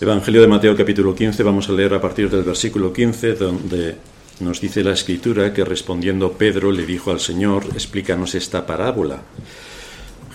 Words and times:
Evangelio 0.00 0.40
de 0.40 0.46
Mateo 0.46 0.76
capítulo 0.76 1.12
15, 1.12 1.42
vamos 1.42 1.68
a 1.68 1.72
leer 1.72 1.92
a 1.92 2.00
partir 2.00 2.30
del 2.30 2.44
versículo 2.44 2.92
15, 2.92 3.34
donde 3.34 3.96
nos 4.38 4.60
dice 4.60 4.84
la 4.84 4.92
escritura 4.92 5.52
que 5.52 5.64
respondiendo 5.64 6.34
Pedro 6.34 6.70
le 6.70 6.86
dijo 6.86 7.10
al 7.10 7.18
Señor, 7.18 7.64
explícanos 7.74 8.36
esta 8.36 8.64
parábola. 8.64 9.22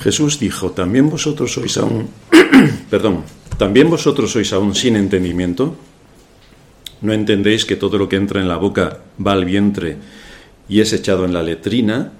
Jesús 0.01 0.37
dijo, 0.37 0.71
¿también 0.71 1.09
vosotros 1.09 1.53
sois 1.53 1.77
aún, 1.77 2.09
perdón, 2.89 3.23
también 3.57 3.89
vosotros 3.89 4.33
sois 4.33 4.51
aún 4.51 4.75
sin 4.75 4.97
entendimiento? 4.97 5.77
¿No 6.99 7.13
entendéis 7.13 7.63
que 7.63 7.77
todo 7.77 7.97
lo 7.97 8.09
que 8.09 8.17
entra 8.17 8.41
en 8.41 8.49
la 8.49 8.57
boca 8.57 8.99
va 9.15 9.31
al 9.31 9.45
vientre 9.45 9.95
y 10.67 10.81
es 10.81 10.91
echado 10.91 11.23
en 11.23 11.31
la 11.31 11.41
letrina? 11.41 12.11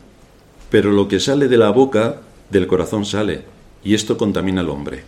Pero 0.72 0.94
lo 0.94 1.10
que 1.10 1.20
sale 1.20 1.50
de 1.50 1.58
la 1.58 1.72
boca, 1.72 2.22
del 2.50 2.68
corazón 2.68 3.04
sale, 3.04 3.42
y 3.84 3.96
esto 3.96 4.18
contamina 4.18 4.62
al 4.62 4.70
hombre 4.70 5.04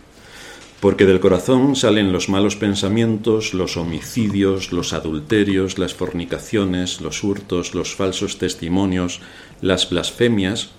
porque 0.80 1.06
del 1.06 1.20
corazón 1.20 1.74
salen 1.74 2.12
los 2.12 2.28
malos 2.28 2.56
pensamientos, 2.56 3.54
los 3.54 3.76
homicidios, 3.76 4.72
los 4.72 4.92
adulterios, 4.92 5.78
las 5.78 5.94
fornicaciones, 5.94 7.00
los 7.00 7.24
hurtos, 7.24 7.74
los 7.74 7.94
falsos 7.94 8.38
testimonios, 8.38 9.20
las 9.62 9.88
blasfemias. 9.88 10.70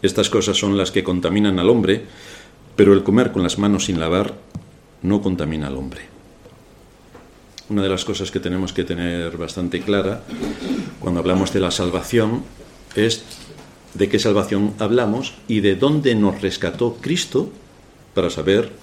Estas 0.00 0.30
cosas 0.30 0.56
son 0.58 0.76
las 0.76 0.92
que 0.92 1.02
contaminan 1.02 1.58
al 1.58 1.70
hombre, 1.70 2.04
pero 2.76 2.92
el 2.92 3.02
comer 3.02 3.32
con 3.32 3.42
las 3.42 3.58
manos 3.58 3.86
sin 3.86 3.98
lavar 3.98 4.34
no 5.02 5.20
contamina 5.22 5.66
al 5.66 5.76
hombre. 5.76 6.02
Una 7.68 7.82
de 7.82 7.88
las 7.88 8.04
cosas 8.04 8.30
que 8.30 8.40
tenemos 8.40 8.72
que 8.72 8.84
tener 8.84 9.36
bastante 9.36 9.80
clara 9.80 10.22
cuando 11.00 11.20
hablamos 11.20 11.52
de 11.52 11.60
la 11.60 11.70
salvación 11.70 12.44
es 12.94 13.24
de 13.94 14.08
qué 14.08 14.18
salvación 14.18 14.74
hablamos 14.78 15.34
y 15.48 15.60
de 15.60 15.74
dónde 15.74 16.14
nos 16.14 16.40
rescató 16.40 16.98
Cristo 17.00 17.50
para 18.14 18.30
saber 18.30 18.81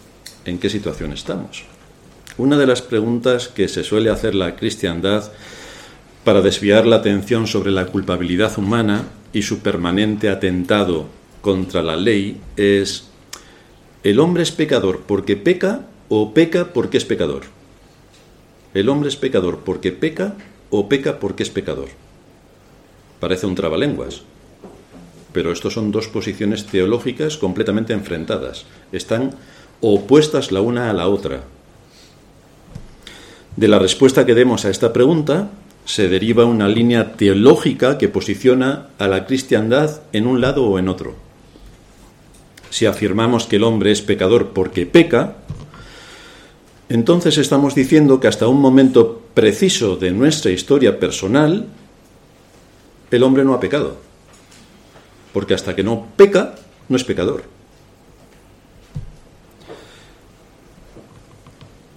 en 0.50 0.60
qué 0.60 0.70
situación 0.70 1.14
estamos. 1.14 1.64
Una 2.38 2.58
de 2.58 2.68
las 2.68 2.82
preguntas 2.82 3.48
que 3.48 3.68
se 3.68 3.84
suele 3.84 4.10
hacer 4.10 4.36
la 4.36 4.56
cristiandad 4.56 5.32
para 6.24 6.42
desviar 6.42 6.86
la 6.86 6.98
atención 6.98 7.48
sobre 7.48 7.72
la 7.72 7.86
culpabilidad 7.86 8.58
humana 8.58 9.06
y 9.34 9.42
su 9.44 9.60
permanente 9.60 10.30
atentado 10.30 11.08
contra 11.42 11.82
la 11.82 11.96
ley 11.96 12.40
es, 12.58 13.06
¿el 14.04 14.20
hombre 14.20 14.44
es 14.44 14.52
pecador 14.52 15.02
porque 15.06 15.36
peca 15.38 15.86
o 16.10 16.34
peca 16.34 16.74
porque 16.74 16.98
es 16.98 17.06
pecador? 17.06 17.44
¿El 18.74 18.90
hombre 18.90 19.10
es 19.10 19.16
pecador 19.16 19.60
porque 19.66 19.92
peca 19.92 20.36
o 20.70 20.90
peca 20.90 21.20
porque 21.20 21.44
es 21.44 21.50
pecador? 21.50 21.90
Parece 23.20 23.48
un 23.48 23.56
trabalenguas, 23.56 24.22
pero 25.34 25.52
estos 25.52 25.74
son 25.74 25.92
dos 25.92 26.08
posiciones 26.08 26.66
teológicas 26.66 27.38
completamente 27.38 27.94
enfrentadas. 27.94 28.66
Están 28.92 29.36
opuestas 29.82 30.52
la 30.52 30.62
una 30.62 30.90
a 30.90 30.94
la 30.94 31.08
otra. 31.08 31.44
De 33.56 33.68
la 33.68 33.80
respuesta 33.80 34.26
que 34.26 34.36
demos 34.36 34.66
a 34.66 34.70
esta 34.70 34.94
pregunta 34.94 35.50
se 35.86 36.08
deriva 36.08 36.46
una 36.46 36.68
línea 36.68 37.14
teológica 37.14 37.98
que 37.98 38.10
posiciona 38.10 38.90
a 39.00 39.08
la 39.08 39.26
cristiandad 39.26 40.02
en 40.14 40.28
un 40.28 40.40
lado 40.40 40.66
o 40.66 40.80
en 40.80 40.88
otro. 40.88 41.16
Si 42.70 42.86
afirmamos 42.86 43.48
que 43.48 43.56
el 43.56 43.64
hombre 43.64 43.92
es 43.92 44.02
pecador 44.02 44.50
porque 44.50 44.86
peca, 44.86 45.38
entonces 46.90 47.38
estamos 47.38 47.76
diciendo 47.76 48.20
que 48.20 48.28
hasta 48.28 48.48
un 48.48 48.62
momento 48.62 49.22
preciso 49.34 49.96
de 49.96 50.12
nuestra 50.12 50.52
historia 50.52 51.00
personal, 51.00 51.68
el 53.12 53.24
hombre 53.24 53.44
no 53.44 53.54
ha 53.54 53.60
pecado. 53.60 53.98
Porque 55.34 55.54
hasta 55.54 55.76
que 55.76 55.84
no 55.84 56.08
peca, 56.16 56.56
no 56.88 56.98
es 56.98 57.04
pecador. 57.04 57.59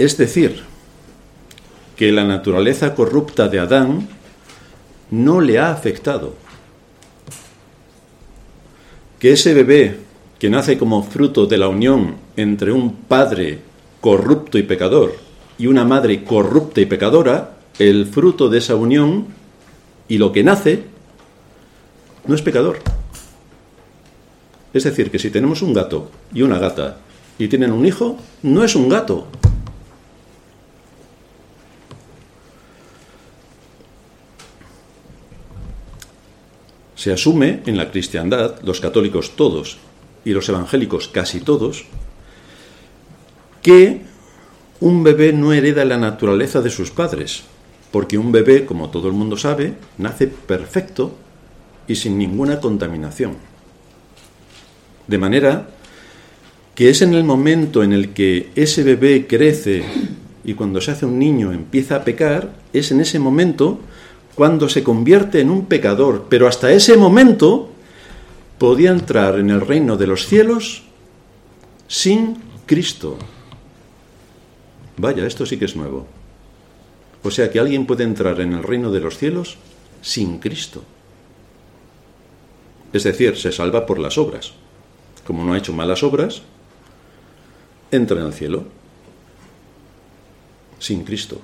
Es 0.03 0.19
decir, 0.19 0.65
que 1.95 2.11
la 2.11 2.25
naturaleza 2.25 2.93
corrupta 2.93 3.49
de 3.49 3.61
Adán 3.61 4.09
no 5.13 5.41
le 5.41 5.61
ha 5.61 5.71
afectado. 5.71 6.35
Que 9.21 9.31
ese 9.31 9.55
bebé 9.55 10.01
que 10.41 10.51
nace 10.51 10.77
como 10.77 11.05
fruto 11.05 11.47
de 11.47 11.57
la 11.57 11.69
unión 11.69 12.17
entre 12.37 12.73
un 12.73 12.97
padre 12.97 13.61
corrupto 14.01 14.59
y 14.59 14.65
pecador 14.65 15.15
y 15.57 15.69
una 15.69 15.85
madre 15.85 16.25
corrupta 16.25 16.81
y 16.81 16.87
pecadora, 16.87 17.59
el 17.79 18.07
fruto 18.07 18.49
de 18.49 18.59
esa 18.59 18.75
unión 18.75 19.27
y 20.09 20.19
lo 20.19 20.33
que 20.33 20.43
nace 20.43 20.83
no 22.27 22.35
es 22.35 22.43
pecador. 22.43 22.81
Es 24.75 24.83
decir, 24.83 25.13
que 25.13 25.21
si 25.21 25.31
tenemos 25.31 25.63
un 25.63 25.73
gato 25.73 26.11
y 26.35 26.43
una 26.43 26.59
gata 26.59 26.97
y 27.39 27.47
tienen 27.47 27.71
un 27.71 27.87
hijo, 27.87 28.19
no 28.43 28.65
es 28.65 28.75
un 28.75 28.89
gato, 28.89 29.29
Se 37.03 37.13
asume 37.13 37.63
en 37.67 37.77
la 37.77 37.91
cristiandad, 37.91 38.61
los 38.63 38.81
católicos 38.81 39.35
todos 39.35 39.79
y 40.25 40.31
los 40.31 40.49
evangélicos 40.49 41.09
casi 41.09 41.41
todos, 41.41 41.85
que 43.61 44.03
un 44.79 45.03
bebé 45.03 45.33
no 45.33 45.53
hereda 45.53 45.85
la 45.85 45.99
naturaleza 45.99 46.61
de 46.61 46.71
sus 46.71 46.93
padres, 46.93 47.43
porque 47.91 48.19
un 48.19 48.31
bebé, 48.31 48.67
como 48.67 48.91
todo 48.91 49.09
el 49.09 49.15
mundo 49.15 49.37
sabe, 49.37 49.75
nace 49.99 50.29
perfecto 50.29 51.13
y 51.89 51.97
sin 51.97 52.17
ninguna 52.19 52.61
contaminación. 52.61 53.35
De 55.09 55.19
manera 55.19 55.71
que 56.77 56.89
es 56.89 57.03
en 57.03 57.15
el 57.15 57.25
momento 57.25 57.83
en 57.83 57.93
el 57.93 58.11
que 58.11 58.51
ese 58.55 58.85
bebé 58.85 59.27
crece 59.27 59.83
y 60.45 60.55
cuando 60.55 60.81
se 60.81 60.93
hace 60.93 61.07
un 61.07 61.19
niño 61.19 61.51
empieza 61.51 61.97
a 61.97 62.05
pecar, 62.05 62.53
es 62.73 62.93
en 62.93 63.01
ese 63.01 63.19
momento 63.19 63.81
cuando 64.35 64.69
se 64.69 64.83
convierte 64.83 65.41
en 65.41 65.51
un 65.51 65.67
pecador, 65.67 66.27
pero 66.29 66.49
hasta 66.49 66.73
ese 66.73 66.97
momento 66.97 67.71
podía 68.59 68.91
entrar 68.91 69.39
en 69.39 69.51
el 69.51 69.61
reino 69.61 69.97
de 69.97 70.07
los 70.07 70.27
cielos 70.27 70.85
sin 71.89 72.37
Cristo. 72.67 73.19
Vaya, 74.97 75.27
esto 75.27 75.45
sí 75.45 75.59
que 75.59 75.67
es 75.67 75.77
nuevo. 75.77 76.07
O 77.23 77.31
sea 77.31 77.51
que 77.51 77.61
alguien 77.61 77.87
puede 77.87 78.05
entrar 78.05 78.41
en 78.41 78.53
el 78.53 78.63
reino 78.63 78.91
de 78.91 79.01
los 79.01 79.19
cielos 79.19 79.59
sin 80.01 80.39
Cristo. 80.39 80.83
Es 82.93 83.05
decir, 83.05 83.37
se 83.37 83.53
salva 83.53 83.87
por 83.87 83.99
las 83.99 84.19
obras. 84.19 84.53
Como 85.27 85.45
no 85.45 85.55
ha 85.55 85.59
hecho 85.59 85.73
malas 85.73 86.03
obras, 86.03 86.43
entra 87.91 88.21
en 88.21 88.27
el 88.27 88.33
cielo 88.33 88.65
sin 90.79 91.05
Cristo. 91.05 91.41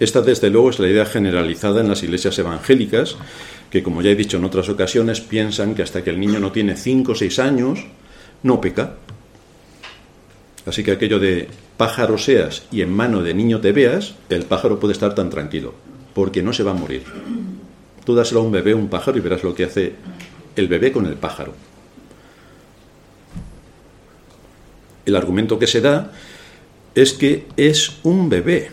Esta, 0.00 0.22
desde 0.22 0.50
luego, 0.50 0.70
es 0.70 0.78
la 0.78 0.88
idea 0.88 1.06
generalizada 1.06 1.80
en 1.80 1.88
las 1.88 2.02
iglesias 2.02 2.38
evangélicas, 2.38 3.16
que, 3.70 3.82
como 3.82 4.02
ya 4.02 4.10
he 4.10 4.16
dicho 4.16 4.38
en 4.38 4.44
otras 4.44 4.68
ocasiones, 4.68 5.20
piensan 5.20 5.74
que 5.74 5.82
hasta 5.82 6.02
que 6.02 6.10
el 6.10 6.18
niño 6.18 6.40
no 6.40 6.52
tiene 6.52 6.76
5 6.76 7.12
o 7.12 7.14
6 7.14 7.38
años, 7.38 7.86
no 8.42 8.60
peca. 8.60 8.96
Así 10.66 10.82
que 10.82 10.92
aquello 10.92 11.18
de 11.18 11.48
pájaro 11.76 12.18
seas 12.18 12.64
y 12.72 12.82
en 12.82 12.92
mano 12.92 13.22
de 13.22 13.34
niño 13.34 13.60
te 13.60 13.72
veas, 13.72 14.14
el 14.30 14.44
pájaro 14.44 14.80
puede 14.80 14.92
estar 14.92 15.14
tan 15.14 15.30
tranquilo, 15.30 15.74
porque 16.14 16.42
no 16.42 16.52
se 16.52 16.62
va 16.62 16.72
a 16.72 16.74
morir. 16.74 17.04
Tú 18.04 18.14
dáselo 18.14 18.40
a 18.40 18.44
un 18.44 18.52
bebé, 18.52 18.74
un 18.74 18.88
pájaro, 18.88 19.18
y 19.18 19.20
verás 19.20 19.44
lo 19.44 19.54
que 19.54 19.64
hace 19.64 19.94
el 20.56 20.68
bebé 20.68 20.90
con 20.90 21.06
el 21.06 21.14
pájaro. 21.14 21.54
El 25.06 25.16
argumento 25.16 25.58
que 25.58 25.66
se 25.66 25.80
da 25.80 26.12
es 26.94 27.12
que 27.12 27.46
es 27.56 27.98
un 28.02 28.28
bebé 28.28 28.70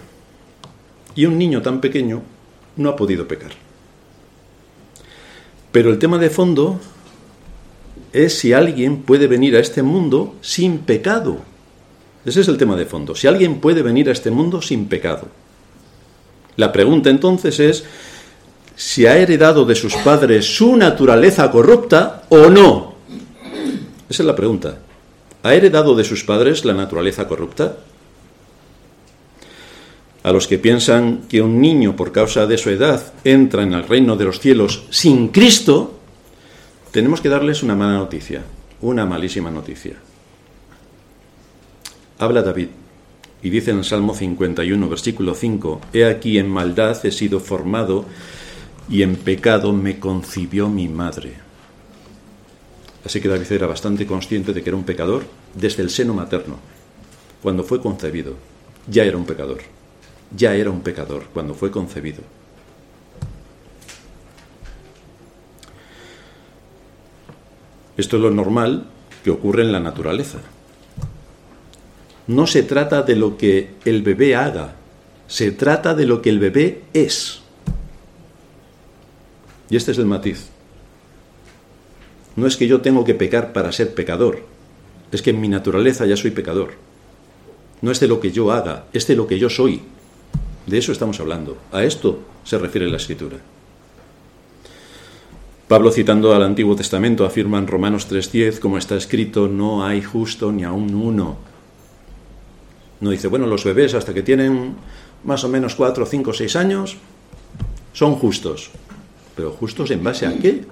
y 1.16 1.25
un 1.25 1.38
niño 1.38 1.61
tan 1.61 1.81
pequeño 1.81 2.22
no 2.77 2.89
ha 2.89 2.95
podido 2.95 3.27
pecar. 3.27 3.51
Pero 5.72 5.89
el 5.89 5.99
tema 5.99 6.17
de 6.17 6.29
fondo 6.29 6.79
es 8.13 8.38
si 8.38 8.53
alguien 8.53 9.03
puede 9.03 9.27
venir 9.27 9.55
a 9.55 9.59
este 9.59 9.83
mundo 9.83 10.35
sin 10.41 10.79
pecado. 10.79 11.39
Ese 12.25 12.41
es 12.41 12.47
el 12.47 12.57
tema 12.57 12.75
de 12.75 12.86
fondo. 12.86 13.15
Si 13.15 13.27
alguien 13.27 13.59
puede 13.59 13.81
venir 13.81 14.09
a 14.09 14.12
este 14.12 14.31
mundo 14.31 14.62
sin 14.62 14.88
pecado. 14.88 15.27
La 16.57 16.71
pregunta 16.71 17.09
entonces 17.09 17.59
es 17.59 17.83
si 18.75 19.06
ha 19.06 19.18
heredado 19.18 19.65
de 19.65 19.75
sus 19.75 19.95
padres 19.95 20.45
su 20.45 20.75
naturaleza 20.75 21.50
corrupta 21.51 22.24
o 22.30 22.50
no. 22.50 22.95
Esa 24.09 24.24
es 24.24 24.27
la 24.27 24.36
pregunta. 24.36 24.80
¿Ha 25.44 25.53
heredado 25.53 25.95
de 25.95 26.03
sus 26.03 26.24
padres 26.24 26.65
la 26.65 26.74
naturaleza 26.74 27.27
corrupta? 27.27 27.77
A 30.23 30.31
los 30.31 30.47
que 30.47 30.59
piensan 30.59 31.23
que 31.27 31.41
un 31.41 31.59
niño 31.59 31.95
por 31.95 32.12
causa 32.12 32.45
de 32.45 32.57
su 32.57 32.69
edad 32.69 33.13
entra 33.23 33.63
en 33.63 33.73
el 33.73 33.88
reino 33.88 34.15
de 34.15 34.25
los 34.25 34.39
cielos 34.39 34.85
sin 34.91 35.29
Cristo, 35.29 35.97
tenemos 36.91 37.21
que 37.21 37.29
darles 37.29 37.63
una 37.63 37.75
mala 37.75 37.97
noticia, 37.97 38.44
una 38.81 39.06
malísima 39.06 39.50
noticia. 39.50 39.95
Habla 42.19 42.44
David 42.44 42.68
y 43.41 43.50
dice 43.50 43.71
en 43.71 43.79
el 43.79 43.83
Salmo 43.83 44.13
51, 44.13 44.89
versículo 44.89 45.33
5, 45.33 45.81
He 45.94 46.06
aquí 46.06 46.38
en 46.38 46.47
maldad 46.47 47.03
he 47.03 47.12
sido 47.12 47.39
formado 47.39 48.06
y 48.88 49.01
en 49.01 49.15
pecado 49.15 49.74
me 49.74 50.00
concibió 50.00 50.69
mi 50.69 50.88
madre. 50.88 51.33
Así 53.03 53.19
que 53.19 53.27
David 53.27 53.51
era 53.51 53.65
bastante 53.65 54.06
consciente 54.06 54.53
de 54.53 54.62
que 54.62 54.69
era 54.69 54.77
un 54.77 54.83
pecador 54.83 55.24
desde 55.56 55.81
el 55.81 55.89
seno 55.89 56.13
materno, 56.13 56.59
cuando 57.41 57.63
fue 57.63 57.81
concebido, 57.81 58.35
ya 58.88 59.03
era 59.03 59.17
un 59.17 59.25
pecador. 59.25 59.81
Ya 60.36 60.56
era 60.56 60.69
un 60.69 60.81
pecador 60.81 61.25
cuando 61.33 61.54
fue 61.54 61.72
concebido. 61.72 62.22
Esto 67.98 68.16
es 68.16 68.22
lo 68.24 68.31
normal 68.31 68.88
que 69.24 69.30
ocurre 69.30 69.63
en 69.63 69.72
la 69.72 69.80
naturaleza. 69.80 70.39
No 72.28 72.48
se 72.48 72.63
trata 72.63 73.04
de 73.04 73.16
lo 73.16 73.38
que 73.38 73.75
el 73.86 74.01
bebé 74.01 74.36
haga, 74.36 74.75
se 75.28 75.51
trata 75.51 75.94
de 75.94 76.06
lo 76.06 76.22
que 76.22 76.30
el 76.30 76.39
bebé 76.39 76.84
es. 76.94 77.42
Y 79.69 79.75
este 79.75 79.92
es 79.92 79.98
el 79.98 80.06
matiz. 80.06 80.50
No 82.36 82.48
es 82.48 82.57
que 82.57 82.68
yo 82.68 82.81
tengo 82.81 83.04
que 83.04 83.13
pecar 83.16 83.54
para 83.54 83.72
ser 83.72 83.94
pecador, 83.94 84.44
es 85.12 85.22
que 85.22 85.31
en 85.31 85.42
mi 85.42 85.50
naturaleza 85.50 86.06
ya 86.06 86.16
soy 86.16 86.31
pecador. 86.31 86.72
No 87.81 87.92
es 87.92 88.00
de 88.00 88.07
lo 88.07 88.19
que 88.19 88.31
yo 88.31 88.51
haga, 88.51 88.86
es 88.94 89.07
de 89.07 89.16
lo 89.16 89.27
que 89.27 89.39
yo 89.39 89.50
soy. 89.50 89.81
De 90.71 90.77
eso 90.77 90.94
estamos 90.94 91.19
hablando. 91.19 91.57
A 91.73 91.83
esto 91.83 92.19
se 92.45 92.57
refiere 92.57 92.89
la 92.89 92.95
escritura. 92.95 93.35
Pablo 95.68 95.91
citando 95.91 96.33
al 96.33 96.44
Antiguo 96.44 96.77
Testamento 96.77 97.25
afirma 97.25 97.57
en 97.57 97.68
Romanos 97.68 98.07
3:10, 98.09 98.59
como 98.59 98.77
está 98.77 98.95
escrito, 98.95 99.50
no 99.50 99.85
hay 99.85 100.01
justo 100.01 100.50
ni 100.50 100.63
aún 100.63 100.95
uno. 100.95 101.35
No 103.01 103.09
dice, 103.09 103.27
bueno, 103.27 103.47
los 103.47 103.65
bebés 103.65 103.95
hasta 103.95 104.13
que 104.13 104.23
tienen 104.23 104.75
más 105.25 105.44
o 105.44 105.50
menos 105.50 105.75
4, 105.75 106.06
5, 106.06 106.31
6 106.31 106.56
años 106.56 106.95
son 107.91 108.15
justos. 108.15 108.71
Pero 109.35 109.51
justos 109.51 109.91
en 109.91 110.01
base 110.01 110.25
a 110.25 110.38
qué? 110.38 110.63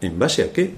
¿En 0.00 0.18
base 0.18 0.42
a 0.42 0.52
qué? 0.52 0.74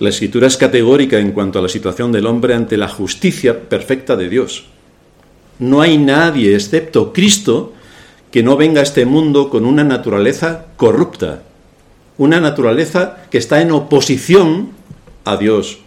La 0.00 0.08
escritura 0.08 0.46
es 0.46 0.56
categórica 0.56 1.18
en 1.18 1.32
cuanto 1.32 1.58
a 1.58 1.62
la 1.62 1.68
situación 1.68 2.12
del 2.12 2.24
hombre 2.24 2.54
ante 2.54 2.78
la 2.78 2.88
justicia 2.88 3.68
perfecta 3.68 4.16
de 4.16 4.30
Dios. 4.30 4.68
No 5.58 5.80
hay 5.80 5.98
nadie, 5.98 6.54
excepto 6.54 7.12
Cristo, 7.12 7.72
que 8.30 8.42
no 8.42 8.56
venga 8.56 8.80
a 8.80 8.82
este 8.82 9.06
mundo 9.06 9.50
con 9.50 9.64
una 9.64 9.84
naturaleza 9.84 10.66
corrupta, 10.76 11.42
una 12.18 12.40
naturaleza 12.40 13.18
que 13.30 13.38
está 13.38 13.60
en 13.60 13.72
oposición 13.72 14.70
a 15.24 15.36
Dios, 15.36 15.78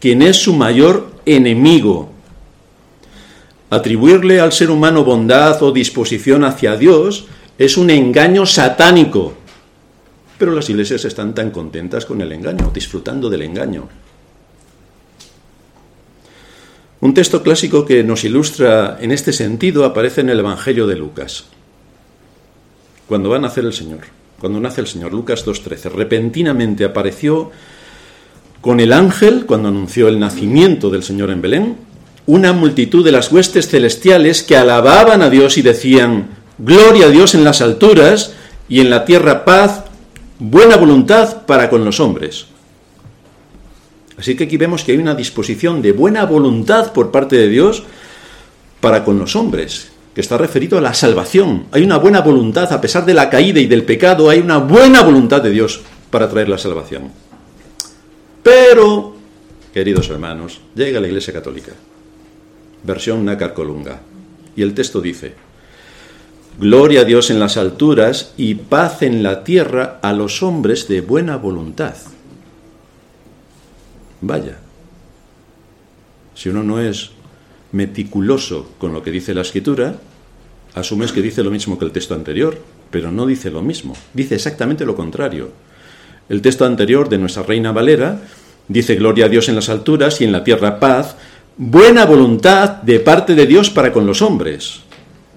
quien 0.00 0.22
es 0.22 0.36
su 0.36 0.54
mayor 0.54 1.10
enemigo. 1.26 2.10
Atribuirle 3.70 4.40
al 4.40 4.52
ser 4.52 4.70
humano 4.70 5.04
bondad 5.04 5.62
o 5.62 5.72
disposición 5.72 6.44
hacia 6.44 6.76
Dios 6.76 7.26
es 7.58 7.76
un 7.76 7.90
engaño 7.90 8.46
satánico 8.46 9.34
pero 10.40 10.52
las 10.52 10.70
iglesias 10.70 11.04
están 11.04 11.34
tan 11.34 11.50
contentas 11.50 12.06
con 12.06 12.22
el 12.22 12.32
engaño, 12.32 12.70
disfrutando 12.72 13.28
del 13.28 13.42
engaño. 13.42 13.86
Un 17.00 17.14
texto 17.14 17.42
clásico 17.42 17.86
que 17.86 18.04
nos 18.04 18.24
ilustra 18.24 18.98
en 19.00 19.10
este 19.10 19.32
sentido 19.32 19.86
aparece 19.86 20.20
en 20.20 20.28
el 20.28 20.40
Evangelio 20.40 20.86
de 20.86 20.96
Lucas. 20.96 21.46
Cuando 23.06 23.30
va 23.30 23.36
a 23.36 23.40
nacer 23.40 23.64
el 23.64 23.72
Señor, 23.72 24.00
cuando 24.38 24.60
nace 24.60 24.82
el 24.82 24.86
Señor, 24.86 25.12
Lucas 25.12 25.46
2.13, 25.46 25.90
repentinamente 25.92 26.84
apareció 26.84 27.50
con 28.60 28.80
el 28.80 28.92
ángel, 28.92 29.46
cuando 29.46 29.68
anunció 29.68 30.08
el 30.08 30.18
nacimiento 30.18 30.90
del 30.90 31.02
Señor 31.02 31.30
en 31.30 31.40
Belén, 31.40 31.76
una 32.26 32.52
multitud 32.52 33.02
de 33.02 33.12
las 33.12 33.32
huestes 33.32 33.68
celestiales 33.68 34.42
que 34.42 34.58
alababan 34.58 35.22
a 35.22 35.30
Dios 35.30 35.56
y 35.56 35.62
decían, 35.62 36.28
Gloria 36.58 37.06
a 37.06 37.10
Dios 37.10 37.34
en 37.34 37.44
las 37.44 37.62
alturas 37.62 38.34
y 38.68 38.80
en 38.80 38.90
la 38.90 39.06
tierra 39.06 39.46
paz 39.46 39.84
buena 40.38 40.76
voluntad 40.76 41.46
para 41.46 41.70
con 41.70 41.82
los 41.86 41.98
hombres. 41.98 42.49
Así 44.20 44.36
que 44.36 44.44
aquí 44.44 44.58
vemos 44.58 44.84
que 44.84 44.92
hay 44.92 44.98
una 44.98 45.14
disposición 45.14 45.80
de 45.80 45.92
buena 45.92 46.26
voluntad 46.26 46.92
por 46.92 47.10
parte 47.10 47.38
de 47.38 47.48
Dios 47.48 47.84
para 48.78 49.02
con 49.02 49.18
los 49.18 49.34
hombres, 49.34 49.92
que 50.14 50.20
está 50.20 50.36
referido 50.36 50.76
a 50.76 50.82
la 50.82 50.92
salvación. 50.92 51.68
Hay 51.72 51.84
una 51.84 51.96
buena 51.96 52.20
voluntad, 52.20 52.70
a 52.70 52.82
pesar 52.82 53.06
de 53.06 53.14
la 53.14 53.30
caída 53.30 53.60
y 53.60 53.66
del 53.66 53.84
pecado, 53.84 54.28
hay 54.28 54.40
una 54.40 54.58
buena 54.58 55.02
voluntad 55.02 55.40
de 55.40 55.48
Dios 55.48 55.80
para 56.10 56.28
traer 56.28 56.50
la 56.50 56.58
salvación. 56.58 57.10
Pero, 58.42 59.16
queridos 59.72 60.10
hermanos, 60.10 60.60
llega 60.74 61.00
la 61.00 61.08
Iglesia 61.08 61.32
Católica, 61.32 61.72
versión 62.84 63.24
Nácar 63.24 63.54
Colunga, 63.54 64.02
y 64.54 64.60
el 64.60 64.74
texto 64.74 65.00
dice, 65.00 65.32
Gloria 66.58 67.00
a 67.00 67.04
Dios 67.04 67.30
en 67.30 67.40
las 67.40 67.56
alturas 67.56 68.34
y 68.36 68.54
paz 68.54 69.00
en 69.00 69.22
la 69.22 69.44
tierra 69.44 69.98
a 70.02 70.12
los 70.12 70.42
hombres 70.42 70.88
de 70.88 71.00
buena 71.00 71.38
voluntad. 71.38 71.94
Vaya, 74.20 74.58
si 76.34 76.48
uno 76.48 76.62
no 76.62 76.80
es 76.80 77.10
meticuloso 77.72 78.70
con 78.78 78.92
lo 78.92 79.02
que 79.02 79.10
dice 79.10 79.34
la 79.34 79.42
escritura, 79.42 79.96
asumes 80.74 81.12
que 81.12 81.22
dice 81.22 81.42
lo 81.42 81.50
mismo 81.50 81.78
que 81.78 81.84
el 81.84 81.92
texto 81.92 82.14
anterior, 82.14 82.58
pero 82.90 83.10
no 83.12 83.26
dice 83.26 83.50
lo 83.50 83.62
mismo, 83.62 83.96
dice 84.14 84.34
exactamente 84.34 84.84
lo 84.84 84.96
contrario. 84.96 85.50
El 86.28 86.42
texto 86.42 86.64
anterior 86.64 87.08
de 87.08 87.18
nuestra 87.18 87.42
Reina 87.42 87.72
Valera 87.72 88.20
dice 88.68 88.94
Gloria 88.94 89.26
a 89.26 89.28
Dios 89.28 89.48
en 89.48 89.56
las 89.56 89.68
alturas 89.68 90.20
y 90.20 90.24
en 90.24 90.32
la 90.32 90.44
tierra 90.44 90.78
paz, 90.78 91.16
buena 91.56 92.06
voluntad 92.06 92.82
de 92.82 93.00
parte 93.00 93.34
de 93.34 93.46
Dios 93.46 93.70
para 93.70 93.92
con 93.92 94.06
los 94.06 94.22
hombres. 94.22 94.80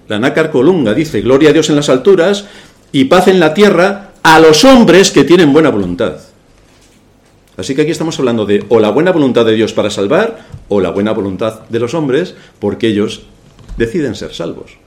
La 0.08 0.18
nácar 0.18 0.50
colunga 0.50 0.92
dice, 0.94 1.22
gloria 1.22 1.50
a 1.50 1.52
Dios 1.52 1.70
en 1.70 1.76
las 1.76 1.88
alturas 1.88 2.46
y 2.92 3.04
paz 3.04 3.28
en 3.28 3.40
la 3.40 3.54
tierra 3.54 4.12
a 4.22 4.38
los 4.38 4.64
hombres 4.64 5.10
que 5.10 5.24
tienen 5.24 5.52
buena 5.52 5.70
voluntad. 5.70 6.18
Así 7.56 7.74
que 7.74 7.82
aquí 7.82 7.90
estamos 7.90 8.18
hablando 8.18 8.46
de 8.46 8.64
o 8.68 8.80
la 8.80 8.90
buena 8.90 9.12
voluntad 9.12 9.44
de 9.44 9.54
Dios 9.54 9.72
para 9.72 9.90
salvar 9.90 10.46
o 10.68 10.80
la 10.80 10.90
buena 10.90 11.12
voluntad 11.12 11.60
de 11.68 11.78
los 11.78 11.94
hombres 11.94 12.34
porque 12.58 12.88
ellos 12.88 13.22
deciden 13.76 14.14
ser 14.14 14.34
salvos. 14.34 14.78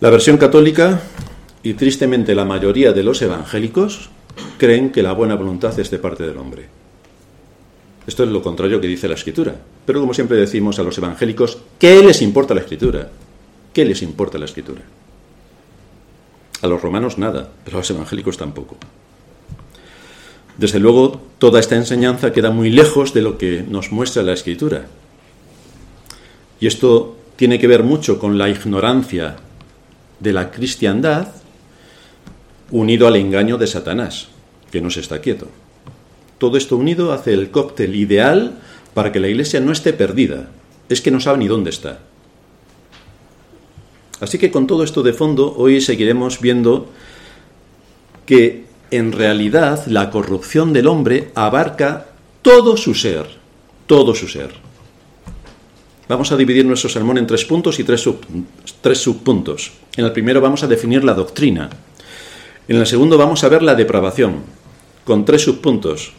La 0.00 0.10
versión 0.10 0.36
católica 0.36 1.00
y 1.62 1.74
tristemente 1.74 2.34
la 2.34 2.44
mayoría 2.44 2.92
de 2.92 3.02
los 3.02 3.22
evangélicos 3.22 4.10
creen 4.58 4.90
que 4.90 5.02
la 5.02 5.12
buena 5.12 5.36
voluntad 5.36 5.78
es 5.78 5.90
de 5.90 5.98
parte 5.98 6.26
del 6.26 6.36
hombre. 6.38 6.66
Esto 8.06 8.22
es 8.22 8.30
lo 8.30 8.42
contrario 8.42 8.80
que 8.80 8.86
dice 8.86 9.08
la 9.08 9.14
escritura. 9.14 9.56
Pero 9.84 10.00
como 10.00 10.14
siempre 10.14 10.36
decimos 10.36 10.78
a 10.78 10.82
los 10.82 10.98
evangélicos, 10.98 11.58
¿qué 11.78 12.02
les 12.02 12.22
importa 12.22 12.54
la 12.54 12.60
escritura? 12.60 13.10
¿Qué 13.72 13.84
les 13.84 14.02
importa 14.02 14.38
la 14.38 14.44
escritura? 14.44 14.82
A 16.62 16.66
los 16.66 16.80
romanos 16.80 17.18
nada, 17.18 17.50
pero 17.64 17.76
a 17.76 17.80
los 17.80 17.90
evangélicos 17.90 18.36
tampoco. 18.36 18.76
Desde 20.56 20.80
luego, 20.80 21.20
toda 21.38 21.60
esta 21.60 21.76
enseñanza 21.76 22.32
queda 22.32 22.50
muy 22.50 22.70
lejos 22.70 23.12
de 23.12 23.22
lo 23.22 23.36
que 23.36 23.62
nos 23.68 23.92
muestra 23.92 24.22
la 24.22 24.32
escritura. 24.32 24.86
Y 26.60 26.66
esto 26.66 27.16
tiene 27.36 27.58
que 27.58 27.66
ver 27.66 27.82
mucho 27.82 28.18
con 28.18 28.38
la 28.38 28.48
ignorancia 28.48 29.36
de 30.20 30.32
la 30.32 30.50
cristiandad 30.50 31.28
unido 32.70 33.06
al 33.06 33.16
engaño 33.16 33.58
de 33.58 33.66
Satanás, 33.66 34.28
que 34.70 34.80
no 34.80 34.90
se 34.90 35.00
está 35.00 35.20
quieto. 35.20 35.48
Todo 36.38 36.56
esto 36.56 36.76
unido 36.76 37.12
hace 37.12 37.34
el 37.34 37.50
cóctel 37.50 37.94
ideal 37.94 38.58
para 38.94 39.12
que 39.12 39.20
la 39.20 39.28
iglesia 39.28 39.60
no 39.60 39.72
esté 39.72 39.92
perdida. 39.92 40.48
Es 40.88 41.02
que 41.02 41.10
no 41.10 41.20
sabe 41.20 41.38
ni 41.38 41.48
dónde 41.48 41.70
está. 41.70 42.00
Así 44.20 44.38
que 44.38 44.50
con 44.50 44.66
todo 44.66 44.82
esto 44.82 45.02
de 45.02 45.12
fondo, 45.12 45.54
hoy 45.56 45.80
seguiremos 45.80 46.40
viendo 46.40 46.88
que 48.24 48.64
en 48.90 49.12
realidad 49.12 49.86
la 49.86 50.10
corrupción 50.10 50.72
del 50.72 50.86
hombre 50.86 51.30
abarca 51.34 52.06
todo 52.42 52.76
su 52.76 52.94
ser, 52.94 53.26
todo 53.86 54.14
su 54.14 54.28
ser. 54.28 54.50
Vamos 56.08 56.30
a 56.30 56.36
dividir 56.36 56.64
nuestro 56.64 56.88
sermón 56.88 57.18
en 57.18 57.26
tres 57.26 57.44
puntos 57.44 57.78
y 57.80 57.84
tres, 57.84 58.08
tres 58.80 58.98
subpuntos. 58.98 59.72
En 59.96 60.04
el 60.04 60.12
primero 60.12 60.40
vamos 60.40 60.62
a 60.62 60.68
definir 60.68 61.02
la 61.02 61.14
doctrina. 61.14 61.68
En 62.68 62.76
el 62.76 62.86
segundo 62.86 63.18
vamos 63.18 63.42
a 63.42 63.48
ver 63.48 63.62
la 63.62 63.74
depravación, 63.74 64.36
con 65.04 65.24
tres 65.24 65.42
subpuntos 65.42 66.12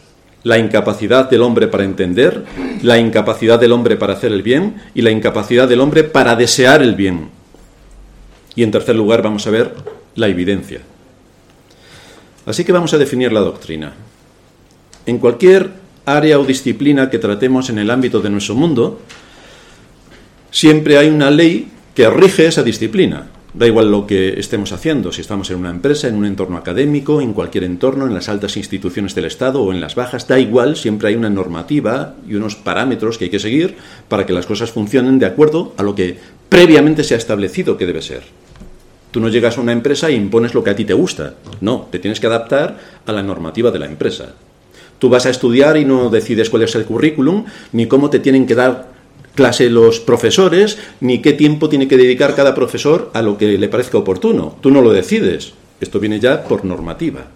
la 0.44 0.58
incapacidad 0.58 1.28
del 1.28 1.42
hombre 1.42 1.68
para 1.68 1.84
entender, 1.84 2.44
la 2.82 2.98
incapacidad 2.98 3.58
del 3.58 3.72
hombre 3.72 3.96
para 3.96 4.14
hacer 4.14 4.32
el 4.32 4.42
bien 4.42 4.76
y 4.94 5.02
la 5.02 5.10
incapacidad 5.10 5.68
del 5.68 5.80
hombre 5.80 6.04
para 6.04 6.36
desear 6.36 6.82
el 6.82 6.94
bien. 6.94 7.37
Y 8.58 8.64
en 8.64 8.72
tercer 8.72 8.96
lugar 8.96 9.22
vamos 9.22 9.46
a 9.46 9.50
ver 9.50 9.72
la 10.16 10.26
evidencia. 10.26 10.80
Así 12.44 12.64
que 12.64 12.72
vamos 12.72 12.92
a 12.92 12.98
definir 12.98 13.30
la 13.32 13.38
doctrina. 13.38 13.92
En 15.06 15.18
cualquier 15.18 15.70
área 16.04 16.40
o 16.40 16.44
disciplina 16.44 17.08
que 17.08 17.20
tratemos 17.20 17.70
en 17.70 17.78
el 17.78 17.88
ámbito 17.88 18.20
de 18.20 18.30
nuestro 18.30 18.56
mundo, 18.56 18.98
siempre 20.50 20.98
hay 20.98 21.08
una 21.08 21.30
ley 21.30 21.70
que 21.94 22.10
rige 22.10 22.48
esa 22.48 22.64
disciplina. 22.64 23.28
Da 23.54 23.64
igual 23.64 23.92
lo 23.92 24.08
que 24.08 24.40
estemos 24.40 24.72
haciendo, 24.72 25.12
si 25.12 25.20
estamos 25.20 25.48
en 25.52 25.58
una 25.58 25.70
empresa, 25.70 26.08
en 26.08 26.16
un 26.16 26.24
entorno 26.24 26.56
académico, 26.56 27.20
en 27.20 27.34
cualquier 27.34 27.62
entorno, 27.62 28.08
en 28.08 28.14
las 28.14 28.28
altas 28.28 28.56
instituciones 28.56 29.14
del 29.14 29.26
Estado 29.26 29.62
o 29.62 29.72
en 29.72 29.80
las 29.80 29.94
bajas, 29.94 30.26
da 30.26 30.40
igual, 30.40 30.74
siempre 30.74 31.10
hay 31.10 31.14
una 31.14 31.30
normativa 31.30 32.16
y 32.28 32.34
unos 32.34 32.56
parámetros 32.56 33.18
que 33.18 33.26
hay 33.26 33.30
que 33.30 33.38
seguir 33.38 33.76
para 34.08 34.26
que 34.26 34.32
las 34.32 34.46
cosas 34.46 34.72
funcionen 34.72 35.20
de 35.20 35.26
acuerdo 35.26 35.74
a 35.76 35.84
lo 35.84 35.94
que 35.94 36.18
previamente 36.48 37.04
se 37.04 37.14
ha 37.14 37.18
establecido 37.18 37.76
que 37.76 37.86
debe 37.86 38.02
ser. 38.02 38.47
Tú 39.10 39.20
no 39.20 39.28
llegas 39.28 39.56
a 39.56 39.60
una 39.60 39.72
empresa 39.72 40.08
e 40.08 40.12
impones 40.12 40.54
lo 40.54 40.62
que 40.62 40.70
a 40.70 40.76
ti 40.76 40.84
te 40.84 40.92
gusta. 40.92 41.34
No, 41.60 41.88
te 41.90 41.98
tienes 41.98 42.20
que 42.20 42.26
adaptar 42.26 42.78
a 43.06 43.12
la 43.12 43.22
normativa 43.22 43.70
de 43.70 43.78
la 43.78 43.86
empresa. 43.86 44.34
Tú 44.98 45.08
vas 45.08 45.26
a 45.26 45.30
estudiar 45.30 45.76
y 45.76 45.84
no 45.84 46.10
decides 46.10 46.50
cuál 46.50 46.62
es 46.62 46.74
el 46.74 46.84
currículum, 46.84 47.44
ni 47.72 47.86
cómo 47.86 48.10
te 48.10 48.18
tienen 48.18 48.46
que 48.46 48.54
dar 48.54 48.88
clase 49.34 49.70
los 49.70 50.00
profesores, 50.00 50.78
ni 51.00 51.22
qué 51.22 51.32
tiempo 51.32 51.68
tiene 51.68 51.86
que 51.86 51.96
dedicar 51.96 52.34
cada 52.34 52.54
profesor 52.54 53.10
a 53.14 53.22
lo 53.22 53.38
que 53.38 53.56
le 53.56 53.68
parezca 53.68 53.96
oportuno. 53.96 54.56
Tú 54.60 54.70
no 54.70 54.82
lo 54.82 54.92
decides. 54.92 55.52
Esto 55.80 56.00
viene 56.00 56.18
ya 56.18 56.42
por 56.42 56.64
normativa. 56.64 57.26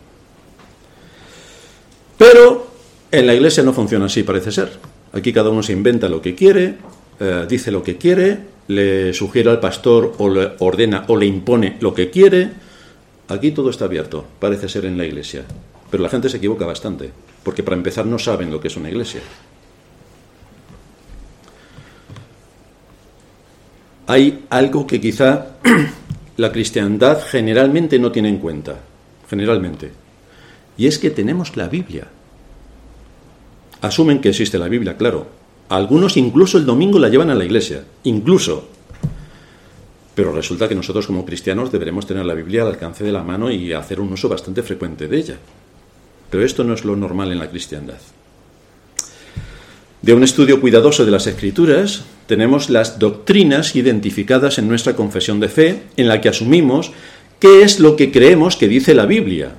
Pero 2.18 2.66
en 3.10 3.26
la 3.26 3.34
iglesia 3.34 3.62
no 3.62 3.72
funciona 3.72 4.06
así, 4.06 4.24
parece 4.24 4.50
ser. 4.50 4.72
Aquí 5.12 5.32
cada 5.32 5.50
uno 5.50 5.62
se 5.62 5.72
inventa 5.72 6.08
lo 6.08 6.20
que 6.20 6.34
quiere, 6.34 6.76
eh, 7.20 7.46
dice 7.48 7.70
lo 7.70 7.82
que 7.82 7.96
quiere, 7.96 8.38
le 8.68 9.12
sugiere 9.12 9.50
al 9.50 9.60
pastor 9.60 10.14
o 10.18 10.28
le 10.28 10.52
ordena 10.58 11.04
o 11.08 11.16
le 11.16 11.26
impone 11.26 11.76
lo 11.80 11.94
que 11.94 12.10
quiere. 12.10 12.50
Aquí 13.28 13.52
todo 13.52 13.70
está 13.70 13.86
abierto, 13.86 14.24
parece 14.38 14.68
ser 14.68 14.84
en 14.84 14.98
la 14.98 15.04
iglesia. 15.04 15.44
Pero 15.90 16.02
la 16.02 16.08
gente 16.08 16.28
se 16.28 16.38
equivoca 16.38 16.66
bastante, 16.66 17.10
porque 17.42 17.62
para 17.62 17.76
empezar 17.76 18.06
no 18.06 18.18
saben 18.18 18.50
lo 18.50 18.60
que 18.60 18.68
es 18.68 18.76
una 18.76 18.90
iglesia. 18.90 19.20
hay 24.06 24.44
algo 24.50 24.86
que 24.86 25.00
quizá 25.00 25.56
la 26.36 26.52
cristiandad 26.52 27.22
generalmente 27.22 27.98
no 27.98 28.12
tiene 28.12 28.28
en 28.28 28.38
cuenta, 28.38 28.80
generalmente, 29.28 29.90
y 30.76 30.86
es 30.86 30.98
que 30.98 31.10
tenemos 31.10 31.56
la 31.56 31.68
Biblia. 31.68 32.08
Asumen 33.80 34.20
que 34.20 34.28
existe 34.28 34.58
la 34.58 34.68
Biblia, 34.68 34.96
claro. 34.96 35.26
Algunos 35.68 36.16
incluso 36.16 36.58
el 36.58 36.66
domingo 36.66 36.98
la 36.98 37.08
llevan 37.08 37.30
a 37.30 37.34
la 37.34 37.44
iglesia, 37.44 37.84
incluso. 38.04 38.68
Pero 40.14 40.32
resulta 40.32 40.68
que 40.68 40.74
nosotros 40.74 41.06
como 41.06 41.24
cristianos 41.24 41.72
deberemos 41.72 42.06
tener 42.06 42.26
la 42.26 42.34
Biblia 42.34 42.62
al 42.62 42.68
alcance 42.68 43.04
de 43.04 43.12
la 43.12 43.22
mano 43.22 43.50
y 43.50 43.72
hacer 43.72 44.00
un 44.00 44.12
uso 44.12 44.28
bastante 44.28 44.62
frecuente 44.62 45.08
de 45.08 45.16
ella. 45.16 45.36
Pero 46.30 46.44
esto 46.44 46.64
no 46.64 46.74
es 46.74 46.84
lo 46.84 46.96
normal 46.96 47.32
en 47.32 47.38
la 47.38 47.48
cristiandad. 47.48 47.98
De 50.02 50.12
un 50.12 50.24
estudio 50.24 50.60
cuidadoso 50.60 51.04
de 51.04 51.12
las 51.12 51.28
escrituras, 51.28 52.04
tenemos 52.26 52.70
las 52.70 52.98
doctrinas 52.98 53.76
identificadas 53.76 54.58
en 54.58 54.66
nuestra 54.66 54.96
confesión 54.96 55.38
de 55.38 55.48
fe, 55.48 55.82
en 55.96 56.08
la 56.08 56.20
que 56.20 56.28
asumimos 56.28 56.90
qué 57.38 57.62
es 57.62 57.78
lo 57.78 57.94
que 57.94 58.10
creemos 58.10 58.56
que 58.56 58.66
dice 58.66 58.94
la 58.94 59.06
Biblia. 59.06 59.52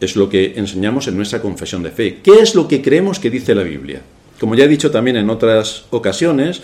Es 0.00 0.16
lo 0.16 0.28
que 0.28 0.52
enseñamos 0.56 1.08
en 1.08 1.16
nuestra 1.16 1.40
confesión 1.40 1.82
de 1.82 1.90
fe. 1.90 2.18
¿Qué 2.22 2.40
es 2.42 2.54
lo 2.54 2.68
que 2.68 2.82
creemos 2.82 3.18
que 3.18 3.30
dice 3.30 3.54
la 3.54 3.62
Biblia? 3.62 4.02
Como 4.38 4.54
ya 4.54 4.64
he 4.64 4.68
dicho 4.68 4.90
también 4.90 5.16
en 5.16 5.30
otras 5.30 5.84
ocasiones, 5.90 6.62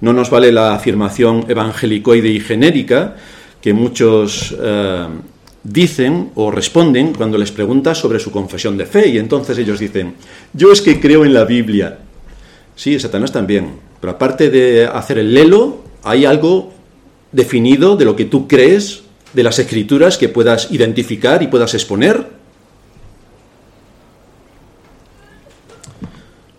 no 0.00 0.12
nos 0.12 0.30
vale 0.30 0.52
la 0.52 0.74
afirmación 0.74 1.44
evangelicoide 1.48 2.28
y 2.28 2.40
genérica 2.40 3.16
que 3.60 3.72
muchos 3.72 4.54
eh, 4.60 5.06
dicen 5.62 6.30
o 6.34 6.50
responden 6.50 7.14
cuando 7.14 7.38
les 7.38 7.50
preguntas 7.50 7.98
sobre 7.98 8.20
su 8.20 8.30
confesión 8.30 8.76
de 8.76 8.86
fe 8.86 9.08
y 9.08 9.18
entonces 9.18 9.58
ellos 9.58 9.78
dicen, 9.78 10.14
yo 10.52 10.70
es 10.70 10.82
que 10.82 11.00
creo 11.00 11.24
en 11.24 11.34
la 11.34 11.44
Biblia. 11.44 11.98
Sí, 12.74 12.98
Satanás 13.00 13.32
también. 13.32 13.80
Pero 14.00 14.12
aparte 14.12 14.50
de 14.50 14.86
hacer 14.86 15.18
el 15.18 15.34
lelo, 15.34 15.82
hay 16.04 16.26
algo 16.26 16.72
definido 17.32 17.96
de 17.96 18.04
lo 18.04 18.14
que 18.14 18.26
tú 18.26 18.46
crees, 18.46 19.02
de 19.32 19.42
las 19.42 19.58
escrituras 19.58 20.18
que 20.18 20.28
puedas 20.28 20.70
identificar 20.70 21.42
y 21.42 21.48
puedas 21.48 21.74
exponer. 21.74 22.35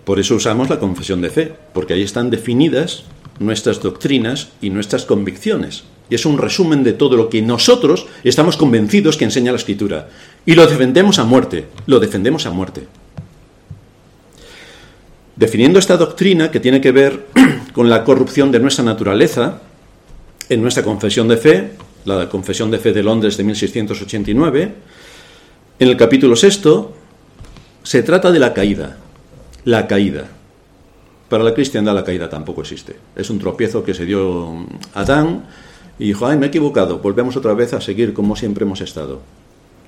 Por 0.07 0.21
eso 0.21 0.35
usamos 0.35 0.69
la 0.69 0.79
confesión 0.79 1.19
de 1.19 1.29
fe, 1.29 1.51
porque 1.73 1.93
ahí 1.93 2.01
están 2.01 2.29
definidas 2.29 3.03
nuestras 3.39 3.81
doctrinas 3.81 4.47
y 4.61 4.69
nuestras 4.69 5.03
convicciones. 5.03 5.83
Y 6.09 6.15
es 6.15 6.25
un 6.25 6.37
resumen 6.37 6.85
de 6.85 6.93
todo 6.93 7.17
lo 7.17 7.27
que 7.27 7.41
nosotros 7.41 8.07
estamos 8.23 8.55
convencidos 8.55 9.17
que 9.17 9.25
enseña 9.25 9.51
la 9.51 9.57
escritura. 9.57 10.07
Y 10.45 10.55
lo 10.55 10.65
defendemos 10.65 11.19
a 11.19 11.25
muerte, 11.25 11.65
lo 11.87 11.99
defendemos 11.99 12.45
a 12.45 12.51
muerte. 12.51 12.87
Definiendo 15.35 15.77
esta 15.77 15.97
doctrina 15.97 16.51
que 16.51 16.61
tiene 16.61 16.79
que 16.79 16.93
ver 16.93 17.25
con 17.73 17.89
la 17.89 18.05
corrupción 18.05 18.49
de 18.49 18.61
nuestra 18.61 18.85
naturaleza, 18.85 19.61
en 20.47 20.61
nuestra 20.61 20.83
confesión 20.83 21.27
de 21.27 21.35
fe, 21.35 21.71
la 22.05 22.29
Confesión 22.29 22.71
de 22.71 22.79
Fe 22.79 22.93
de 22.93 23.03
Londres 23.03 23.35
de 23.35 23.43
1689, 23.43 24.71
en 25.79 25.87
el 25.89 25.97
capítulo 25.97 26.37
sexto, 26.37 26.95
se 27.83 28.03
trata 28.03 28.31
de 28.31 28.39
la 28.39 28.53
caída. 28.53 28.99
La 29.67 29.85
caída. 29.85 30.29
Para 31.27 31.43
la 31.43 31.53
cristiandad 31.53 31.93
la 31.93 32.05
caída 32.05 32.29
tampoco 32.29 32.61
existe. 32.61 32.95
Es 33.17 33.29
un 33.29 33.37
tropiezo 33.37 33.83
que 33.83 33.93
se 33.93 34.05
dio 34.05 34.65
Adán 34.93 35.43
y 35.99 36.05
dijo, 36.07 36.25
ay, 36.25 36.37
me 36.37 36.45
he 36.45 36.47
equivocado, 36.47 36.99
volvemos 36.99 37.35
otra 37.35 37.53
vez 37.53 37.73
a 37.73 37.81
seguir 37.81 38.13
como 38.13 38.37
siempre 38.37 38.63
hemos 38.63 38.79
estado. 38.79 39.19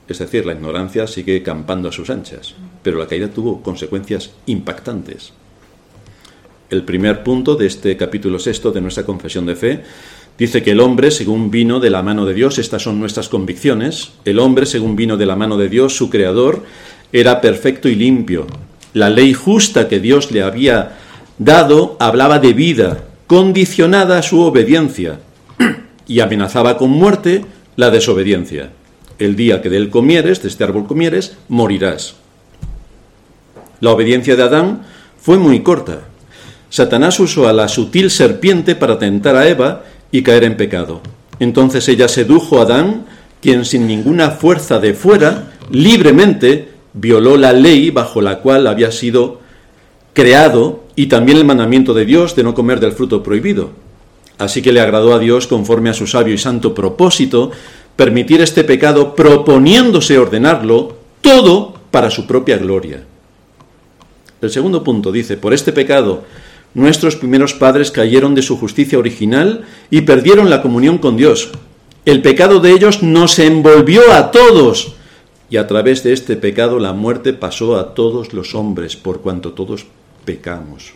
Es 0.10 0.20
decir, 0.20 0.46
la 0.46 0.52
ignorancia 0.52 1.08
sigue 1.08 1.42
campando 1.44 1.88
a 1.88 1.94
sus 1.94 2.10
anchas, 2.10 2.56
pero 2.84 3.00
la 3.00 3.08
caída 3.08 3.30
tuvo 3.30 3.64
consecuencias 3.64 4.32
impactantes. 4.48 5.32
El 6.70 6.84
primer 6.84 7.24
punto 7.24 7.56
de 7.56 7.68
este 7.68 7.96
capítulo 7.96 8.38
sexto 8.38 8.74
de 8.74 8.82
nuestra 8.82 9.06
confesión 9.06 9.46
de 9.46 9.56
fe 9.56 9.84
dice 10.38 10.62
que 10.62 10.72
el 10.72 10.82
hombre, 10.82 11.10
según 11.10 11.50
vino 11.52 11.80
de 11.80 11.90
la 11.90 12.04
mano 12.04 12.26
de 12.26 12.34
Dios, 12.34 12.60
estas 12.60 12.82
son 12.84 13.00
nuestras 13.00 13.30
convicciones, 13.30 14.12
el 14.26 14.40
hombre, 14.40 14.66
según 14.66 14.98
vino 14.98 15.16
de 15.16 15.26
la 15.26 15.38
mano 15.38 15.56
de 15.56 15.70
Dios, 15.70 15.96
su 15.96 16.10
creador, 16.10 16.66
era 17.14 17.40
perfecto 17.40 17.88
y 17.88 17.96
limpio. 17.96 18.46
La 18.94 19.10
ley 19.10 19.34
justa 19.34 19.88
que 19.88 20.00
Dios 20.00 20.32
le 20.32 20.42
había 20.42 20.98
dado 21.38 21.98
hablaba 22.00 22.40
de 22.40 22.54
vida, 22.54 23.04
condicionada 23.28 24.20
a 24.20 24.24
su 24.24 24.42
obediencia, 24.42 25.20
y 26.08 26.20
amenazaba 26.20 26.78
con 26.78 26.90
muerte 26.90 27.46
la 27.76 27.90
desobediencia 27.92 28.72
el 29.20 29.36
día 29.36 29.62
que 29.62 29.70
de 29.70 29.78
él 29.78 29.90
comieres, 29.90 30.42
de 30.42 30.48
este 30.48 30.64
árbol 30.64 30.88
comieres, 30.88 31.38
morirás. 31.50 32.16
La 33.82 33.92
obediencia 33.92 34.36
de 34.36 34.44
Adán 34.44 34.82
fue 35.22 35.38
muy 35.38 35.62
corta. 35.62 36.00
Satanás 36.70 37.20
usó 37.20 37.48
a 37.48 37.54
la 37.54 37.68
sutil 37.68 38.10
serpiente 38.10 38.76
para 38.76 38.98
tentar 38.98 39.36
a 39.36 39.48
Eva 39.48 39.84
y 40.12 40.24
caer 40.24 40.46
en 40.46 40.58
pecado. 40.58 41.02
Entonces 41.40 41.88
ella 41.90 42.08
sedujo 42.08 42.60
a 42.60 42.64
Adán, 42.64 43.06
quien 43.42 43.66
sin 43.66 43.88
ninguna 43.88 44.32
fuerza 44.32 44.80
de 44.80 44.94
fuera, 44.94 45.52
libremente, 45.70 46.70
violó 46.94 47.38
la 47.38 47.54
ley 47.54 47.92
bajo 47.92 48.22
la 48.22 48.40
cual 48.40 48.68
había 48.68 48.92
sido 48.92 49.40
creado 50.14 50.84
y 50.96 51.08
también 51.08 51.38
el 51.38 51.46
mandamiento 51.46 51.94
de 51.94 52.06
Dios 52.06 52.36
de 52.36 52.44
no 52.44 52.54
comer 52.54 52.80
del 52.80 52.92
fruto 52.92 53.24
prohibido. 53.24 53.72
Así 54.38 54.62
que 54.62 54.72
le 54.72 54.82
agradó 54.82 55.14
a 55.14 55.20
Dios 55.20 55.48
conforme 55.48 55.90
a 55.90 55.94
su 55.94 56.08
sabio 56.08 56.34
y 56.34 56.38
santo 56.38 56.74
propósito 56.74 57.52
permitir 57.96 58.42
este 58.42 58.64
pecado 58.64 59.16
proponiéndose 59.16 60.18
ordenarlo 60.18 60.98
todo 61.22 61.76
para 61.92 62.10
su 62.10 62.26
propia 62.26 62.58
gloria. 62.58 63.04
El 64.42 64.50
segundo 64.50 64.84
punto 64.84 65.12
dice, 65.12 65.36
por 65.36 65.54
este 65.54 65.74
pecado 65.74 66.24
nuestros 66.74 67.16
primeros 67.16 67.54
padres 67.54 67.92
cayeron 67.92 68.36
de 68.36 68.42
su 68.42 68.58
justicia 68.58 69.00
original 69.00 69.66
y 69.90 70.02
perdieron 70.02 70.50
la 70.50 70.62
comunión 70.62 71.00
con 71.00 71.18
Dios. 71.18 71.50
El 72.06 72.22
pecado 72.22 72.60
de 72.60 72.72
ellos 72.72 73.04
nos 73.04 73.40
envolvió 73.40 74.14
a 74.14 74.32
todos 74.32 74.96
y 75.50 75.58
a 75.58 75.68
través 75.68 76.04
de 76.04 76.14
este 76.14 76.36
pecado 76.36 76.80
la 76.80 76.94
muerte 76.94 77.34
pasó 77.34 77.78
a 77.78 77.94
todos 77.94 78.34
los 78.34 78.56
hombres 78.56 78.96
por 78.96 79.22
cuanto 79.22 79.54
todos 79.54 79.86
pecamos. 80.26 80.94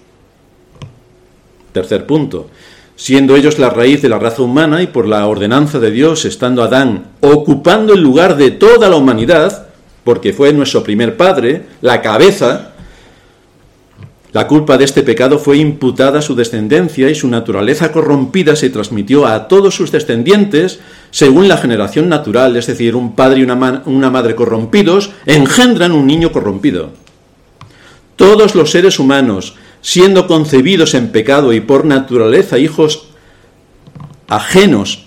Tercer 1.71 2.05
punto, 2.05 2.49
siendo 2.95 3.35
ellos 3.35 3.57
la 3.57 3.69
raíz 3.69 4.01
de 4.01 4.09
la 4.09 4.19
raza 4.19 4.43
humana 4.43 4.83
y 4.83 4.87
por 4.87 5.07
la 5.07 5.25
ordenanza 5.27 5.79
de 5.79 5.91
Dios, 5.91 6.25
estando 6.25 6.61
Adán 6.63 7.11
ocupando 7.21 7.93
el 7.93 8.01
lugar 8.01 8.37
de 8.37 8.51
toda 8.51 8.89
la 8.89 8.95
humanidad, 8.95 9.67
porque 10.03 10.33
fue 10.33 10.53
nuestro 10.53 10.83
primer 10.83 11.17
padre, 11.17 11.63
la 11.81 12.01
cabeza, 12.01 12.72
la 14.33 14.47
culpa 14.47 14.79
de 14.79 14.85
este 14.85 15.03
pecado 15.03 15.37
fue 15.37 15.57
imputada 15.57 16.17
a 16.17 16.21
su 16.23 16.33
descendencia 16.33 17.07
y 17.07 17.13
su 17.13 17.27
naturaleza 17.27 17.91
corrompida 17.91 18.55
se 18.55 18.71
transmitió 18.71 19.27
a 19.27 19.47
todos 19.47 19.75
sus 19.75 19.91
descendientes 19.91 20.79
según 21.11 21.47
la 21.47 21.57
generación 21.57 22.09
natural, 22.09 22.55
es 22.55 22.65
decir, 22.65 22.95
un 22.95 23.15
padre 23.15 23.41
y 23.41 23.43
una, 23.43 24.09
madre 24.09 24.33
corrompidos 24.33 25.11
engendran 25.27 25.91
un 25.91 26.07
niño 26.07 26.31
corrompido. 26.31 26.89
Todos 28.15 28.55
los 28.55 28.71
seres 28.71 28.97
humanos, 28.97 29.55
siendo 29.81 30.25
concebidos 30.25 30.95
en 30.95 31.09
pecado 31.09 31.53
y 31.53 31.59
por 31.59 31.85
naturaleza 31.85 32.57
hijos 32.57 33.09
ajenos, 34.27 35.05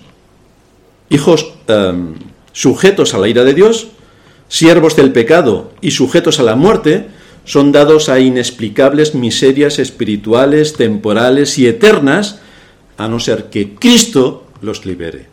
hijos 1.09 1.53
em, 1.67 2.13
sujetos 2.53 3.13
a 3.13 3.17
la 3.17 3.27
ira 3.27 3.43
de 3.43 3.53
Dios, 3.53 3.87
siervos 4.47 4.95
del 4.95 5.11
pecado 5.11 5.73
y 5.81 5.91
sujetos 5.91 6.39
a 6.39 6.43
la 6.43 6.55
muerte, 6.55 7.16
son 7.47 7.71
dados 7.71 8.09
a 8.09 8.19
inexplicables 8.19 9.15
miserias 9.15 9.79
espirituales, 9.79 10.73
temporales 10.73 11.57
y 11.57 11.65
eternas, 11.65 12.41
a 12.97 13.07
no 13.07 13.21
ser 13.21 13.45
que 13.45 13.73
Cristo 13.73 14.47
los 14.61 14.85
libere. 14.85 15.27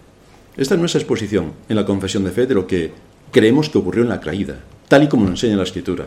Esta 0.56 0.74
es 0.74 0.80
nuestra 0.80 1.00
exposición 1.00 1.52
en 1.68 1.74
la 1.74 1.84
confesión 1.84 2.22
de 2.22 2.30
fe 2.30 2.46
de 2.46 2.54
lo 2.54 2.68
que 2.68 2.92
creemos 3.32 3.68
que 3.68 3.78
ocurrió 3.78 4.04
en 4.04 4.10
la 4.10 4.20
caída, 4.20 4.60
tal 4.86 5.02
y 5.02 5.08
como 5.08 5.24
lo 5.24 5.32
enseña 5.32 5.56
la 5.56 5.64
Escritura. 5.64 6.06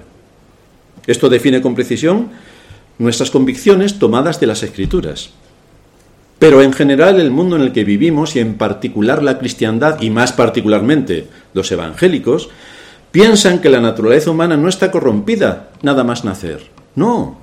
Esto 1.06 1.28
define 1.28 1.62
con 1.62 1.76
precisión 1.76 2.30
nuestras 3.00 3.30
convicciones 3.30 4.00
tomadas 4.00 4.40
de 4.40 4.48
las 4.48 4.64
escrituras. 4.64 5.32
Pero 6.40 6.62
en 6.62 6.72
general 6.72 7.20
el 7.20 7.32
mundo 7.32 7.58
en 7.58 7.64
el 7.64 7.74
que 7.74 7.84
vivimos 7.84 8.38
y 8.38 8.40
en 8.40 8.56
particular 8.56 9.24
la 9.24 9.40
cristiandad 9.40 10.02
y 10.02 10.10
más 10.10 10.32
particularmente 10.32 11.28
los 11.54 11.70
evangélicos 11.70 12.50
piensan 13.12 13.60
que 13.60 13.70
la 13.70 13.82
naturaleza 13.82 14.32
humana 14.32 14.58
no 14.58 14.70
está 14.70 14.92
corrompida 14.92 15.70
nada 15.82 16.04
más 16.04 16.24
nacer. 16.24 16.70
No. 16.96 17.38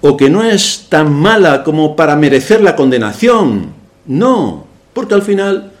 O 0.00 0.16
que 0.16 0.30
no 0.30 0.44
es 0.44 0.86
tan 0.88 1.12
mala 1.12 1.64
como 1.64 1.96
para 1.96 2.16
merecer 2.16 2.62
la 2.62 2.76
condenación. 2.76 3.72
No. 4.06 4.66
Porque 4.92 5.14
al 5.14 5.22
final 5.22 5.72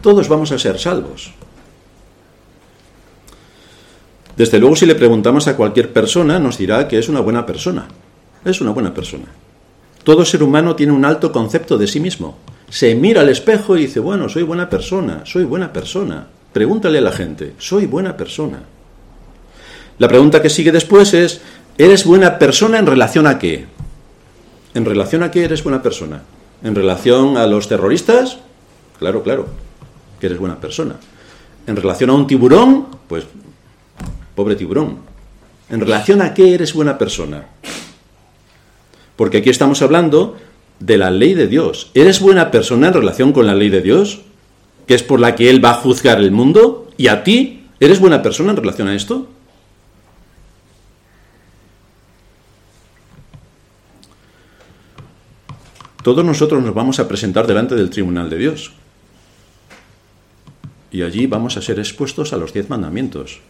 todos 0.00 0.28
vamos 0.28 0.52
a 0.52 0.58
ser 0.58 0.78
salvos. 0.78 1.32
Desde 4.36 4.58
luego, 4.58 4.74
si 4.74 4.86
le 4.86 4.96
preguntamos 4.96 5.46
a 5.46 5.56
cualquier 5.56 5.92
persona, 5.92 6.38
nos 6.38 6.58
dirá 6.58 6.88
que 6.88 6.98
es 6.98 7.08
una 7.08 7.20
buena 7.20 7.46
persona. 7.46 7.86
Es 8.44 8.60
una 8.60 8.72
buena 8.72 8.92
persona. 8.92 9.26
Todo 10.02 10.24
ser 10.24 10.42
humano 10.42 10.76
tiene 10.76 10.92
un 10.92 11.04
alto 11.04 11.32
concepto 11.32 11.78
de 11.78 11.86
sí 11.86 12.00
mismo. 12.00 12.36
Se 12.68 12.94
mira 12.94 13.20
al 13.22 13.28
espejo 13.28 13.76
y 13.76 13.82
dice, 13.82 14.00
bueno, 14.00 14.28
soy 14.28 14.42
buena 14.42 14.68
persona, 14.68 15.22
soy 15.24 15.44
buena 15.44 15.72
persona. 15.72 16.26
Pregúntale 16.54 16.98
a 16.98 17.02
la 17.02 17.10
gente, 17.10 17.52
soy 17.58 17.86
buena 17.86 18.16
persona. 18.16 18.62
La 19.98 20.06
pregunta 20.06 20.40
que 20.40 20.48
sigue 20.48 20.70
después 20.70 21.12
es, 21.12 21.40
¿eres 21.76 22.04
buena 22.04 22.38
persona 22.38 22.78
en 22.78 22.86
relación 22.86 23.26
a 23.26 23.40
qué? 23.40 23.66
¿En 24.72 24.84
relación 24.84 25.24
a 25.24 25.32
qué 25.32 25.44
eres 25.44 25.64
buena 25.64 25.82
persona? 25.82 26.22
¿En 26.62 26.76
relación 26.76 27.36
a 27.36 27.48
los 27.48 27.68
terroristas? 27.68 28.38
Claro, 29.00 29.24
claro, 29.24 29.48
que 30.20 30.26
eres 30.26 30.38
buena 30.38 30.60
persona. 30.60 30.94
¿En 31.66 31.74
relación 31.74 32.10
a 32.10 32.14
un 32.14 32.28
tiburón? 32.28 32.86
Pues 33.08 33.24
Pobre 34.36 34.54
tiburón. 34.54 34.98
¿En 35.70 35.80
relación 35.80 36.22
a 36.22 36.34
qué 36.34 36.54
eres 36.54 36.72
buena 36.72 36.98
persona? 36.98 37.46
Porque 39.16 39.38
aquí 39.38 39.50
estamos 39.50 39.82
hablando 39.82 40.36
de 40.78 40.98
la 40.98 41.10
ley 41.10 41.34
de 41.34 41.48
Dios. 41.48 41.90
¿Eres 41.94 42.20
buena 42.20 42.52
persona 42.52 42.88
en 42.88 42.94
relación 42.94 43.32
con 43.32 43.46
la 43.46 43.54
ley 43.56 43.70
de 43.70 43.80
Dios? 43.80 44.20
Que 44.86 44.94
es 44.94 45.02
por 45.02 45.20
la 45.20 45.34
que 45.34 45.50
Él 45.50 45.64
va 45.64 45.70
a 45.70 45.74
juzgar 45.74 46.18
el 46.18 46.30
mundo. 46.30 46.88
¿Y 46.96 47.08
a 47.08 47.24
ti? 47.24 47.66
¿Eres 47.80 48.00
buena 48.00 48.22
persona 48.22 48.50
en 48.50 48.56
relación 48.56 48.88
a 48.88 48.94
esto? 48.94 49.28
Todos 56.02 56.24
nosotros 56.24 56.62
nos 56.62 56.74
vamos 56.74 57.00
a 57.00 57.08
presentar 57.08 57.46
delante 57.46 57.74
del 57.74 57.88
tribunal 57.88 58.28
de 58.28 58.38
Dios. 58.38 58.72
Y 60.90 61.02
allí 61.02 61.26
vamos 61.26 61.56
a 61.56 61.62
ser 61.62 61.78
expuestos 61.78 62.32
a 62.32 62.36
los 62.36 62.52
diez 62.52 62.68
mandamientos 62.68 63.40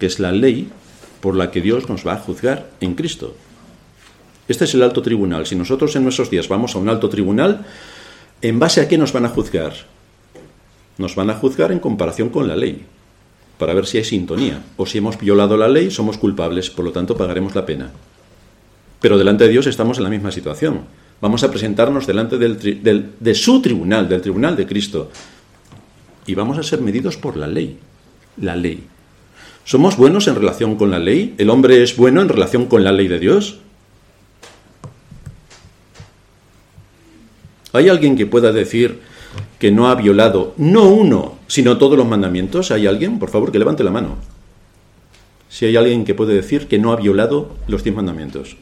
que 0.00 0.06
es 0.06 0.18
la 0.18 0.32
ley 0.32 0.68
por 1.20 1.36
la 1.36 1.52
que 1.52 1.60
Dios 1.60 1.88
nos 1.88 2.04
va 2.04 2.14
a 2.14 2.18
juzgar 2.18 2.70
en 2.80 2.94
Cristo. 2.94 3.36
Este 4.48 4.64
es 4.64 4.74
el 4.74 4.82
alto 4.82 5.02
tribunal. 5.02 5.46
Si 5.46 5.54
nosotros 5.54 5.94
en 5.94 6.02
nuestros 6.02 6.30
días 6.30 6.48
vamos 6.48 6.74
a 6.74 6.78
un 6.78 6.88
alto 6.88 7.08
tribunal, 7.08 7.64
¿en 8.42 8.58
base 8.58 8.80
a 8.80 8.88
qué 8.88 8.98
nos 8.98 9.12
van 9.12 9.26
a 9.26 9.28
juzgar? 9.28 9.74
Nos 10.98 11.14
van 11.14 11.30
a 11.30 11.34
juzgar 11.34 11.72
en 11.72 11.78
comparación 11.78 12.28
con 12.28 12.46
la 12.46 12.56
ley, 12.56 12.84
para 13.58 13.74
ver 13.74 13.86
si 13.86 13.98
hay 13.98 14.04
sintonía, 14.04 14.62
o 14.76 14.86
si 14.86 14.98
hemos 14.98 15.18
violado 15.18 15.56
la 15.56 15.68
ley, 15.68 15.90
somos 15.90 16.18
culpables, 16.18 16.70
por 16.70 16.84
lo 16.84 16.92
tanto 16.92 17.16
pagaremos 17.16 17.54
la 17.54 17.66
pena. 17.66 17.90
Pero 19.00 19.18
delante 19.18 19.44
de 19.44 19.50
Dios 19.50 19.66
estamos 19.66 19.98
en 19.98 20.04
la 20.04 20.10
misma 20.10 20.30
situación. 20.30 20.82
Vamos 21.20 21.42
a 21.44 21.50
presentarnos 21.50 22.06
delante 22.06 22.38
de 22.38 23.34
su 23.34 23.60
tribunal, 23.60 24.08
del 24.08 24.22
tribunal 24.22 24.56
de 24.56 24.66
Cristo, 24.66 25.10
y 26.26 26.34
vamos 26.34 26.58
a 26.58 26.62
ser 26.62 26.80
medidos 26.80 27.16
por 27.16 27.36
la 27.36 27.46
ley. 27.46 27.78
La 28.40 28.56
ley. 28.56 28.86
¿Somos 29.64 29.96
buenos 29.96 30.26
en 30.28 30.36
relación 30.36 30.76
con 30.76 30.90
la 30.90 30.98
ley? 30.98 31.34
¿El 31.38 31.50
hombre 31.50 31.82
es 31.82 31.96
bueno 31.96 32.22
en 32.22 32.28
relación 32.28 32.66
con 32.66 32.82
la 32.82 32.92
ley 32.92 33.08
de 33.08 33.18
Dios? 33.18 33.58
¿Hay 37.72 37.88
alguien 37.88 38.16
que 38.16 38.26
pueda 38.26 38.52
decir 38.52 39.00
que 39.58 39.70
no 39.70 39.88
ha 39.88 39.94
violado 39.94 40.54
no 40.56 40.88
uno, 40.88 41.36
sino 41.46 41.78
todos 41.78 41.96
los 41.96 42.06
mandamientos? 42.06 42.70
¿Hay 42.70 42.86
alguien? 42.86 43.18
Por 43.18 43.30
favor, 43.30 43.52
que 43.52 43.58
levante 43.58 43.84
la 43.84 43.90
mano. 43.90 44.16
Si 45.48 45.66
hay 45.66 45.76
alguien 45.76 46.04
que 46.04 46.14
puede 46.14 46.34
decir 46.34 46.68
que 46.68 46.78
no 46.78 46.92
ha 46.92 46.96
violado 46.96 47.56
los 47.66 47.82
diez 47.82 47.94
mandamientos. 47.94 48.56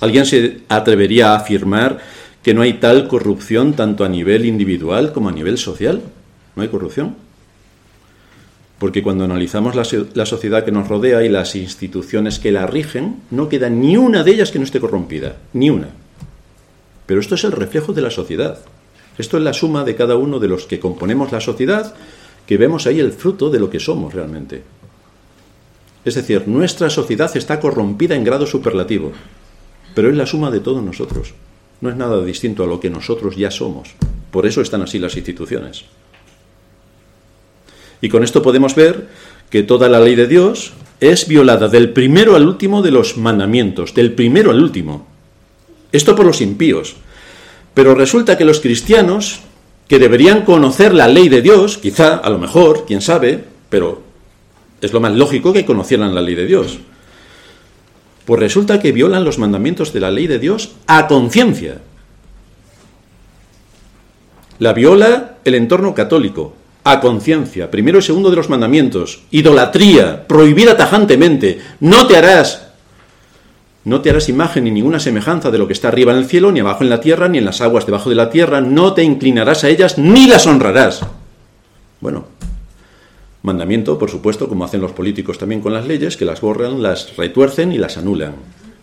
¿Alguien 0.00 0.24
se 0.24 0.62
atrevería 0.68 1.32
a 1.32 1.36
afirmar 1.36 1.98
que 2.42 2.54
no 2.54 2.62
hay 2.62 2.74
tal 2.74 3.06
corrupción 3.08 3.74
tanto 3.74 4.04
a 4.04 4.08
nivel 4.08 4.46
individual 4.46 5.12
como 5.12 5.28
a 5.28 5.32
nivel 5.32 5.58
social? 5.58 6.00
¿No 6.56 6.62
hay 6.62 6.68
corrupción? 6.68 7.16
porque 8.80 9.02
cuando 9.02 9.24
analizamos 9.24 9.74
la, 9.74 10.24
sociedad 10.24 10.64
que 10.64 10.72
nos 10.72 10.88
rodea 10.88 11.22
y 11.22 11.28
las 11.28 11.54
instituciones 11.54 12.38
que 12.38 12.50
la 12.50 12.66
rigen, 12.66 13.16
no 13.30 13.50
queda 13.50 13.68
ni 13.68 13.98
una 13.98 14.24
de 14.24 14.30
ellas 14.32 14.50
que 14.50 14.58
no 14.58 14.64
esté 14.64 14.80
corrompida, 14.80 15.36
ni 15.52 15.68
una. 15.68 15.88
Pero 17.10 17.20
esto 17.20 17.34
es 17.34 17.42
el 17.42 17.50
reflejo 17.50 17.92
de 17.92 18.02
la 18.02 18.10
sociedad. 18.10 18.60
Esto 19.18 19.36
es 19.36 19.42
la 19.42 19.52
suma 19.52 19.82
de 19.82 19.96
cada 19.96 20.14
uno 20.14 20.38
de 20.38 20.46
los 20.46 20.66
que 20.66 20.78
componemos 20.78 21.32
la 21.32 21.40
sociedad, 21.40 21.92
que 22.46 22.56
vemos 22.56 22.86
ahí 22.86 23.00
el 23.00 23.10
fruto 23.10 23.50
de 23.50 23.58
lo 23.58 23.68
que 23.68 23.80
somos 23.80 24.14
realmente. 24.14 24.62
Es 26.04 26.14
decir, 26.14 26.46
nuestra 26.46 26.88
sociedad 26.88 27.36
está 27.36 27.58
corrompida 27.58 28.14
en 28.14 28.22
grado 28.22 28.46
superlativo, 28.46 29.10
pero 29.92 30.08
es 30.08 30.14
la 30.14 30.24
suma 30.24 30.52
de 30.52 30.60
todos 30.60 30.84
nosotros. 30.84 31.34
No 31.80 31.90
es 31.90 31.96
nada 31.96 32.24
distinto 32.24 32.62
a 32.62 32.68
lo 32.68 32.78
que 32.78 32.90
nosotros 32.90 33.34
ya 33.34 33.50
somos. 33.50 33.88
Por 34.30 34.46
eso 34.46 34.60
están 34.60 34.82
así 34.82 35.00
las 35.00 35.16
instituciones. 35.16 35.86
Y 38.00 38.08
con 38.08 38.22
esto 38.22 38.40
podemos 38.40 38.76
ver 38.76 39.08
que 39.50 39.64
toda 39.64 39.88
la 39.88 39.98
ley 39.98 40.14
de 40.14 40.28
Dios 40.28 40.74
es 41.00 41.26
violada 41.26 41.66
del 41.66 41.92
primero 41.92 42.36
al 42.36 42.46
último 42.46 42.82
de 42.82 42.92
los 42.92 43.16
mandamientos, 43.16 43.94
del 43.94 44.12
primero 44.12 44.52
al 44.52 44.62
último. 44.62 45.09
Esto 45.92 46.14
por 46.14 46.26
los 46.26 46.40
impíos. 46.40 46.96
Pero 47.74 47.94
resulta 47.94 48.36
que 48.36 48.44
los 48.44 48.60
cristianos, 48.60 49.40
que 49.88 49.98
deberían 49.98 50.42
conocer 50.42 50.94
la 50.94 51.08
ley 51.08 51.28
de 51.28 51.42
Dios, 51.42 51.78
quizá, 51.78 52.16
a 52.16 52.30
lo 52.30 52.38
mejor, 52.38 52.84
quién 52.86 53.00
sabe, 53.00 53.44
pero 53.68 54.02
es 54.80 54.92
lo 54.92 55.00
más 55.00 55.12
lógico 55.12 55.52
que 55.52 55.64
conocieran 55.64 56.14
la 56.14 56.22
ley 56.22 56.34
de 56.34 56.46
Dios. 56.46 56.78
Pues 58.24 58.40
resulta 58.40 58.80
que 58.80 58.92
violan 58.92 59.24
los 59.24 59.38
mandamientos 59.38 59.92
de 59.92 60.00
la 60.00 60.10
ley 60.10 60.26
de 60.26 60.38
Dios 60.38 60.72
a 60.86 61.06
conciencia. 61.06 61.78
La 64.58 64.72
viola 64.72 65.38
el 65.44 65.54
entorno 65.54 65.94
católico, 65.94 66.54
a 66.84 67.00
conciencia. 67.00 67.70
Primero 67.70 67.98
y 67.98 68.02
segundo 68.02 68.30
de 68.30 68.36
los 68.36 68.50
mandamientos. 68.50 69.22
Idolatría, 69.30 70.26
prohibida 70.26 70.76
tajantemente. 70.76 71.60
No 71.80 72.06
te 72.06 72.16
harás. 72.16 72.69
No 73.84 74.02
te 74.02 74.10
harás 74.10 74.28
imagen 74.28 74.64
ni 74.64 74.70
ninguna 74.70 75.00
semejanza 75.00 75.50
de 75.50 75.56
lo 75.56 75.66
que 75.66 75.72
está 75.72 75.88
arriba 75.88 76.12
en 76.12 76.18
el 76.18 76.26
cielo, 76.26 76.52
ni 76.52 76.60
abajo 76.60 76.84
en 76.84 76.90
la 76.90 77.00
tierra, 77.00 77.28
ni 77.28 77.38
en 77.38 77.46
las 77.46 77.62
aguas 77.62 77.86
debajo 77.86 78.10
de 78.10 78.16
la 78.16 78.28
tierra. 78.28 78.60
No 78.60 78.92
te 78.92 79.02
inclinarás 79.02 79.64
a 79.64 79.68
ellas, 79.70 79.96
ni 79.96 80.26
las 80.26 80.46
honrarás. 80.46 81.00
Bueno, 82.00 82.26
mandamiento, 83.42 83.98
por 83.98 84.10
supuesto, 84.10 84.48
como 84.48 84.64
hacen 84.64 84.82
los 84.82 84.92
políticos 84.92 85.38
también 85.38 85.62
con 85.62 85.72
las 85.72 85.86
leyes, 85.86 86.18
que 86.18 86.26
las 86.26 86.42
borran, 86.42 86.82
las 86.82 87.16
retuercen 87.16 87.72
y 87.72 87.78
las 87.78 87.96
anulan. 87.96 88.34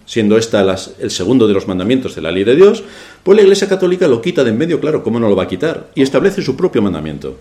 Siendo 0.05 0.37
esta 0.37 0.61
el 0.99 1.11
segundo 1.11 1.47
de 1.47 1.53
los 1.53 1.67
mandamientos 1.67 2.15
de 2.15 2.21
la 2.21 2.31
ley 2.31 2.43
de 2.43 2.55
Dios, 2.55 2.83
pues 3.23 3.35
la 3.35 3.43
Iglesia 3.43 3.67
Católica 3.67 4.07
lo 4.07 4.21
quita 4.21 4.43
de 4.43 4.49
en 4.49 4.57
medio, 4.57 4.79
claro, 4.79 5.03
¿cómo 5.03 5.19
no 5.19 5.29
lo 5.29 5.35
va 5.35 5.43
a 5.43 5.47
quitar? 5.47 5.91
Y 5.95 6.01
establece 6.01 6.41
su 6.41 6.55
propio 6.55 6.81
mandamiento 6.81 7.37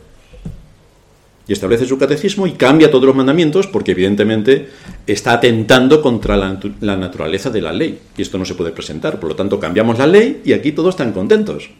y 1.48 1.52
establece 1.52 1.86
su 1.86 1.98
catecismo 1.98 2.46
y 2.46 2.52
cambia 2.52 2.90
todos 2.90 3.04
los 3.04 3.14
mandamientos 3.14 3.66
porque 3.66 3.92
evidentemente 3.92 4.68
está 5.06 5.34
atentando 5.34 6.02
contra 6.02 6.36
la, 6.36 6.96
naturaleza 6.96 7.50
de 7.50 7.62
la 7.62 7.72
ley 7.72 8.00
y 8.16 8.22
esto 8.22 8.38
no 8.38 8.44
se 8.44 8.54
puede 8.54 8.72
presentar. 8.72 9.20
Por 9.20 9.30
lo 9.30 9.36
tanto, 9.36 9.60
cambiamos 9.60 9.98
la 9.98 10.06
ley 10.06 10.42
y 10.44 10.52
aquí 10.52 10.72
todos 10.72 10.90
están 10.94 11.12
contentos, 11.12 11.70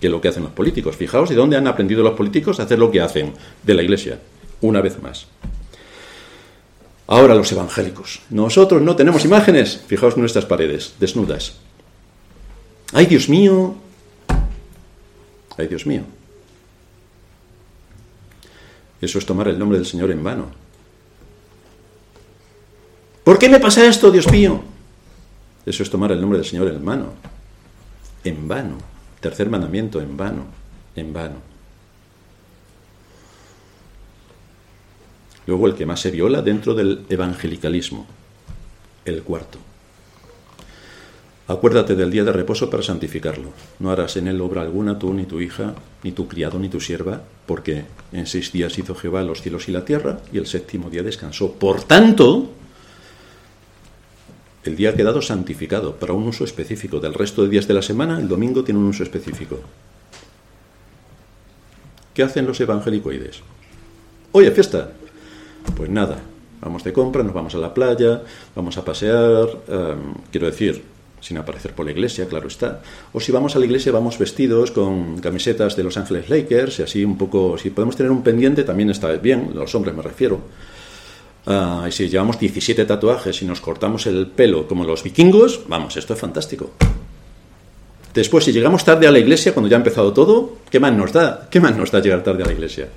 que 0.00 0.06
es 0.06 0.10
lo 0.10 0.20
que 0.20 0.28
hacen 0.28 0.44
los 0.44 0.52
políticos. 0.52 0.96
Fijaos 0.96 1.28
de 1.28 1.34
dónde 1.34 1.56
han 1.56 1.66
aprendido 1.66 2.02
los 2.02 2.14
políticos 2.14 2.60
a 2.60 2.64
hacer 2.64 2.78
lo 2.78 2.90
que 2.90 3.00
hacen 3.00 3.32
de 3.64 3.74
la 3.74 3.82
Iglesia, 3.82 4.20
una 4.60 4.80
vez 4.80 5.02
más. 5.02 5.26
Ahora 7.08 7.34
los 7.34 7.50
evangélicos. 7.52 8.20
Nosotros 8.30 8.82
no 8.82 8.96
tenemos 8.96 9.24
imágenes. 9.24 9.80
Fijaos 9.86 10.16
nuestras 10.16 10.44
paredes, 10.44 10.94
desnudas. 10.98 11.54
¡Ay, 12.92 13.06
Dios 13.06 13.28
mío! 13.28 13.74
¡Ay, 15.56 15.66
Dios 15.68 15.86
mío! 15.86 16.02
Eso 19.00 19.18
es 19.18 19.26
tomar 19.26 19.48
el 19.48 19.58
nombre 19.58 19.78
del 19.78 19.86
Señor 19.86 20.10
en 20.10 20.24
vano. 20.24 20.46
¿Por 23.24 23.38
qué 23.38 23.48
me 23.48 23.60
pasa 23.60 23.86
esto, 23.86 24.10
Dios 24.10 24.30
mío? 24.30 24.62
Eso 25.66 25.82
es 25.82 25.90
tomar 25.90 26.12
el 26.12 26.20
nombre 26.20 26.38
del 26.38 26.46
Señor 26.46 26.68
en 26.68 26.84
vano. 26.84 27.12
En 28.22 28.46
vano. 28.46 28.78
Tercer 29.20 29.50
mandamiento, 29.50 30.00
en 30.00 30.16
vano. 30.16 30.44
En 30.94 31.12
vano. 31.12 31.36
Luego 35.46 35.66
el 35.66 35.74
que 35.74 35.86
más 35.86 36.00
se 36.00 36.10
viola 36.10 36.42
dentro 36.42 36.74
del 36.74 37.04
evangelicalismo. 37.08 38.06
El 39.04 39.22
cuarto. 39.22 39.58
Acuérdate 41.48 41.94
del 41.94 42.10
día 42.10 42.24
de 42.24 42.32
reposo 42.32 42.68
para 42.68 42.82
santificarlo. 42.82 43.50
No 43.78 43.90
harás 43.90 44.16
en 44.16 44.26
él 44.26 44.40
obra 44.40 44.62
alguna 44.62 44.98
tú, 44.98 45.14
ni 45.14 45.26
tu 45.26 45.40
hija, 45.40 45.74
ni 46.02 46.10
tu 46.10 46.26
criado, 46.26 46.58
ni 46.58 46.68
tu 46.68 46.80
sierva, 46.80 47.22
porque 47.46 47.84
en 48.12 48.26
seis 48.26 48.50
días 48.50 48.76
hizo 48.78 48.96
Jehová 48.96 49.22
los 49.22 49.42
cielos 49.42 49.68
y 49.68 49.72
la 49.72 49.84
tierra, 49.84 50.18
y 50.32 50.38
el 50.38 50.46
séptimo 50.46 50.90
día 50.90 51.04
descansó. 51.04 51.52
Por 51.52 51.82
tanto, 51.84 52.50
El 54.66 54.74
día 54.74 54.90
ha 54.90 54.94
quedado 54.94 55.22
santificado 55.22 55.94
para 55.94 56.12
un 56.12 56.26
uso 56.26 56.42
específico. 56.42 56.98
Del 56.98 57.14
resto 57.14 57.42
de 57.42 57.48
días 57.48 57.68
de 57.68 57.74
la 57.74 57.82
semana, 57.82 58.18
el 58.18 58.26
domingo 58.26 58.64
tiene 58.64 58.80
un 58.80 58.86
uso 58.86 59.04
específico. 59.04 59.60
¿Qué 62.12 62.24
hacen 62.24 62.46
los 62.46 62.60
evangelicoides? 62.60 63.42
Oye, 64.32 64.50
fiesta. 64.50 64.90
Pues 65.76 65.88
nada, 65.88 66.18
vamos 66.60 66.82
de 66.82 66.92
compra, 66.92 67.22
nos 67.22 67.32
vamos 67.32 67.54
a 67.54 67.58
la 67.58 67.72
playa, 67.72 68.22
vamos 68.56 68.76
a 68.76 68.84
pasear, 68.84 69.48
em, 69.68 70.14
quiero 70.32 70.46
decir, 70.46 70.82
sin 71.20 71.38
aparecer 71.38 71.72
por 71.72 71.86
la 71.86 71.92
iglesia, 71.92 72.28
claro 72.28 72.48
está. 72.48 72.82
O 73.12 73.20
si 73.20 73.32
vamos 73.32 73.56
a 73.56 73.58
la 73.58 73.64
iglesia 73.64 73.92
vamos 73.92 74.18
vestidos 74.18 74.70
con 74.70 75.18
camisetas 75.20 75.76
de 75.76 75.82
Los 75.82 75.96
Ángeles 75.96 76.28
Lakers 76.28 76.78
y 76.78 76.82
así 76.82 77.04
un 77.04 77.18
poco, 77.18 77.58
si 77.58 77.70
podemos 77.70 77.96
tener 77.96 78.12
un 78.12 78.22
pendiente 78.22 78.64
también 78.64 78.90
está 78.90 79.10
bien, 79.12 79.50
los 79.54 79.74
hombres 79.74 79.94
me 79.94 80.02
refiero. 80.02 80.40
Ah, 81.46 81.86
y 81.88 81.92
si 81.92 82.08
llevamos 82.08 82.38
17 82.38 82.84
tatuajes 82.84 83.40
y 83.42 83.44
nos 83.44 83.60
cortamos 83.60 84.06
el 84.06 84.26
pelo 84.26 84.66
como 84.66 84.84
los 84.84 85.02
vikingos, 85.02 85.60
vamos, 85.68 85.96
esto 85.96 86.14
es 86.14 86.20
fantástico. 86.20 86.72
Después, 88.12 88.44
si 88.44 88.52
llegamos 88.52 88.82
tarde 88.82 89.06
a 89.06 89.12
la 89.12 89.18
iglesia, 89.18 89.52
cuando 89.52 89.68
ya 89.68 89.76
ha 89.76 89.78
empezado 89.78 90.12
todo, 90.12 90.56
¿qué 90.70 90.80
más 90.80 90.92
nos 90.94 91.12
da? 91.12 91.48
¿Qué 91.50 91.60
más 91.60 91.76
nos 91.76 91.90
da 91.90 92.00
llegar 92.00 92.24
tarde 92.24 92.42
a 92.42 92.46
la 92.46 92.52
iglesia? 92.52 92.88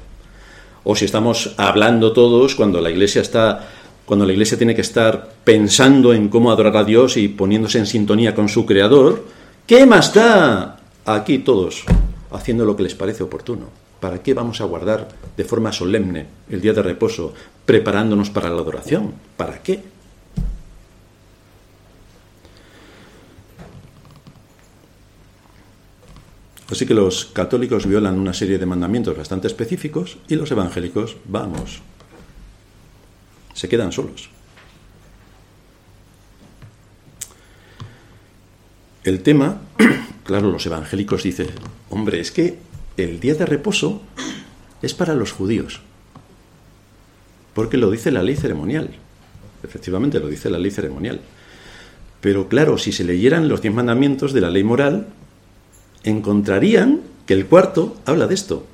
O 0.85 0.95
si 0.95 1.05
estamos 1.05 1.53
hablando 1.57 2.13
todos 2.13 2.55
cuando 2.55 2.79
la 2.79 2.89
iglesia 2.89 3.21
está 3.21 3.67
cuando 4.09 4.25
la 4.25 4.33
iglesia 4.33 4.57
tiene 4.57 4.73
que 4.73 4.81
estar 4.81 5.29
pensando 5.43 6.15
en 6.15 6.29
cómo 6.29 6.51
adorar 6.51 6.75
a 6.77 6.83
Dios 6.83 7.15
y 7.15 7.27
poniéndose 7.27 7.77
en 7.77 7.85
sintonía 7.85 8.33
con 8.33 8.49
su 8.49 8.65
creador, 8.65 9.23
¿qué 9.67 9.85
más 9.85 10.11
da? 10.15 10.79
Aquí 11.05 11.37
todos 11.37 11.83
haciendo 12.31 12.65
lo 12.65 12.75
que 12.75 12.81
les 12.81 12.95
parece 12.95 13.21
oportuno. 13.21 13.67
¿Para 13.99 14.23
qué 14.23 14.33
vamos 14.33 14.61
a 14.61 14.63
guardar 14.63 15.09
de 15.37 15.43
forma 15.43 15.71
solemne 15.71 16.25
el 16.49 16.59
día 16.59 16.73
de 16.73 16.81
reposo, 16.81 17.35
preparándonos 17.67 18.31
para 18.31 18.49
la 18.49 18.59
adoración? 18.59 19.13
¿Para 19.37 19.61
qué? 19.61 19.79
Así 26.71 26.87
que 26.87 26.95
los 26.95 27.25
católicos 27.25 27.85
violan 27.85 28.17
una 28.17 28.33
serie 28.33 28.57
de 28.57 28.65
mandamientos 28.65 29.15
bastante 29.15 29.45
específicos 29.45 30.17
y 30.27 30.33
los 30.33 30.49
evangélicos, 30.49 31.15
vamos, 31.25 31.83
se 33.59 33.67
quedan 33.67 33.91
solos. 33.91 34.29
El 39.03 39.21
tema, 39.21 39.59
claro, 40.23 40.49
los 40.49 40.65
evangélicos 40.65 41.23
dicen, 41.23 41.49
hombre, 41.89 42.21
es 42.21 42.31
que 42.31 42.57
el 42.95 43.19
día 43.19 43.35
de 43.35 43.45
reposo 43.45 44.01
es 44.81 44.93
para 44.93 45.13
los 45.13 45.33
judíos, 45.33 45.81
porque 47.53 47.75
lo 47.75 47.91
dice 47.91 48.11
la 48.11 48.23
ley 48.23 48.37
ceremonial. 48.37 48.91
Efectivamente, 49.61 50.21
lo 50.21 50.29
dice 50.29 50.49
la 50.49 50.57
ley 50.57 50.71
ceremonial. 50.71 51.19
Pero 52.21 52.47
claro, 52.47 52.77
si 52.77 52.93
se 52.93 53.03
leyeran 53.03 53.49
los 53.49 53.61
diez 53.61 53.73
mandamientos 53.73 54.31
de 54.31 54.39
la 54.39 54.51
ley 54.51 54.63
moral, 54.63 55.07
encontrarían 56.05 57.01
que 57.25 57.33
el 57.33 57.45
cuarto 57.45 57.97
habla 58.05 58.25
de 58.27 58.35
esto. 58.35 58.65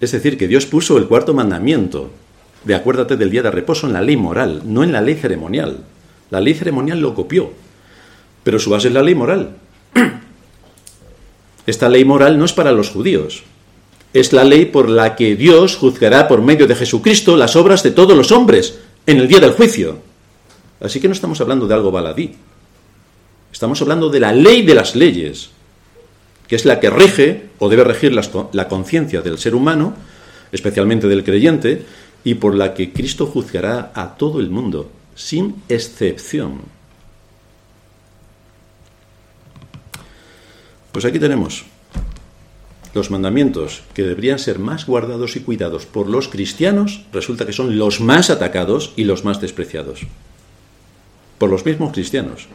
Es 0.00 0.10
decir, 0.10 0.36
que 0.36 0.48
Dios 0.48 0.66
puso 0.66 0.98
el 0.98 1.06
cuarto 1.06 1.34
mandamiento, 1.34 2.10
de 2.64 2.74
acuérdate 2.74 3.16
del 3.16 3.30
día 3.30 3.42
de 3.42 3.50
reposo 3.50 3.86
en 3.86 3.92
la 3.92 4.02
ley 4.02 4.16
moral, 4.16 4.62
no 4.64 4.82
en 4.82 4.92
la 4.92 5.00
ley 5.00 5.14
ceremonial. 5.14 5.78
La 6.30 6.40
ley 6.40 6.54
ceremonial 6.54 7.00
lo 7.00 7.14
copió, 7.14 7.52
pero 8.42 8.58
su 8.58 8.70
base 8.70 8.88
es 8.88 8.94
la 8.94 9.02
ley 9.02 9.14
moral. 9.14 9.56
Esta 11.66 11.88
ley 11.88 12.04
moral 12.04 12.38
no 12.38 12.44
es 12.44 12.52
para 12.52 12.72
los 12.72 12.90
judíos, 12.90 13.42
es 14.12 14.32
la 14.32 14.44
ley 14.44 14.66
por 14.66 14.88
la 14.88 15.16
que 15.16 15.36
Dios 15.36 15.76
juzgará 15.76 16.28
por 16.28 16.40
medio 16.40 16.66
de 16.66 16.74
Jesucristo 16.74 17.36
las 17.36 17.56
obras 17.56 17.82
de 17.82 17.90
todos 17.90 18.16
los 18.16 18.32
hombres 18.32 18.78
en 19.06 19.18
el 19.18 19.28
día 19.28 19.40
del 19.40 19.52
juicio. 19.52 19.98
Así 20.80 21.00
que 21.00 21.08
no 21.08 21.14
estamos 21.14 21.40
hablando 21.40 21.66
de 21.66 21.74
algo 21.74 21.90
baladí, 21.90 22.34
estamos 23.52 23.80
hablando 23.82 24.08
de 24.10 24.20
la 24.20 24.32
ley 24.32 24.62
de 24.62 24.74
las 24.74 24.94
leyes, 24.94 25.50
que 26.46 26.56
es 26.56 26.64
la 26.64 26.80
que 26.80 26.90
rige 26.90 27.44
o 27.58 27.68
debe 27.68 27.84
regir 27.84 28.12
la 28.12 28.68
conciencia 28.68 29.22
del 29.22 29.38
ser 29.38 29.54
humano, 29.54 29.94
especialmente 30.52 31.08
del 31.08 31.24
creyente, 31.24 31.84
y 32.24 32.34
por 32.34 32.54
la 32.54 32.74
que 32.74 32.92
Cristo 32.92 33.26
juzgará 33.26 33.92
a 33.94 34.16
todo 34.16 34.40
el 34.40 34.50
mundo, 34.50 34.90
sin 35.14 35.56
excepción. 35.68 36.62
Pues 40.90 41.04
aquí 41.04 41.18
tenemos 41.18 41.64
los 42.94 43.10
mandamientos 43.10 43.82
que 43.92 44.04
deberían 44.04 44.38
ser 44.38 44.60
más 44.60 44.86
guardados 44.86 45.34
y 45.36 45.40
cuidados 45.40 45.84
por 45.84 46.08
los 46.08 46.28
cristianos, 46.28 47.02
resulta 47.12 47.44
que 47.44 47.52
son 47.52 47.76
los 47.76 48.00
más 48.00 48.30
atacados 48.30 48.92
y 48.96 49.04
los 49.04 49.24
más 49.24 49.40
despreciados. 49.40 50.02
Por 51.38 51.50
los 51.50 51.66
mismos 51.66 51.92
cristianos, 51.92 52.46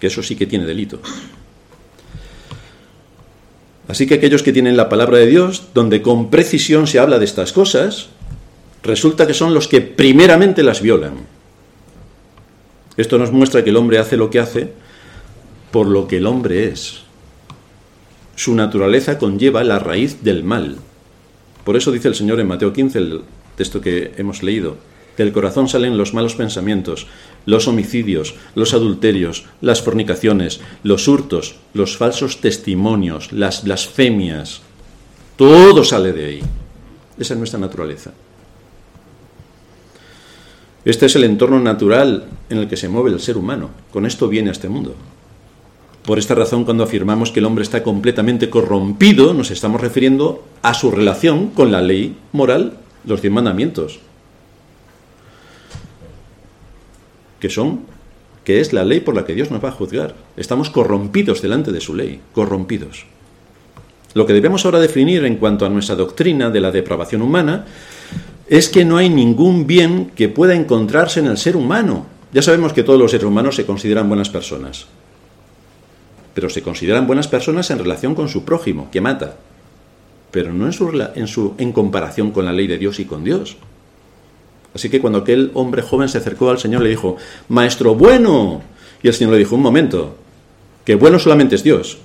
que 0.00 0.08
eso 0.08 0.22
sí 0.24 0.34
que 0.34 0.46
tiene 0.46 0.66
delito. 0.66 1.00
Así 3.86 4.06
que 4.06 4.14
aquellos 4.14 4.42
que 4.42 4.52
tienen 4.52 4.76
la 4.76 4.88
palabra 4.88 5.18
de 5.18 5.26
Dios, 5.26 5.68
donde 5.72 6.02
con 6.02 6.28
precisión 6.28 6.88
se 6.88 6.98
habla 6.98 7.20
de 7.20 7.24
estas 7.24 7.52
cosas, 7.52 8.08
resulta 8.82 9.26
que 9.26 9.34
son 9.34 9.54
los 9.54 9.68
que 9.68 9.80
primeramente 9.80 10.62
las 10.62 10.80
violan. 10.80 11.14
Esto 12.96 13.18
nos 13.18 13.32
muestra 13.32 13.62
que 13.62 13.70
el 13.70 13.76
hombre 13.76 13.98
hace 13.98 14.16
lo 14.16 14.30
que 14.30 14.40
hace 14.40 14.72
por 15.70 15.86
lo 15.86 16.08
que 16.08 16.16
el 16.16 16.26
hombre 16.26 16.68
es. 16.68 17.00
Su 18.36 18.54
naturaleza 18.54 19.18
conlleva 19.18 19.64
la 19.64 19.78
raíz 19.78 20.22
del 20.22 20.44
mal. 20.44 20.76
Por 21.64 21.76
eso 21.76 21.92
dice 21.92 22.08
el 22.08 22.14
Señor 22.14 22.40
en 22.40 22.48
Mateo 22.48 22.72
15, 22.72 22.98
el 22.98 23.22
texto 23.56 23.80
que 23.80 24.12
hemos 24.16 24.42
leído, 24.42 24.76
del 25.16 25.32
corazón 25.32 25.68
salen 25.68 25.98
los 25.98 26.14
malos 26.14 26.36
pensamientos, 26.36 27.06
los 27.44 27.66
homicidios, 27.66 28.36
los 28.54 28.72
adulterios, 28.72 29.44
las 29.60 29.82
fornicaciones, 29.82 30.60
los 30.84 31.08
hurtos, 31.08 31.56
los 31.74 31.96
falsos 31.96 32.40
testimonios, 32.40 33.32
las 33.32 33.64
blasfemias. 33.64 34.62
Todo 35.36 35.82
sale 35.84 36.12
de 36.12 36.24
ahí. 36.24 36.40
Esa 37.18 37.34
es 37.34 37.38
nuestra 37.38 37.58
naturaleza. 37.58 38.12
Este 40.84 41.06
es 41.06 41.16
el 41.16 41.24
entorno 41.24 41.60
natural 41.60 42.26
en 42.50 42.58
el 42.58 42.68
que 42.68 42.76
se 42.76 42.88
mueve 42.88 43.10
el 43.10 43.20
ser 43.20 43.36
humano. 43.36 43.70
Con 43.92 44.06
esto 44.06 44.28
viene 44.28 44.50
a 44.50 44.52
este 44.52 44.68
mundo. 44.68 44.94
Por 46.04 46.18
esta 46.18 46.34
razón, 46.34 46.64
cuando 46.64 46.84
afirmamos 46.84 47.32
que 47.32 47.40
el 47.40 47.46
hombre 47.46 47.62
está 47.62 47.82
completamente 47.82 48.48
corrompido, 48.48 49.34
nos 49.34 49.50
estamos 49.50 49.80
refiriendo 49.80 50.44
a 50.62 50.72
su 50.72 50.90
relación 50.90 51.48
con 51.48 51.70
la 51.70 51.82
ley 51.82 52.16
moral, 52.32 52.78
los 53.04 53.20
diez 53.20 53.32
mandamientos, 53.32 54.00
que 57.40 57.50
son, 57.50 57.80
que 58.44 58.60
es 58.60 58.72
la 58.72 58.84
ley 58.84 59.00
por 59.00 59.14
la 59.14 59.26
que 59.26 59.34
Dios 59.34 59.50
nos 59.50 59.62
va 59.62 59.68
a 59.68 59.72
juzgar. 59.72 60.14
Estamos 60.36 60.70
corrompidos 60.70 61.42
delante 61.42 61.72
de 61.72 61.80
su 61.80 61.94
ley, 61.94 62.20
corrompidos. 62.32 63.04
Lo 64.14 64.24
que 64.24 64.32
debemos 64.32 64.64
ahora 64.64 64.80
definir 64.80 65.24
en 65.26 65.36
cuanto 65.36 65.66
a 65.66 65.68
nuestra 65.68 65.94
doctrina 65.94 66.48
de 66.48 66.60
la 66.60 66.70
depravación 66.70 67.20
humana 67.20 67.66
es 68.48 68.68
que 68.68 68.84
no 68.84 68.96
hay 68.96 69.10
ningún 69.10 69.66
bien 69.66 70.10
que 70.14 70.28
pueda 70.28 70.54
encontrarse 70.54 71.20
en 71.20 71.26
el 71.26 71.36
ser 71.36 71.56
humano. 71.56 72.06
Ya 72.32 72.42
sabemos 72.42 72.72
que 72.72 72.82
todos 72.82 72.98
los 72.98 73.10
seres 73.10 73.26
humanos 73.26 73.56
se 73.56 73.66
consideran 73.66 74.08
buenas 74.08 74.30
personas, 74.30 74.86
pero 76.34 76.48
se 76.48 76.62
consideran 76.62 77.06
buenas 77.06 77.28
personas 77.28 77.70
en 77.70 77.78
relación 77.78 78.14
con 78.14 78.28
su 78.28 78.44
prójimo, 78.44 78.88
que 78.90 79.00
mata, 79.00 79.36
pero 80.30 80.52
no 80.52 80.66
en, 80.66 80.72
su, 80.72 80.88
en, 81.14 81.54
en 81.58 81.72
comparación 81.72 82.30
con 82.30 82.44
la 82.44 82.52
ley 82.52 82.66
de 82.66 82.78
Dios 82.78 83.00
y 83.00 83.04
con 83.04 83.24
Dios. 83.24 83.56
Así 84.74 84.90
que 84.90 85.00
cuando 85.00 85.20
aquel 85.20 85.50
hombre 85.54 85.82
joven 85.82 86.08
se 86.08 86.18
acercó 86.18 86.50
al 86.50 86.58
Señor 86.58 86.82
le 86.82 86.90
dijo, 86.90 87.16
Maestro 87.48 87.94
bueno, 87.94 88.62
y 89.02 89.08
el 89.08 89.14
Señor 89.14 89.32
le 89.32 89.38
dijo, 89.38 89.56
un 89.56 89.62
momento, 89.62 90.16
que 90.84 90.94
bueno 90.94 91.18
solamente 91.18 91.54
es 91.54 91.62
Dios, 91.62 91.98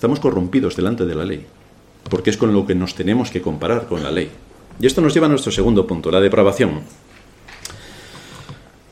Estamos 0.00 0.18
corrompidos 0.18 0.76
delante 0.76 1.04
de 1.04 1.14
la 1.14 1.26
ley, 1.26 1.44
porque 2.08 2.30
es 2.30 2.38
con 2.38 2.54
lo 2.54 2.64
que 2.66 2.74
nos 2.74 2.94
tenemos 2.94 3.30
que 3.30 3.42
comparar 3.42 3.86
con 3.86 4.02
la 4.02 4.10
ley. 4.10 4.30
Y 4.80 4.86
esto 4.86 5.02
nos 5.02 5.12
lleva 5.12 5.26
a 5.26 5.28
nuestro 5.28 5.52
segundo 5.52 5.86
punto, 5.86 6.10
la 6.10 6.22
depravación. 6.22 6.80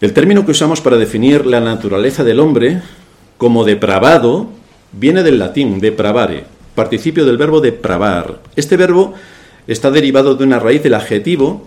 El 0.03 0.12
término 0.12 0.44
que 0.44 0.51
usamos 0.51 0.83
para 0.83 0.99
definir 0.99 1.47
la 1.47 1.61
naturaleza 1.61 2.25
del 2.25 2.40
hombre 2.40 2.83
como 3.38 3.64
depravado 3.64 4.49
viene 4.92 5.23
del 5.23 5.38
latín 5.38 5.81
depravare, 5.81 6.44
participio 6.75 7.25
del 7.25 7.38
verbo 7.38 7.62
depravar. 7.62 8.40
Este 8.55 8.77
verbo 8.77 9.14
está 9.66 9.90
derivado 9.90 10.35
de 10.35 10.44
una 10.44 10.59
raíz 10.59 10.83
del 10.83 10.92
adjetivo 10.92 11.66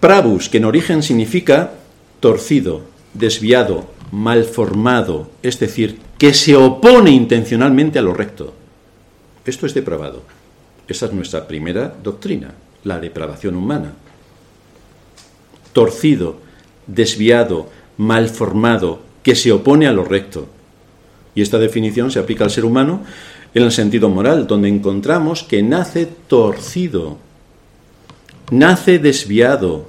pravus, 0.00 0.48
que 0.48 0.56
en 0.56 0.64
origen 0.64 1.02
significa 1.02 1.72
torcido, 2.20 2.80
desviado, 3.12 3.92
malformado, 4.14 5.28
es 5.42 5.58
decir, 5.58 5.98
que 6.18 6.32
se 6.32 6.54
opone 6.54 7.10
intencionalmente 7.10 7.98
a 7.98 8.02
lo 8.02 8.14
recto. 8.14 8.54
Esto 9.44 9.66
es 9.66 9.74
depravado. 9.74 10.22
Esa 10.86 11.06
es 11.06 11.12
nuestra 11.12 11.48
primera 11.48 11.92
doctrina, 12.02 12.54
la 12.84 13.00
depravación 13.00 13.56
humana. 13.56 13.92
Torcido, 15.72 16.36
desviado, 16.86 17.68
malformado, 17.96 19.00
que 19.24 19.34
se 19.34 19.50
opone 19.50 19.88
a 19.88 19.92
lo 19.92 20.04
recto. 20.04 20.46
Y 21.34 21.42
esta 21.42 21.58
definición 21.58 22.12
se 22.12 22.20
aplica 22.20 22.44
al 22.44 22.50
ser 22.50 22.64
humano 22.64 23.02
en 23.52 23.64
el 23.64 23.72
sentido 23.72 24.08
moral, 24.08 24.46
donde 24.46 24.68
encontramos 24.68 25.42
que 25.42 25.62
nace 25.62 26.06
torcido. 26.06 27.18
nace 28.52 29.00
desviado 29.00 29.86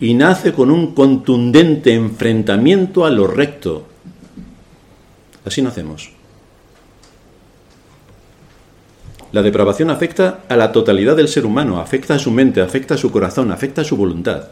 y 0.00 0.14
nace 0.14 0.52
con 0.52 0.70
un 0.70 0.94
contundente 0.94 1.94
enfrentamiento 1.94 3.04
a 3.04 3.10
lo 3.10 3.26
recto. 3.26 3.86
Así 5.44 5.60
nacemos. 5.60 6.10
La 9.32 9.42
depravación 9.42 9.90
afecta 9.90 10.40
a 10.48 10.56
la 10.56 10.72
totalidad 10.72 11.16
del 11.16 11.28
ser 11.28 11.46
humano, 11.46 11.80
afecta 11.80 12.14
a 12.14 12.18
su 12.18 12.30
mente, 12.30 12.60
afecta 12.60 12.94
a 12.94 12.98
su 12.98 13.12
corazón, 13.12 13.52
afecta 13.52 13.82
a 13.82 13.84
su 13.84 13.96
voluntad. 13.96 14.48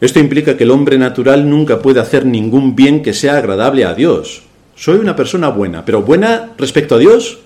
Esto 0.00 0.18
implica 0.18 0.56
que 0.56 0.64
el 0.64 0.72
hombre 0.72 0.98
natural 0.98 1.48
nunca 1.48 1.78
puede 1.78 2.00
hacer 2.00 2.26
ningún 2.26 2.74
bien 2.74 3.02
que 3.02 3.12
sea 3.12 3.36
agradable 3.36 3.84
a 3.84 3.94
Dios. 3.94 4.42
Soy 4.74 4.96
una 4.96 5.14
persona 5.14 5.48
buena, 5.50 5.84
pero 5.84 6.02
buena 6.02 6.54
respecto 6.58 6.96
a 6.96 6.98
Dios 6.98 7.38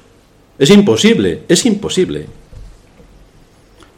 es 0.59 0.71
imposible, 0.71 1.42
es 1.49 1.66
imposible. 1.66 2.27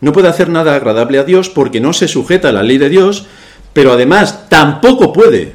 No 0.01 0.13
puede 0.13 0.29
hacer 0.29 0.49
nada 0.49 0.75
agradable 0.75 1.19
a 1.19 1.25
Dios 1.25 1.49
porque 1.49 1.81
no 1.81 1.93
se 1.93 2.09
sujeta 2.09 2.51
a 2.51 2.53
la 2.53 2.63
ley 2.63 2.79
de 2.79 2.89
Dios, 2.89 3.27
pero 3.73 3.93
además 3.93 4.49
tampoco 4.49 5.13
puede. 5.13 5.53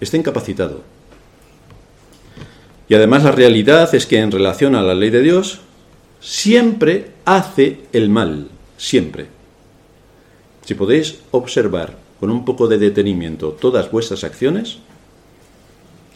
Está 0.00 0.16
incapacitado. 0.16 0.82
Y 2.88 2.94
además 2.94 3.24
la 3.24 3.32
realidad 3.32 3.94
es 3.94 4.06
que 4.06 4.18
en 4.18 4.30
relación 4.30 4.74
a 4.74 4.82
la 4.82 4.94
ley 4.94 5.10
de 5.10 5.22
Dios, 5.22 5.60
siempre 6.20 7.12
hace 7.24 7.80
el 7.92 8.08
mal, 8.08 8.48
siempre. 8.76 9.26
Si 10.64 10.74
podéis 10.74 11.18
observar 11.30 11.96
con 12.20 12.30
un 12.30 12.44
poco 12.44 12.68
de 12.68 12.78
detenimiento 12.78 13.50
todas 13.50 13.90
vuestras 13.90 14.22
acciones 14.22 14.78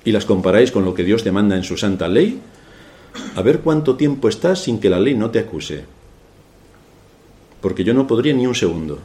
y 0.05 0.12
las 0.12 0.25
comparáis 0.25 0.70
con 0.70 0.85
lo 0.85 0.94
que 0.94 1.03
Dios 1.03 1.25
demanda 1.25 1.57
en 1.57 1.64
su 1.64 1.77
santa 1.77 2.09
ley, 2.09 2.40
a 3.35 3.42
ver 3.42 3.61
cuánto 3.61 3.96
tiempo 3.96 4.29
estás 4.29 4.62
sin 4.62 4.79
que 4.79 4.90
la 4.90 5.01
ley 5.01 5.14
no 5.14 5.31
te 5.31 5.40
acuse. 5.40 5.95
Porque 7.66 7.83
yo 7.83 7.94
no 7.94 8.07
podría 8.07 8.33
ni 8.33 8.46
un 8.46 8.55
segundo. 8.55 9.00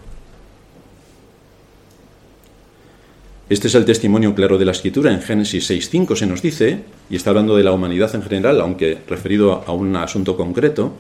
Este 3.50 3.68
es 3.70 3.74
el 3.74 3.86
testimonio 3.86 4.36
claro 4.36 4.60
de 4.60 4.66
la 4.66 4.72
escritura. 4.72 5.12
En 5.12 5.24
Génesis 5.24 5.72
6.5 5.72 6.16
se 6.16 6.28
nos 6.28 6.44
dice, 6.44 6.84
y 7.10 7.16
está 7.16 7.32
hablando 7.32 7.58
de 7.58 7.64
la 7.64 7.72
humanidad 7.72 8.14
en 8.14 8.22
general, 8.22 8.62
aunque 8.62 9.00
referido 9.08 9.64
a 9.66 9.72
un 9.72 9.96
asunto 9.96 10.38
concreto, 10.38 10.94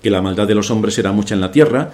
que 0.00 0.08
la 0.08 0.22
maldad 0.22 0.46
de 0.46 0.54
los 0.54 0.70
hombres 0.70 0.96
era 1.00 1.10
mucha 1.10 1.34
en 1.34 1.40
la 1.40 1.50
tierra 1.50 1.90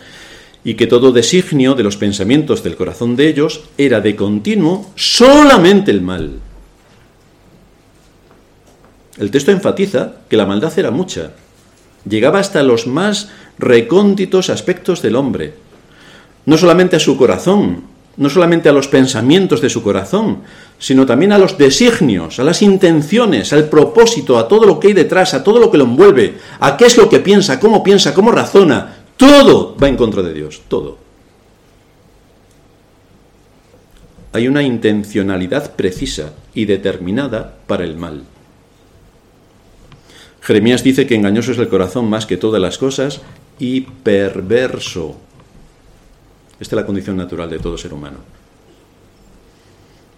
y 0.65 0.75
que 0.75 0.87
todo 0.87 1.13
designio 1.13 1.75
de 1.75 1.83
los 1.83 1.97
pensamientos 1.97 2.63
del 2.63 2.77
corazón 2.77 3.17
de 3.17 3.29
ellos 3.29 3.63
era 3.79 4.03
de 4.03 4.15
continuo 4.15 4.93
solamente 4.97 5.93
el 5.93 6.03
mal. 6.03 6.41
El 9.17 9.31
texto 9.31 9.51
enfatiza 9.51 10.17
que 10.29 10.37
la 10.37 10.45
maldad 10.45 10.79
era 10.79 10.91
mucha, 10.91 11.31
llegaba 12.07 12.39
hasta 12.39 12.63
los 12.63 12.87
más 12.87 13.31
recónditos 13.59 14.51
aspectos 14.51 15.03
del 15.03 15.17
hombre, 15.17 15.55
no 16.47 16.57
solamente 16.57 16.97
a 16.97 17.01
su 17.01 17.17
corazón, 17.17 17.95
no 18.17 18.31
solamente 18.31 18.69
a 18.69 18.73
los 18.73 18.89
pensamientos 18.89 19.61
de 19.61 19.71
su 19.71 19.83
corazón, 19.83 20.39
sino 20.79 21.07
también 21.07 21.33
a 21.33 21.39
los 21.39 21.59
designios, 21.59 22.39
a 22.39 22.45
las 22.45 22.63
intenciones, 22.63 23.53
al 23.53 23.69
propósito, 23.69 24.39
a 24.39 24.47
todo 24.47 24.67
lo 24.67 24.79
que 24.79 24.89
hay 24.89 24.93
detrás, 24.93 25.35
a 25.35 25.43
todo 25.43 25.59
lo 25.59 25.71
que 25.71 25.79
lo 25.79 25.85
envuelve, 25.85 26.39
a 26.61 26.77
qué 26.77 26.87
es 26.87 26.97
lo 26.97 27.09
que 27.09 27.21
piensa, 27.21 27.59
cómo 27.59 27.83
piensa, 27.83 28.15
cómo 28.15 28.31
razona. 28.31 29.05
Todo 29.17 29.77
va 29.81 29.89
en 29.89 29.97
contra 29.97 30.23
de 30.23 30.33
Dios, 30.33 30.63
todo. 30.69 30.99
Hay 34.33 34.49
una 34.49 34.63
intencionalidad 34.63 35.75
precisa 35.77 36.33
y 36.55 36.65
determinada 36.65 37.55
para 37.67 37.85
el 37.85 37.97
mal. 37.97 38.25
Jeremías 40.41 40.83
dice 40.83 41.07
que 41.07 41.15
engañoso 41.15 41.53
es 41.53 41.59
el 41.59 41.69
corazón 41.69 42.11
más 42.11 42.27
que 42.27 42.37
todas 42.37 42.61
las 42.61 42.77
cosas 42.77 43.23
y 43.59 43.83
perverso. 43.83 45.17
Esta 46.61 46.77
es 46.77 46.81
la 46.81 46.87
condición 46.87 47.17
natural 47.17 47.51
de 47.51 47.59
todo 47.59 47.77
ser 47.79 47.93
humano. 47.93 48.19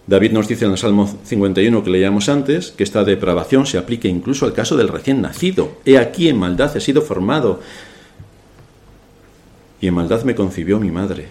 David 0.07 0.33
nos 0.33 0.47
dice 0.47 0.65
en 0.65 0.71
el 0.71 0.79
Salmo 0.79 1.09
51 1.25 1.83
que 1.83 1.91
leíamos 1.91 2.29
antes 2.29 2.71
que 2.71 2.85
esta 2.85 3.03
depravación 3.03 3.67
se 3.67 3.77
aplica 3.77 4.07
incluso 4.07 4.47
al 4.47 4.53
caso 4.53 4.77
del 4.77 4.89
recién 4.89 5.21
nacido. 5.21 5.79
He 5.85 5.99
aquí 5.99 6.29
en 6.29 6.39
maldad 6.39 6.77
he 6.77 6.81
sido 6.81 7.03
formado 7.03 7.61
y 9.81 9.89
en 9.89 9.95
maldad 9.95 10.23
me 10.23 10.37
concibió 10.37 10.79
mi 10.79 10.93
madre. 10.93 11.27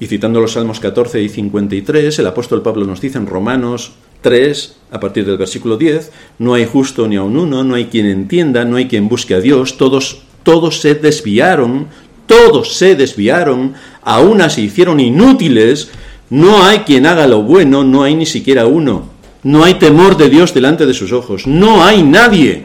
Y 0.00 0.06
citando 0.06 0.40
los 0.40 0.52
Salmos 0.52 0.78
14 0.78 1.20
y 1.20 1.28
53, 1.28 2.16
el 2.20 2.26
apóstol 2.28 2.62
Pablo 2.62 2.84
nos 2.86 3.00
dice 3.00 3.18
en 3.18 3.26
Romanos 3.26 3.94
3, 4.20 4.76
a 4.92 5.00
partir 5.00 5.26
del 5.26 5.38
versículo 5.38 5.76
10, 5.76 6.12
no 6.38 6.54
hay 6.54 6.66
justo 6.66 7.08
ni 7.08 7.16
aun 7.16 7.36
uno, 7.36 7.64
no 7.64 7.74
hay 7.74 7.86
quien 7.86 8.06
entienda, 8.06 8.64
no 8.64 8.76
hay 8.76 8.86
quien 8.86 9.08
busque 9.08 9.34
a 9.34 9.40
Dios, 9.40 9.76
todos, 9.76 10.22
todos 10.48 10.80
se 10.80 10.94
desviaron, 10.94 11.88
todos 12.26 12.72
se 12.78 12.94
desviaron, 12.94 13.74
a 14.00 14.20
una 14.22 14.48
se 14.48 14.62
hicieron 14.62 14.98
inútiles, 14.98 15.90
no 16.30 16.64
hay 16.64 16.78
quien 16.88 17.04
haga 17.04 17.26
lo 17.26 17.42
bueno, 17.42 17.84
no 17.84 18.02
hay 18.02 18.14
ni 18.14 18.24
siquiera 18.24 18.66
uno, 18.66 19.10
no 19.42 19.62
hay 19.62 19.74
temor 19.74 20.16
de 20.16 20.30
Dios 20.30 20.54
delante 20.54 20.86
de 20.86 20.94
sus 20.94 21.12
ojos, 21.12 21.46
no 21.46 21.84
hay 21.84 22.02
nadie. 22.02 22.64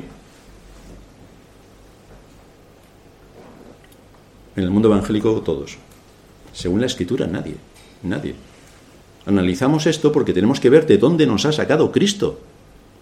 En 4.55 4.63
el 4.63 4.71
mundo 4.71 4.87
evangélico 4.87 5.41
todos. 5.41 5.77
Según 6.53 6.79
la 6.79 6.87
escritura, 6.87 7.27
nadie, 7.27 7.55
nadie. 8.01 8.33
Analizamos 9.25 9.87
esto 9.87 10.13
porque 10.13 10.31
tenemos 10.31 10.61
que 10.61 10.69
ver 10.69 10.87
de 10.87 10.97
dónde 10.97 11.27
nos 11.27 11.43
ha 11.43 11.51
sacado 11.51 11.91
Cristo, 11.91 12.39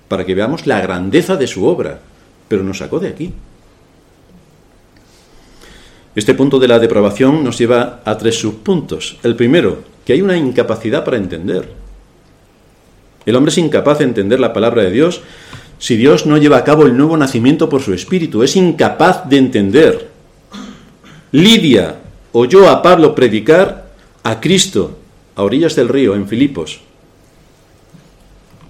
para 0.08 0.26
que 0.26 0.34
veamos 0.34 0.66
la 0.66 0.82
grandeza 0.82 1.36
de 1.36 1.46
su 1.46 1.68
obra, 1.68 2.02
pero 2.48 2.64
nos 2.64 2.80
sacó 2.80 3.00
de 3.00 3.10
aquí. 3.10 3.32
Este 6.16 6.34
punto 6.34 6.60
de 6.60 6.68
la 6.68 6.80
depravación 6.80 7.44
nos 7.44 7.58
lleva 7.58 8.02
a 8.04 8.18
tres 8.18 8.40
subpuntos. 8.40 9.18
El 9.24 9.36
primero, 9.36 9.84
que 10.06 10.14
hay 10.14 10.22
una 10.22 10.38
incapacidad 10.38 11.06
para 11.06 11.18
entender. 11.18 11.70
El 13.26 13.36
hombre 13.36 13.52
es 13.52 13.58
incapaz 13.58 14.00
de 14.00 14.06
entender 14.06 14.40
la 14.40 14.52
palabra 14.52 14.84
de 14.84 14.92
Dios 14.92 15.22
si 15.80 15.96
Dios 15.96 16.26
no 16.26 16.38
lleva 16.38 16.58
a 16.58 16.64
cabo 16.64 16.86
el 16.86 16.98
nuevo 16.98 17.18
nacimiento 17.18 17.70
por 17.70 17.82
su 17.82 17.94
espíritu. 17.94 18.44
Es 18.44 18.56
incapaz 18.56 19.28
de 19.30 19.38
entender. 19.38 20.10
Lidia 21.32 21.96
oyó 22.34 22.70
a 22.70 22.82
Pablo 22.82 23.16
predicar 23.16 23.92
a 24.24 24.40
Cristo 24.40 24.98
a 25.36 25.44
orillas 25.44 25.76
del 25.76 25.88
río, 25.88 26.14
en 26.14 26.28
Filipos. 26.28 26.82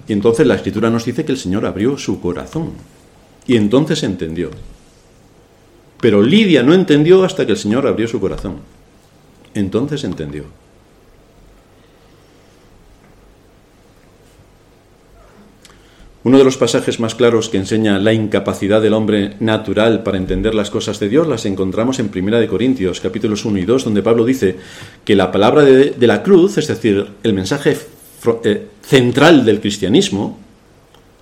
Y 0.07 0.13
entonces 0.13 0.45
la 0.45 0.55
escritura 0.55 0.89
nos 0.89 1.05
dice 1.05 1.25
que 1.25 1.31
el 1.31 1.37
Señor 1.37 1.65
abrió 1.65 1.97
su 1.97 2.21
corazón. 2.21 2.73
Y 3.47 3.55
entonces 3.55 4.03
entendió. 4.03 4.51
Pero 6.01 6.21
Lidia 6.21 6.63
no 6.63 6.73
entendió 6.73 7.23
hasta 7.23 7.45
que 7.45 7.53
el 7.53 7.57
Señor 7.57 7.87
abrió 7.87 8.07
su 8.07 8.19
corazón. 8.19 8.57
Entonces 9.53 10.03
entendió. 10.03 10.45
Uno 16.23 16.37
de 16.37 16.43
los 16.43 16.57
pasajes 16.57 16.99
más 16.99 17.15
claros 17.15 17.49
que 17.49 17.57
enseña 17.57 17.97
la 17.97 18.13
incapacidad 18.13 18.79
del 18.79 18.93
hombre 18.93 19.35
natural 19.39 20.03
para 20.03 20.17
entender 20.17 20.53
las 20.53 20.69
cosas 20.69 20.99
de 20.99 21.09
Dios 21.09 21.27
las 21.27 21.47
encontramos 21.47 21.97
en 21.97 22.11
1 22.15 22.47
Corintios, 22.47 23.01
capítulos 23.01 23.43
1 23.43 23.57
y 23.57 23.65
2, 23.65 23.85
donde 23.85 24.03
Pablo 24.03 24.23
dice 24.23 24.57
que 25.03 25.15
la 25.15 25.31
palabra 25.31 25.63
de, 25.63 25.95
la 26.05 26.21
cruz, 26.21 26.59
es 26.59 26.67
decir, 26.67 27.07
el 27.23 27.33
mensaje 27.33 27.75
eh, 28.43 28.67
central 28.83 29.45
del 29.45 29.61
cristianismo, 29.61 30.37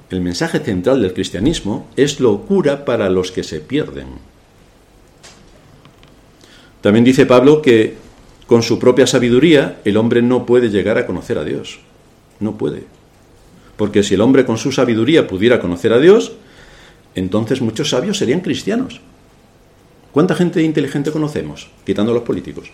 el 0.10 0.20
mensaje 0.20 0.60
central 0.60 1.02
del 1.02 1.14
cristianismo 1.14 1.88
es 1.96 2.20
locura 2.20 2.84
para 2.84 3.10
los 3.10 3.32
que 3.32 3.44
se 3.44 3.62
pierden. 3.62 4.29
También 6.82 7.04
dice 7.04 7.26
Pablo 7.26 7.62
que 7.62 7.98
con 8.48 8.64
su 8.64 8.80
propia 8.80 9.06
sabiduría 9.06 9.80
el 9.86 9.98
hombre 9.98 10.22
no 10.22 10.46
puede 10.46 10.70
llegar 10.70 10.98
a 10.98 11.06
conocer 11.06 11.38
a 11.38 11.44
Dios. 11.44 11.80
No 12.40 12.58
puede. 12.58 12.84
Porque 13.78 14.04
si 14.04 14.16
el 14.16 14.22
hombre 14.22 14.46
con 14.46 14.58
su 14.58 14.72
sabiduría 14.72 15.28
pudiera 15.28 15.60
conocer 15.60 15.94
a 15.94 16.00
Dios, 16.00 16.34
entonces 17.16 17.62
muchos 17.62 17.90
sabios 17.90 18.18
serían 18.18 18.42
cristianos. 18.42 19.02
¿Cuánta 20.12 20.36
gente 20.36 20.64
inteligente 20.64 21.12
conocemos? 21.12 21.70
Quitando 21.86 22.12
a 22.12 22.16
los 22.16 22.24
políticos. 22.24 22.72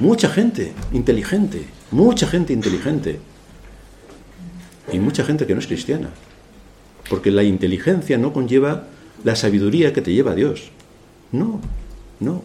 Mucha 0.00 0.28
gente 0.28 0.72
inteligente, 0.92 1.64
mucha 1.90 2.26
gente 2.26 2.52
inteligente. 2.52 3.20
Y 4.92 4.98
mucha 4.98 5.24
gente 5.24 5.46
que 5.46 5.54
no 5.54 5.60
es 5.60 5.66
cristiana. 5.66 6.10
Porque 7.08 7.30
la 7.30 7.42
inteligencia 7.42 8.18
no 8.18 8.32
conlleva 8.32 8.86
la 9.24 9.36
sabiduría 9.36 9.92
que 9.92 10.02
te 10.02 10.12
lleva 10.12 10.32
a 10.32 10.34
Dios. 10.34 10.70
No, 11.32 11.60
no. 12.20 12.42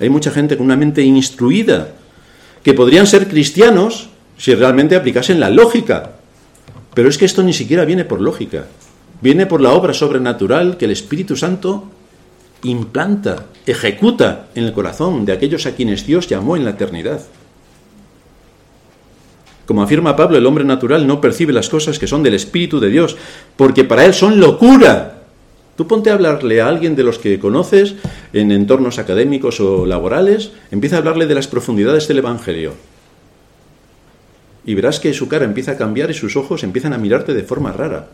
Hay 0.00 0.08
mucha 0.08 0.30
gente 0.30 0.56
con 0.56 0.66
una 0.66 0.76
mente 0.76 1.02
instruida 1.02 1.88
que 2.62 2.74
podrían 2.74 3.06
ser 3.06 3.28
cristianos 3.28 4.08
si 4.38 4.54
realmente 4.54 4.96
aplicasen 4.96 5.40
la 5.40 5.50
lógica. 5.50 6.12
Pero 6.94 7.08
es 7.08 7.18
que 7.18 7.24
esto 7.24 7.42
ni 7.42 7.52
siquiera 7.52 7.84
viene 7.84 8.04
por 8.04 8.20
lógica. 8.20 8.66
Viene 9.20 9.46
por 9.46 9.60
la 9.60 9.72
obra 9.72 9.94
sobrenatural 9.94 10.76
que 10.76 10.86
el 10.86 10.90
Espíritu 10.90 11.36
Santo 11.36 11.88
implanta, 12.64 13.46
ejecuta 13.66 14.48
en 14.54 14.64
el 14.64 14.72
corazón 14.72 15.24
de 15.24 15.32
aquellos 15.32 15.66
a 15.66 15.74
quienes 15.74 16.06
Dios 16.06 16.28
llamó 16.28 16.56
en 16.56 16.64
la 16.64 16.70
eternidad. 16.70 17.22
Como 19.66 19.82
afirma 19.82 20.16
Pablo, 20.16 20.38
el 20.38 20.46
hombre 20.46 20.64
natural 20.64 21.06
no 21.06 21.20
percibe 21.20 21.52
las 21.52 21.68
cosas 21.68 21.98
que 21.98 22.06
son 22.06 22.22
del 22.22 22.34
Espíritu 22.34 22.80
de 22.80 22.90
Dios, 22.90 23.16
porque 23.56 23.84
para 23.84 24.04
él 24.04 24.12
son 24.12 24.40
locura 24.40 25.21
Tú 25.76 25.86
ponte 25.86 26.10
a 26.10 26.14
hablarle 26.14 26.60
a 26.60 26.68
alguien 26.68 26.94
de 26.96 27.02
los 27.02 27.18
que 27.18 27.38
conoces 27.38 27.94
en 28.32 28.52
entornos 28.52 28.98
académicos 28.98 29.60
o 29.60 29.86
laborales, 29.86 30.52
empieza 30.70 30.96
a 30.96 30.98
hablarle 30.98 31.26
de 31.26 31.34
las 31.34 31.48
profundidades 31.48 32.08
del 32.08 32.18
Evangelio. 32.18 32.74
Y 34.64 34.74
verás 34.74 35.00
que 35.00 35.14
su 35.14 35.28
cara 35.28 35.44
empieza 35.44 35.72
a 35.72 35.76
cambiar 35.76 36.10
y 36.10 36.14
sus 36.14 36.36
ojos 36.36 36.62
empiezan 36.62 36.92
a 36.92 36.98
mirarte 36.98 37.34
de 37.34 37.42
forma 37.42 37.72
rara. 37.72 38.08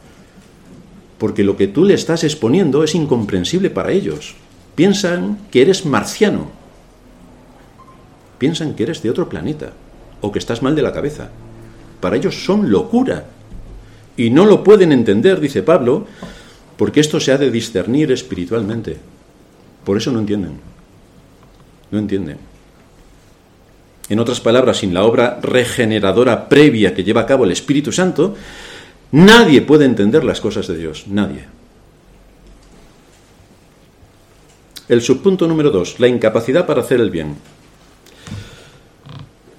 Porque 1.19 1.45
lo 1.45 1.57
que 1.57 1.67
tú 1.67 1.85
le 1.85 1.95
estás 1.95 2.23
exponiendo 2.23 2.85
es 2.85 2.95
incomprensible 2.95 3.71
para 3.71 3.91
ellos. 3.91 4.37
Piensan 4.77 5.39
que 5.51 5.63
eres 5.63 5.85
marciano. 5.85 6.51
Piensan 8.39 8.75
que 8.75 8.85
eres 8.85 9.03
de 9.03 9.11
otro 9.11 9.29
planeta 9.29 9.73
o 10.21 10.31
que 10.31 10.39
estás 10.39 10.63
mal 10.63 10.77
de 10.77 10.83
la 10.83 10.93
cabeza. 10.93 11.31
Para 12.01 12.17
ellos 12.17 12.45
son 12.45 12.71
locura. 12.71 13.25
Y 14.17 14.31
no 14.31 14.47
lo 14.47 14.65
pueden 14.65 14.93
entender, 14.93 15.41
dice 15.41 15.63
Pablo, 15.63 16.07
porque 16.79 17.01
esto 17.01 17.19
se 17.19 17.33
ha 17.33 17.39
de 17.39 17.51
discernir 17.51 18.13
espiritualmente. 18.13 18.97
Por 19.85 19.97
eso 19.97 20.13
no 20.13 20.21
entienden. 20.21 20.61
No 21.91 21.99
entienden. 21.99 22.39
En 24.09 24.21
otras 24.21 24.41
palabras, 24.41 24.79
sin 24.79 24.95
la 24.95 25.03
obra 25.03 25.41
regeneradora 25.43 26.49
previa 26.49 26.95
que 26.95 27.05
lleva 27.05 27.23
a 27.23 27.27
cabo 27.27 27.45
el 27.45 27.53
Espíritu 27.53 27.93
Santo, 27.93 28.37
nadie 29.11 29.61
puede 29.61 29.85
entender 29.85 30.25
las 30.25 30.41
cosas 30.41 30.69
de 30.69 30.77
Dios. 30.77 31.05
Nadie. 31.09 31.45
El 34.89 35.03
subpunto 35.03 35.47
número 35.47 35.71
dos, 35.71 35.99
la 35.99 36.09
incapacidad 36.09 36.65
para 36.65 36.81
hacer 36.81 37.01
el 37.01 37.11
bien. 37.11 37.37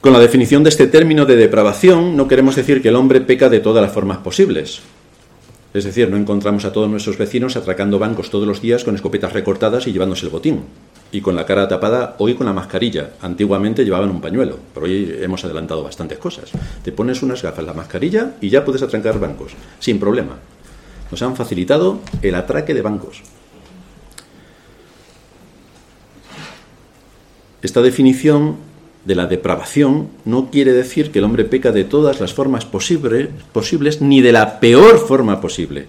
Con 0.02 0.14
la 0.14 0.20
definición 0.20 0.64
de 0.64 0.70
este 0.70 0.88
término 0.88 1.26
de 1.26 1.36
depravación 1.36 2.16
no 2.16 2.28
queremos 2.28 2.56
decir 2.56 2.82
que 2.82 2.88
el 2.88 2.96
hombre 2.96 3.20
peca 3.22 3.50
de 3.50 3.60
todas 3.60 3.84
las 3.84 3.94
formas 3.94 4.20
posibles. 4.20 4.82
Es 5.74 5.84
decir, 5.84 6.10
no 6.10 6.18
encontramos 6.18 6.66
a 6.66 6.74
todos 6.74 6.90
nuestros 6.90 7.18
vecinos 7.18 7.56
atracando 7.56 8.00
bancos 8.00 8.32
todos 8.32 8.48
los 8.48 8.62
días 8.62 8.84
con 8.84 8.96
escopetas 8.96 9.34
recortadas 9.34 9.86
y 9.86 9.92
llevándose 9.92 10.26
el 10.26 10.32
botín. 10.32 10.64
Y 11.12 11.22
con 11.22 11.36
la 11.36 11.46
cara 11.46 11.68
tapada, 11.68 12.16
hoy 12.18 12.34
con 12.34 12.48
la 12.48 12.54
mascarilla. 12.54 13.12
Antiguamente 13.22 13.84
llevaban 13.84 14.10
un 14.10 14.22
pañuelo, 14.22 14.58
pero 14.74 14.88
hoy 14.88 15.16
hemos 15.22 15.44
adelantado 15.46 15.84
bastantes 15.84 16.18
cosas. 16.18 16.50
Te 16.84 16.92
pones 16.92 17.22
unas 17.22 17.44
gafas, 17.44 17.66
la 17.66 17.74
mascarilla 17.74 18.36
y 18.42 18.50
ya 18.50 18.66
puedes 18.66 18.82
atracar 18.82 19.20
bancos, 19.20 19.54
sin 19.80 20.00
problema. 20.00 20.38
Nos 21.12 21.22
han 21.22 21.36
facilitado 21.36 22.00
el 22.22 22.36
atraque 22.36 22.74
de 22.74 22.82
bancos. 22.82 23.22
Esta 27.62 27.82
definición 27.82 28.58
de 29.10 29.16
la 29.16 29.26
depravación 29.26 30.08
no 30.24 30.52
quiere 30.52 30.72
decir 30.72 31.12
que 31.12 31.18
el 31.18 31.26
hombre 31.26 31.44
peca 31.44 31.72
de 31.72 31.84
todas 31.84 32.20
las 32.20 32.32
formas 32.32 32.66
posibles 32.66 34.02
ni 34.02 34.22
de 34.22 34.32
la 34.32 34.60
peor 34.60 35.00
forma 35.00 35.42
posible. 35.42 35.88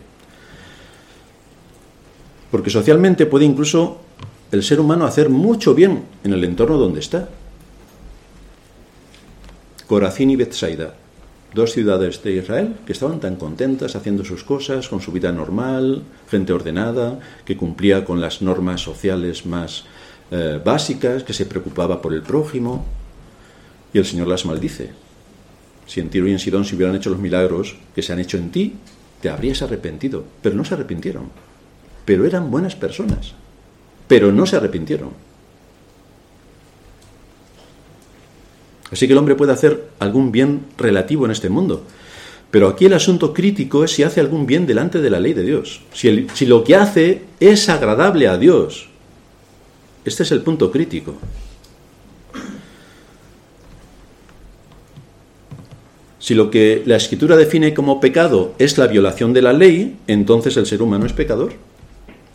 Porque 2.51 2.71
socialmente 2.71 3.27
puede 3.27 3.45
incluso 3.45 4.01
el 4.51 4.63
ser 4.63 4.81
humano 4.81 5.05
hacer 5.05 5.29
mucho 5.29 5.75
bien 5.75 6.05
en 6.25 6.33
el 6.33 6.43
entorno 6.45 6.79
donde 6.79 7.01
está. 7.01 7.29
Corazín 9.87 10.31
y 10.31 10.37
Bethsaida, 10.37 10.95
dos 11.53 11.73
ciudades 11.73 12.23
de 12.23 12.37
Israel 12.37 12.77
que 12.87 12.95
estaban 12.95 13.21
tan 13.21 13.37
contentas 13.37 13.97
haciendo 13.97 14.25
sus 14.25 14.45
cosas, 14.45 14.89
con 14.89 15.03
su 15.03 15.13
vida 15.13 15.31
normal, 15.31 16.05
gente 16.31 16.55
ordenada, 16.55 17.21
que 17.45 17.59
cumplía 17.59 18.03
con 18.03 18.19
las 18.19 18.41
normas 18.41 18.81
sociales 18.81 19.45
más 19.45 19.85
eh, 20.31 20.59
básicas, 20.65 21.23
que 21.23 21.35
se 21.35 21.45
preocupaba 21.45 22.01
por 22.01 22.15
el 22.15 22.23
prójimo, 22.23 22.87
y 23.93 23.99
el 23.99 24.05
Señor 24.05 24.29
las 24.29 24.47
maldice. 24.47 24.91
Si 25.87 26.01
en 26.01 26.09
Tiro 26.09 26.29
y 26.29 26.33
en 26.33 26.39
Sidón 26.39 26.65
se 26.65 26.77
hubieran 26.77 26.95
hecho 26.95 27.11
los 27.11 27.19
milagros 27.19 27.77
que 27.95 28.03
se 28.03 28.13
han 28.13 28.21
hecho 28.21 28.37
en 28.37 28.51
ti, 28.51 28.75
te 29.21 29.29
habrías 29.29 29.63
arrepentido. 29.63 30.25
Pero 30.43 30.55
no 30.55 30.65
se 30.65 30.75
arrepintieron. 30.75 31.25
Pero 32.05 32.25
eran 32.25 32.51
buenas 32.51 32.77
personas. 32.77 33.35
Pero 34.07 34.33
no 34.33 34.47
se 34.47 34.57
arrepintieron. 34.57 35.11
Así 38.93 39.07
que 39.07 39.13
el 39.13 39.19
hombre 39.19 39.35
puede 39.35 39.53
hacer 39.53 39.89
algún 39.99 40.33
bien 40.33 40.67
relativo 40.77 41.25
en 41.25 41.31
este 41.31 41.49
mundo. 41.49 41.85
Pero 42.51 42.69
aquí 42.69 42.87
el 42.87 42.95
asunto 42.95 43.33
crítico 43.33 43.85
es 43.85 43.93
si 43.93 44.03
hace 44.03 44.21
algún 44.21 44.47
bien 44.47 44.67
delante 44.67 45.01
de 45.01 45.11
la 45.11 45.21
ley 45.21 45.33
de 45.33 45.45
Dios. 45.45 45.83
Si, 45.93 46.27
si 46.35 46.47
lo 46.47 46.65
que 46.65 46.75
hace 46.75 47.23
es 47.39 47.69
agradable 47.69 48.27
a 48.27 48.37
Dios. 48.37 48.89
Este 50.05 50.25
es 50.25 50.33
el 50.33 50.43
punto 50.43 50.73
crítico. 50.73 51.15
Si 56.21 56.35
lo 56.35 56.51
que 56.51 56.83
la 56.85 56.97
escritura 56.97 57.35
define 57.35 57.73
como 57.73 57.99
pecado 57.99 58.53
es 58.59 58.77
la 58.77 58.87
violación 58.87 59.33
de 59.33 59.41
la 59.41 59.55
ley, 59.55 59.97
entonces 60.07 60.57
el 60.59 60.67
ser 60.67 60.83
humano 60.83 61.07
es 61.07 61.15
pecador. 61.15 61.55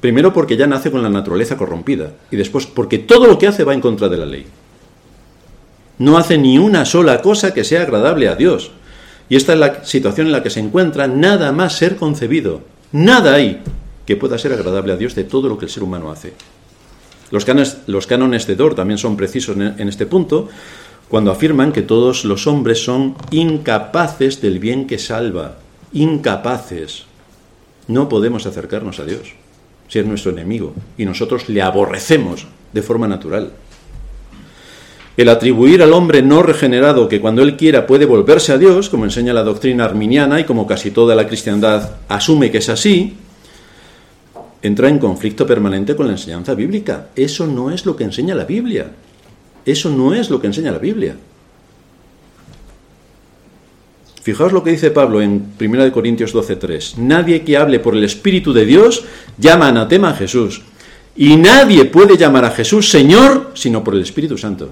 Primero 0.02 0.34
porque 0.34 0.58
ya 0.58 0.66
nace 0.66 0.90
con 0.90 1.04
la 1.04 1.10
naturaleza 1.10 1.56
corrompida 1.56 2.12
y 2.32 2.36
después 2.36 2.66
porque 2.66 2.98
todo 2.98 3.28
lo 3.28 3.38
que 3.38 3.48
hace 3.48 3.64
va 3.64 3.76
en 3.76 3.82
contra 3.82 4.10
de 4.10 4.18
la 4.18 4.26
ley. 4.26 4.46
No 6.00 6.18
hace 6.18 6.40
ni 6.40 6.58
una 6.58 6.84
sola 6.84 7.22
cosa 7.22 7.54
que 7.54 7.64
sea 7.64 7.84
agradable 7.84 8.28
a 8.28 8.36
Dios. 8.36 8.72
Y 9.30 9.36
esta 9.36 9.54
es 9.54 9.60
la 9.60 9.86
situación 9.86 10.28
en 10.28 10.34
la 10.34 10.42
que 10.44 10.50
se 10.50 10.60
encuentra 10.60 11.08
nada 11.08 11.52
más 11.52 11.78
ser 11.78 11.96
concebido. 11.96 12.62
Nada 12.92 13.36
hay 13.36 13.62
que 14.06 14.16
pueda 14.16 14.38
ser 14.40 14.54
agradable 14.54 14.94
a 14.94 14.98
Dios 14.98 15.14
de 15.14 15.24
todo 15.24 15.48
lo 15.48 15.60
que 15.60 15.66
el 15.66 15.72
ser 15.72 15.84
humano 15.84 16.12
hace. 16.12 16.34
Los 17.32 17.46
cánones, 17.46 18.48
de 18.48 18.56
Dor 18.56 18.76
también 18.76 18.98
son 18.98 19.18
precisos 19.18 19.56
en 19.58 19.90
este 19.90 20.06
punto, 20.06 20.48
cuando 21.10 21.32
afirman 21.32 21.72
que 21.72 21.82
todos 21.82 22.26
los 22.26 22.48
hombres 22.48 22.84
son 22.84 23.16
incapaces 23.32 24.42
del 24.42 24.60
bien 24.60 24.88
que 24.88 24.98
salva, 24.98 25.58
incapaces. 25.94 27.06
No 27.88 28.10
podemos 28.10 28.46
acercarnos 28.46 29.00
a 29.00 29.06
Dios 29.06 29.34
si 29.88 30.00
es 30.00 30.06
nuestro 30.06 30.32
enemigo 30.32 30.74
y 30.98 31.06
nosotros 31.06 31.48
le 31.50 31.62
aborrecemos 31.62 32.48
de 32.74 32.82
forma 32.82 33.08
natural. 33.08 33.52
El 35.18 35.30
atribuir 35.30 35.82
al 35.82 35.94
hombre 35.94 36.22
no 36.22 36.44
regenerado 36.44 37.08
que 37.08 37.22
cuando 37.22 37.42
él 37.42 37.56
quiera 37.56 37.88
puede 37.88 38.06
volverse 38.06 38.52
a 38.52 38.58
Dios, 38.58 38.90
como 38.90 39.06
enseña 39.06 39.32
la 39.32 39.44
doctrina 39.44 39.86
arminiana 39.86 40.42
y 40.42 40.44
como 40.44 40.68
casi 40.68 40.92
toda 40.92 41.16
la 41.16 41.26
cristiandad 41.26 41.92
asume 42.10 42.52
que 42.52 42.58
es 42.58 42.68
así, 42.68 43.16
entra 44.62 44.90
en 44.90 45.00
conflicto 45.00 45.48
permanente 45.48 45.96
con 45.96 46.08
la 46.08 46.14
enseñanza 46.14 46.54
bíblica. 46.54 47.10
Eso 47.16 47.48
no 47.48 47.72
es 47.72 47.86
lo 47.86 47.96
que 47.96 48.04
enseña 48.04 48.36
la 48.36 48.44
Biblia. 48.44 48.92
Eso 49.66 49.90
no 49.90 50.14
es 50.14 50.30
lo 50.30 50.40
que 50.40 50.48
enseña 50.48 50.72
la 50.72 50.78
Biblia. 50.78 51.16
Fijaos 54.26 54.54
lo 54.54 54.64
que 54.64 54.72
dice 54.72 54.90
Pablo 54.90 55.22
en 55.22 55.54
1 55.60 55.92
Corintios 55.92 56.34
12:3. 56.34 56.98
Nadie 56.98 57.44
que 57.44 57.58
hable 57.58 57.80
por 57.80 57.96
el 57.96 58.04
Espíritu 58.04 58.54
de 58.54 58.66
Dios 58.66 59.06
llama 59.38 59.68
anatema 59.68 60.10
a 60.10 60.16
Jesús. 60.16 60.64
Y 61.16 61.36
nadie 61.38 61.86
puede 61.86 62.18
llamar 62.18 62.44
a 62.44 62.50
Jesús 62.50 62.90
Señor 62.90 63.52
sino 63.54 63.84
por 63.84 63.94
el 63.94 64.02
Espíritu 64.02 64.36
Santo. 64.36 64.72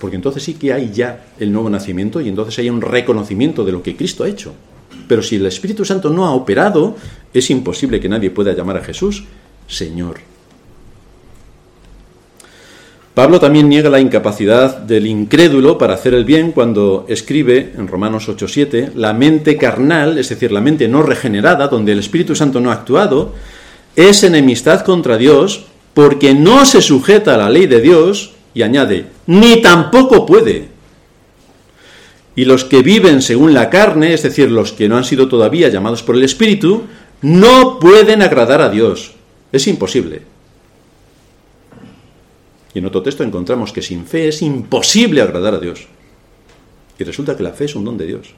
Porque 0.00 0.16
entonces 0.16 0.42
sí 0.42 0.54
que 0.54 0.72
hay 0.72 0.90
ya 0.92 1.26
el 1.38 1.52
nuevo 1.52 1.70
nacimiento 1.70 2.20
y 2.20 2.28
entonces 2.28 2.58
hay 2.58 2.68
un 2.68 2.80
reconocimiento 2.80 3.64
de 3.64 3.70
lo 3.70 3.80
que 3.80 3.94
Cristo 3.94 4.24
ha 4.24 4.28
hecho. 4.28 4.52
Pero 5.06 5.22
si 5.22 5.36
el 5.36 5.46
Espíritu 5.46 5.84
Santo 5.84 6.10
no 6.10 6.26
ha 6.26 6.32
operado, 6.32 6.96
es 7.32 7.48
imposible 7.50 8.00
que 8.00 8.08
nadie 8.08 8.30
pueda 8.30 8.52
llamar 8.54 8.78
a 8.78 8.84
Jesús 8.84 9.22
Señor. 9.68 10.31
Pablo 13.14 13.40
también 13.40 13.68
niega 13.68 13.90
la 13.90 14.00
incapacidad 14.00 14.78
del 14.78 15.06
incrédulo 15.06 15.76
para 15.76 15.92
hacer 15.92 16.14
el 16.14 16.24
bien 16.24 16.50
cuando 16.52 17.04
escribe 17.08 17.72
en 17.76 17.86
Romanos 17.86 18.26
8:7, 18.26 18.92
la 18.94 19.12
mente 19.12 19.58
carnal, 19.58 20.16
es 20.16 20.30
decir, 20.30 20.50
la 20.50 20.62
mente 20.62 20.88
no 20.88 21.02
regenerada, 21.02 21.68
donde 21.68 21.92
el 21.92 21.98
Espíritu 21.98 22.34
Santo 22.34 22.58
no 22.60 22.70
ha 22.70 22.74
actuado, 22.74 23.34
es 23.96 24.22
enemistad 24.24 24.80
contra 24.80 25.18
Dios 25.18 25.66
porque 25.92 26.32
no 26.32 26.64
se 26.64 26.80
sujeta 26.80 27.34
a 27.34 27.36
la 27.36 27.50
ley 27.50 27.66
de 27.66 27.82
Dios 27.82 28.32
y 28.54 28.62
añade, 28.62 29.04
ni 29.26 29.60
tampoco 29.60 30.24
puede. 30.24 30.68
Y 32.34 32.46
los 32.46 32.64
que 32.64 32.80
viven 32.80 33.20
según 33.20 33.52
la 33.52 33.68
carne, 33.68 34.14
es 34.14 34.22
decir, 34.22 34.50
los 34.50 34.72
que 34.72 34.88
no 34.88 34.96
han 34.96 35.04
sido 35.04 35.28
todavía 35.28 35.68
llamados 35.68 36.02
por 36.02 36.16
el 36.16 36.22
Espíritu, 36.22 36.84
no 37.20 37.78
pueden 37.78 38.22
agradar 38.22 38.62
a 38.62 38.70
Dios. 38.70 39.12
Es 39.52 39.66
imposible. 39.66 40.31
Y 42.74 42.78
en 42.78 42.86
otro 42.86 43.02
texto 43.02 43.22
encontramos 43.22 43.72
que 43.72 43.82
sin 43.82 44.06
fe 44.06 44.28
es 44.28 44.42
imposible 44.42 45.20
agradar 45.20 45.54
a 45.54 45.60
Dios. 45.60 45.86
Y 46.98 47.04
resulta 47.04 47.36
que 47.36 47.42
la 47.42 47.52
fe 47.52 47.66
es 47.66 47.74
un 47.74 47.84
don 47.84 47.98
de 47.98 48.06
Dios. 48.06 48.34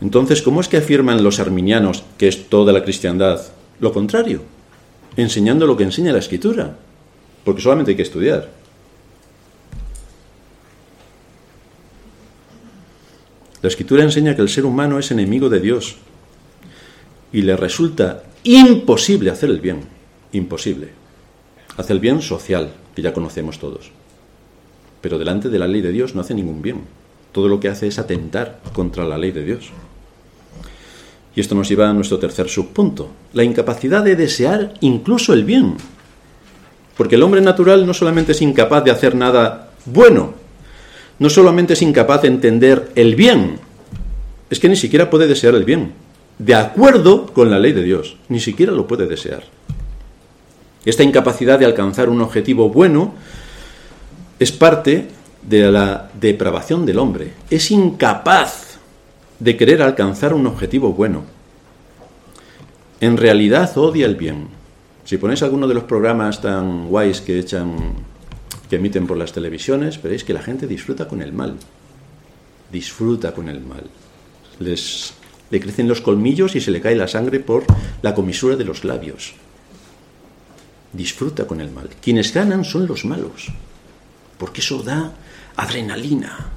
Entonces, 0.00 0.42
¿cómo 0.42 0.60
es 0.60 0.68
que 0.68 0.76
afirman 0.76 1.24
los 1.24 1.40
arminianos 1.40 2.04
que 2.18 2.28
es 2.28 2.48
toda 2.48 2.72
la 2.72 2.82
cristiandad? 2.82 3.40
Lo 3.80 3.92
contrario, 3.92 4.42
enseñando 5.16 5.66
lo 5.66 5.76
que 5.76 5.84
enseña 5.84 6.12
la 6.12 6.18
escritura, 6.18 6.76
porque 7.44 7.62
solamente 7.62 7.92
hay 7.92 7.96
que 7.96 8.02
estudiar. 8.02 8.50
La 13.62 13.68
escritura 13.68 14.04
enseña 14.04 14.36
que 14.36 14.42
el 14.42 14.48
ser 14.48 14.66
humano 14.66 14.98
es 14.98 15.10
enemigo 15.10 15.48
de 15.48 15.60
Dios 15.60 15.96
y 17.32 17.42
le 17.42 17.56
resulta 17.56 18.22
imposible 18.44 19.30
hacer 19.30 19.50
el 19.50 19.60
bien, 19.60 19.80
imposible. 20.32 21.05
Hace 21.76 21.92
el 21.92 22.00
bien 22.00 22.22
social, 22.22 22.72
que 22.94 23.02
ya 23.02 23.12
conocemos 23.12 23.58
todos. 23.58 23.90
Pero 25.00 25.18
delante 25.18 25.48
de 25.48 25.58
la 25.58 25.68
ley 25.68 25.82
de 25.82 25.92
Dios 25.92 26.14
no 26.14 26.20
hace 26.22 26.34
ningún 26.34 26.62
bien. 26.62 26.82
Todo 27.32 27.48
lo 27.48 27.60
que 27.60 27.68
hace 27.68 27.86
es 27.86 27.98
atentar 27.98 28.60
contra 28.72 29.04
la 29.04 29.18
ley 29.18 29.30
de 29.30 29.44
Dios. 29.44 29.70
Y 31.34 31.40
esto 31.40 31.54
nos 31.54 31.68
lleva 31.68 31.90
a 31.90 31.92
nuestro 31.92 32.18
tercer 32.18 32.48
subpunto, 32.48 33.10
la 33.34 33.44
incapacidad 33.44 34.02
de 34.02 34.16
desear 34.16 34.72
incluso 34.80 35.34
el 35.34 35.44
bien. 35.44 35.76
Porque 36.96 37.16
el 37.16 37.22
hombre 37.22 37.42
natural 37.42 37.86
no 37.86 37.92
solamente 37.92 38.32
es 38.32 38.40
incapaz 38.40 38.82
de 38.84 38.90
hacer 38.90 39.14
nada 39.14 39.70
bueno, 39.84 40.32
no 41.18 41.28
solamente 41.28 41.74
es 41.74 41.82
incapaz 41.82 42.22
de 42.22 42.28
entender 42.28 42.90
el 42.94 43.14
bien, 43.14 43.58
es 44.48 44.58
que 44.60 44.68
ni 44.68 44.76
siquiera 44.76 45.10
puede 45.10 45.26
desear 45.26 45.54
el 45.54 45.64
bien, 45.64 45.92
de 46.38 46.54
acuerdo 46.54 47.26
con 47.26 47.50
la 47.50 47.58
ley 47.58 47.72
de 47.72 47.82
Dios, 47.82 48.16
ni 48.28 48.40
siquiera 48.40 48.72
lo 48.72 48.86
puede 48.86 49.06
desear. 49.06 49.44
Esta 50.86 51.02
incapacidad 51.02 51.58
de 51.58 51.66
alcanzar 51.66 52.08
un 52.08 52.20
objetivo 52.20 52.70
bueno 52.70 53.12
es 54.38 54.52
parte 54.52 55.08
de 55.42 55.72
la 55.72 56.08
depravación 56.18 56.86
del 56.86 57.00
hombre. 57.00 57.32
Es 57.50 57.72
incapaz 57.72 58.78
de 59.40 59.56
querer 59.56 59.82
alcanzar 59.82 60.32
un 60.32 60.46
objetivo 60.46 60.92
bueno. 60.92 61.24
En 63.00 63.16
realidad 63.16 63.76
odia 63.76 64.06
el 64.06 64.14
bien. 64.14 64.46
Si 65.04 65.18
ponéis 65.18 65.42
alguno 65.42 65.66
de 65.66 65.74
los 65.74 65.82
programas 65.82 66.40
tan 66.40 66.86
guays 66.86 67.20
que 67.20 67.40
echan 67.40 67.74
que 68.70 68.76
emiten 68.76 69.08
por 69.08 69.16
las 69.16 69.32
televisiones, 69.32 70.00
veréis 70.00 70.22
que 70.22 70.34
la 70.34 70.42
gente 70.42 70.68
disfruta 70.68 71.08
con 71.08 71.20
el 71.20 71.32
mal. 71.32 71.56
Disfruta 72.70 73.32
con 73.32 73.48
el 73.48 73.60
mal. 73.60 73.84
Les 74.60 75.14
le 75.50 75.60
crecen 75.60 75.88
los 75.88 76.00
colmillos 76.00 76.54
y 76.54 76.60
se 76.60 76.70
le 76.70 76.80
cae 76.80 76.94
la 76.94 77.08
sangre 77.08 77.40
por 77.40 77.64
la 78.02 78.14
comisura 78.14 78.54
de 78.54 78.64
los 78.64 78.84
labios 78.84 79.34
disfruta 80.96 81.46
con 81.46 81.60
el 81.60 81.70
mal. 81.70 81.90
Quienes 82.00 82.32
ganan 82.32 82.64
son 82.64 82.86
los 82.86 83.04
malos, 83.04 83.48
porque 84.38 84.60
eso 84.60 84.82
da 84.82 85.12
adrenalina. 85.56 86.50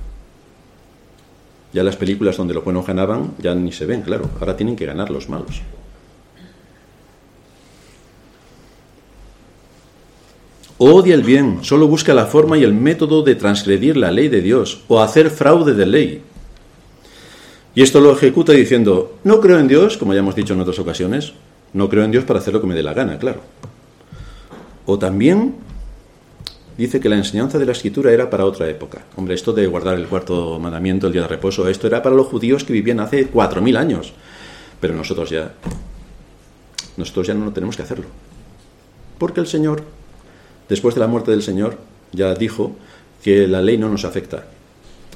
Ya 1.72 1.84
las 1.84 1.96
películas 1.96 2.38
donde 2.38 2.54
los 2.54 2.64
buenos 2.64 2.86
ganaban 2.86 3.34
ya 3.38 3.54
ni 3.54 3.72
se 3.72 3.86
ven, 3.86 4.02
claro, 4.02 4.30
ahora 4.40 4.58
tienen 4.58 4.76
que 4.76 4.86
ganar 4.86 5.12
los 5.12 5.30
malos. 5.30 5.62
Odia 10.82 11.14
el 11.14 11.24
bien, 11.24 11.60
solo 11.62 11.88
busca 11.88 12.14
la 12.14 12.26
forma 12.26 12.58
y 12.58 12.64
el 12.64 12.74
método 12.74 13.22
de 13.22 13.36
transgredir 13.36 13.98
la 13.98 14.12
ley 14.12 14.30
de 14.30 14.42
Dios 14.42 14.82
o 14.88 15.02
hacer 15.02 15.30
fraude 15.30 15.74
de 15.74 15.86
ley. 15.86 16.22
Y 17.76 17.82
esto 17.82 18.00
lo 18.00 18.14
ejecuta 18.14 18.54
diciendo, 18.54 19.18
no 19.26 19.42
creo 19.42 19.60
en 19.60 19.68
Dios, 19.68 19.98
como 19.98 20.14
ya 20.14 20.20
hemos 20.20 20.36
dicho 20.36 20.54
en 20.54 20.62
otras 20.62 20.80
ocasiones, 20.80 21.34
no 21.74 21.90
creo 21.90 22.04
en 22.04 22.12
Dios 22.12 22.24
para 22.24 22.40
hacer 22.40 22.54
lo 22.54 22.62
que 22.62 22.68
me 22.68 22.76
dé 22.76 22.82
la 22.82 22.94
gana, 22.94 23.20
claro. 23.20 23.42
O 24.92 24.98
también 24.98 25.54
dice 26.76 27.00
que 27.00 27.10
la 27.10 27.16
enseñanza 27.16 27.60
de 27.60 27.66
la 27.68 27.74
escritura 27.74 28.12
era 28.12 28.28
para 28.28 28.46
otra 28.46 28.68
época. 28.68 29.06
Hombre, 29.18 29.36
esto 29.36 29.54
de 29.54 29.68
guardar 29.68 30.00
el 30.00 30.08
cuarto 30.08 30.58
mandamiento, 30.58 31.06
el 31.06 31.14
día 31.14 31.22
de 31.22 31.28
reposo, 31.28 31.68
esto 31.68 31.86
era 31.86 32.02
para 32.02 32.16
los 32.16 32.26
judíos 32.26 32.64
que 32.64 32.74
vivían 32.74 33.00
hace 33.00 33.28
cuatro 33.28 33.62
mil 33.62 33.78
años. 33.78 34.14
Pero 34.82 34.96
nosotros 34.96 35.30
ya, 35.30 35.54
nosotros 36.98 37.28
ya 37.28 37.36
no 37.36 37.54
tenemos 37.54 37.78
que 37.78 37.84
hacerlo. 37.84 38.08
Porque 39.20 39.42
el 39.42 39.46
Señor, 39.46 39.84
después 40.68 40.96
de 40.96 41.02
la 41.02 41.08
muerte 41.08 41.30
del 41.30 41.44
Señor, 41.44 41.78
ya 42.12 42.34
dijo 42.34 42.72
que 43.24 43.48
la 43.48 43.62
ley 43.62 43.78
no 43.78 43.90
nos 43.90 44.06
afecta. 44.06 44.46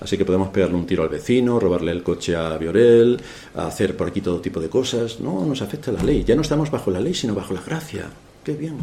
Así 0.02 0.20
que 0.20 0.26
podemos 0.26 0.50
pegarle 0.50 0.76
un 0.76 0.86
tiro 0.86 1.02
al 1.02 1.10
vecino, 1.10 1.60
robarle 1.60 1.94
el 1.94 2.04
coche 2.04 2.36
a 2.36 2.56
Viorel, 2.60 3.20
hacer 3.56 3.98
por 3.98 4.10
aquí 4.10 4.22
todo 4.22 4.40
tipo 4.40 4.60
de 4.60 4.70
cosas. 4.70 5.20
No 5.20 5.44
nos 5.48 5.64
afecta 5.64 5.92
la 5.92 6.04
ley. 6.04 6.24
Ya 6.24 6.36
no 6.36 6.44
estamos 6.44 6.70
bajo 6.70 6.92
la 6.92 7.00
ley, 7.00 7.16
sino 7.16 7.34
bajo 7.34 7.56
la 7.56 7.62
gracia. 7.62 8.06
Qué 8.44 8.54
bien 8.54 8.78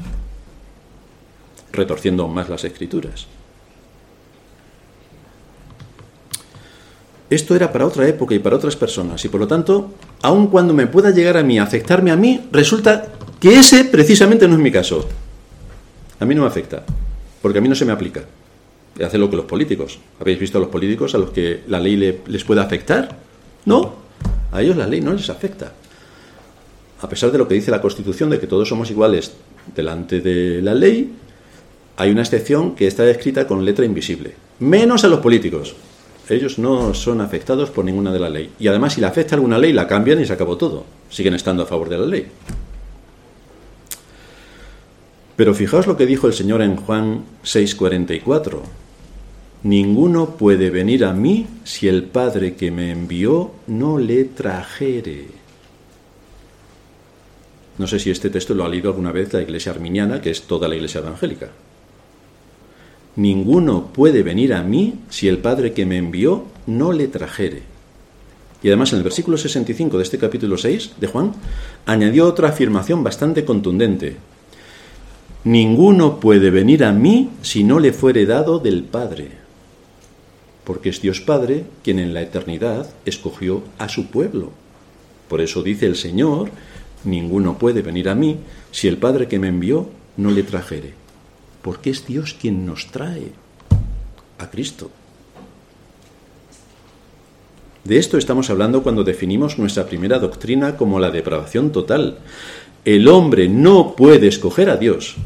retorciendo 1.73 2.29
más 2.29 2.49
las 2.49 2.65
escrituras. 2.65 3.27
Esto 7.31 7.55
era 7.55 7.71
para 7.71 7.87
otra 7.87 8.09
época 8.09 8.35
y 8.35 8.41
para 8.41 8.57
otras 8.57 8.75
personas, 8.75 9.25
y 9.25 9.29
por 9.29 9.41
lo 9.41 9.47
tanto, 9.47 9.93
aun 10.23 10.49
cuando 10.49 10.75
me 10.75 10.89
pueda 10.89 11.11
llegar 11.11 11.37
a 11.37 11.45
mí, 11.45 11.61
afectarme 11.61 12.11
a 12.11 12.17
mí, 12.17 12.49
resulta 12.51 13.07
que 13.39 13.57
ese 13.57 13.85
precisamente 13.85 14.49
no 14.49 14.55
es 14.55 14.61
mi 14.61 14.73
caso. 14.73 15.09
A 16.19 16.25
mí 16.25 16.35
no 16.35 16.43
me 16.43 16.49
afecta, 16.49 16.85
porque 17.41 17.59
a 17.59 17.63
mí 17.63 17.69
no 17.69 17.77
se 17.77 17.85
me 17.85 17.93
aplica. 17.93 18.25
Hace 19.03 19.17
lo 19.17 19.31
que 19.31 19.37
los 19.37 19.45
políticos. 19.45 20.01
¿Habéis 20.19 20.41
visto 20.41 20.59
a 20.59 20.61
los 20.61 20.71
políticos 20.71 21.15
a 21.15 21.19
los 21.19 21.31
que 21.31 21.63
la 21.69 21.79
ley 21.79 21.97
les 22.27 22.45
puede 22.45 22.61
afectar? 22.61 23.17
No, 23.65 23.95
a 24.51 24.61
ellos 24.61 24.77
la 24.77 24.89
ley 24.89 25.01
no 25.01 25.13
les 25.13 25.31
afecta. 25.31 25.73
A 27.01 27.09
pesar 27.09 27.31
de 27.31 27.39
lo 27.39 27.47
que 27.47 27.55
dice 27.55 27.71
la 27.71 27.81
Constitución 27.81 28.29
de 28.29 28.41
que 28.41 28.47
todos 28.47 28.69
somos 28.69 28.91
iguales 28.91 29.33
delante 29.75 30.21
de 30.21 30.61
la 30.61 30.75
ley, 30.75 31.15
hay 32.01 32.11
una 32.11 32.23
excepción 32.23 32.75
que 32.75 32.87
está 32.87 33.09
escrita 33.11 33.47
con 33.47 33.63
letra 33.63 33.85
invisible, 33.85 34.33
menos 34.59 35.05
a 35.05 35.09
los 35.09 35.21
políticos. 35.21 35.75
Ellos 36.31 36.59
no 36.59 36.95
son 36.95 37.21
afectados 37.21 37.69
por 37.69 37.85
ninguna 37.85 38.11
de 38.11 38.19
la 38.19 38.31
ley. 38.31 38.53
Y 38.59 38.69
además, 38.69 38.95
si 38.95 39.03
le 39.03 39.07
afecta 39.07 39.35
alguna 39.35 39.59
ley, 39.59 39.75
la 39.75 39.87
cambian 39.87 40.19
y 40.19 40.25
se 40.25 40.33
acabó 40.33 40.57
todo. 40.57 40.87
Siguen 41.11 41.35
estando 41.35 41.63
a 41.63 41.67
favor 41.67 41.91
de 41.91 41.99
la 41.99 42.07
ley. 42.07 42.27
Pero 45.37 45.53
fijaos 45.53 45.87
lo 45.87 45.99
que 45.99 46.07
dijo 46.07 46.27
el 46.27 46.33
Señor 46.33 46.63
en 46.63 46.77
Juan 46.77 47.25
6:44. 47.45 48.63
Ninguno 49.65 50.37
puede 50.37 50.71
venir 50.71 51.05
a 51.05 51.13
mí 51.13 51.49
si 51.65 51.87
el 51.87 52.05
Padre 52.05 52.55
que 52.55 52.71
me 52.71 52.93
envió 52.93 53.51
no 53.67 53.99
le 53.99 54.25
trajere. 54.25 55.27
No 57.77 57.87
sé 57.87 57.99
si 57.99 58.11
este 58.11 58.31
texto 58.31 58.55
lo 58.55 58.65
ha 58.65 58.71
leído 58.71 58.89
alguna 58.89 59.13
vez 59.13 59.35
la 59.35 59.43
iglesia 59.43 59.73
arminiana, 59.73 60.23
que 60.23 60.31
es 60.31 60.43
toda 60.45 60.67
la 60.67 60.77
iglesia 60.77 61.01
evangélica. 61.01 61.51
Ninguno 63.17 63.87
puede 63.93 64.23
venir 64.23 64.55
a 64.55 64.63
mí 64.63 64.95
si 65.09 65.27
el 65.27 65.39
Padre 65.39 65.73
que 65.73 65.85
me 65.85 65.99
envió 65.99 66.45
no 66.67 66.93
le 66.93 67.09
trajere. 67.09 67.63
Y 68.63 68.69
además 68.69 68.93
en 68.93 68.99
el 68.99 69.05
versículo 69.05 69.37
65 69.37 69.97
de 69.97 70.03
este 70.05 70.19
capítulo 70.19 70.57
6 70.57 70.93
de 71.01 71.07
Juan 71.07 71.33
añadió 71.87 72.27
otra 72.27 72.51
afirmación 72.51 73.03
bastante 73.03 73.45
contundente. 73.45 74.17
Ninguno 75.43 76.21
puede 76.21 76.51
venir 76.51 76.85
a 76.85 76.93
mí 76.93 77.31
si 77.43 77.65
no 77.65 77.81
le 77.81 77.93
fuere 77.93 78.27
dado 78.27 78.59
del 78.59 78.85
Padre, 78.85 79.31
porque 80.65 80.91
es 80.91 81.01
Dios 81.01 81.21
Padre 81.21 81.65
quien 81.83 81.99
en 81.99 82.15
la 82.15 82.23
eternidad 82.23 82.91
escogió 83.07 83.63
a 83.79 83.89
su 83.89 84.07
pueblo. 84.07 84.51
Por 85.29 85.41
eso 85.41 85.63
dice 85.63 85.87
el 85.87 85.97
Señor, 85.97 86.51
ninguno 87.05 87.59
puede 87.59 87.83
venir 87.83 88.09
a 88.09 88.15
mí 88.15 88.37
si 88.71 88.87
el 88.87 88.99
Padre 88.99 89.27
que 89.27 89.39
me 89.39 89.49
envió 89.49 89.89
no 90.17 90.31
le 90.31 90.43
trajere 90.43 91.00
porque 91.63 91.91
es 91.91 92.07
Dios 92.07 92.37
quien 92.39 92.67
nos 92.67 92.87
trae 92.87 93.33
a 94.39 94.51
Cristo. 94.51 94.91
De 97.85 97.99
esto 97.99 98.19
estamos 98.19 98.51
hablando 98.51 98.83
cuando 98.83 99.05
definimos 99.05 99.59
nuestra 99.59 99.87
primera 99.87 100.19
doctrina 100.19 100.77
como 100.77 101.01
la 101.01 101.11
depravación 101.11 101.73
total. 101.73 102.19
El 102.85 103.09
hombre 103.09 103.49
no 103.49 103.95
puede 103.97 104.29
escoger 104.29 104.71
a 104.71 104.77
Dios, 104.77 105.17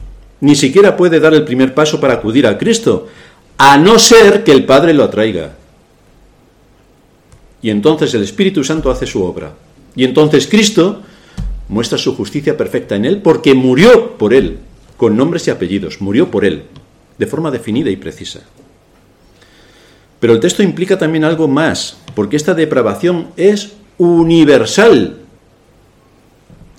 ni 0.40 0.54
siquiera 0.54 0.96
puede 0.96 1.20
dar 1.20 1.34
el 1.34 1.44
primer 1.44 1.74
paso 1.74 2.00
para 2.00 2.14
acudir 2.14 2.46
a 2.46 2.58
Cristo, 2.58 3.08
a 3.58 3.76
no 3.76 3.98
ser 3.98 4.44
que 4.44 4.52
el 4.52 4.64
Padre 4.64 4.94
lo 4.94 5.04
atraiga. 5.04 5.56
Y 7.62 7.70
entonces 7.70 8.12
el 8.14 8.22
Espíritu 8.22 8.62
Santo 8.62 8.90
hace 8.90 9.06
su 9.06 9.22
obra. 9.22 9.54
Y 9.96 10.04
entonces 10.04 10.46
Cristo 10.46 11.02
muestra 11.68 11.96
su 11.96 12.14
justicia 12.14 12.56
perfecta 12.56 12.94
en 12.96 13.04
él 13.04 13.22
porque 13.22 13.54
murió 13.54 14.18
por 14.18 14.34
él 14.34 14.58
con 14.96 15.16
nombres 15.16 15.46
y 15.46 15.50
apellidos, 15.50 16.00
murió 16.00 16.30
por 16.30 16.44
él, 16.44 16.64
de 17.18 17.26
forma 17.26 17.50
definida 17.50 17.90
y 17.90 17.96
precisa. 17.96 18.40
Pero 20.20 20.32
el 20.32 20.40
texto 20.40 20.62
implica 20.62 20.98
también 20.98 21.24
algo 21.24 21.48
más, 21.48 21.98
porque 22.14 22.36
esta 22.36 22.54
depravación 22.54 23.28
es 23.36 23.72
universal. 23.98 25.18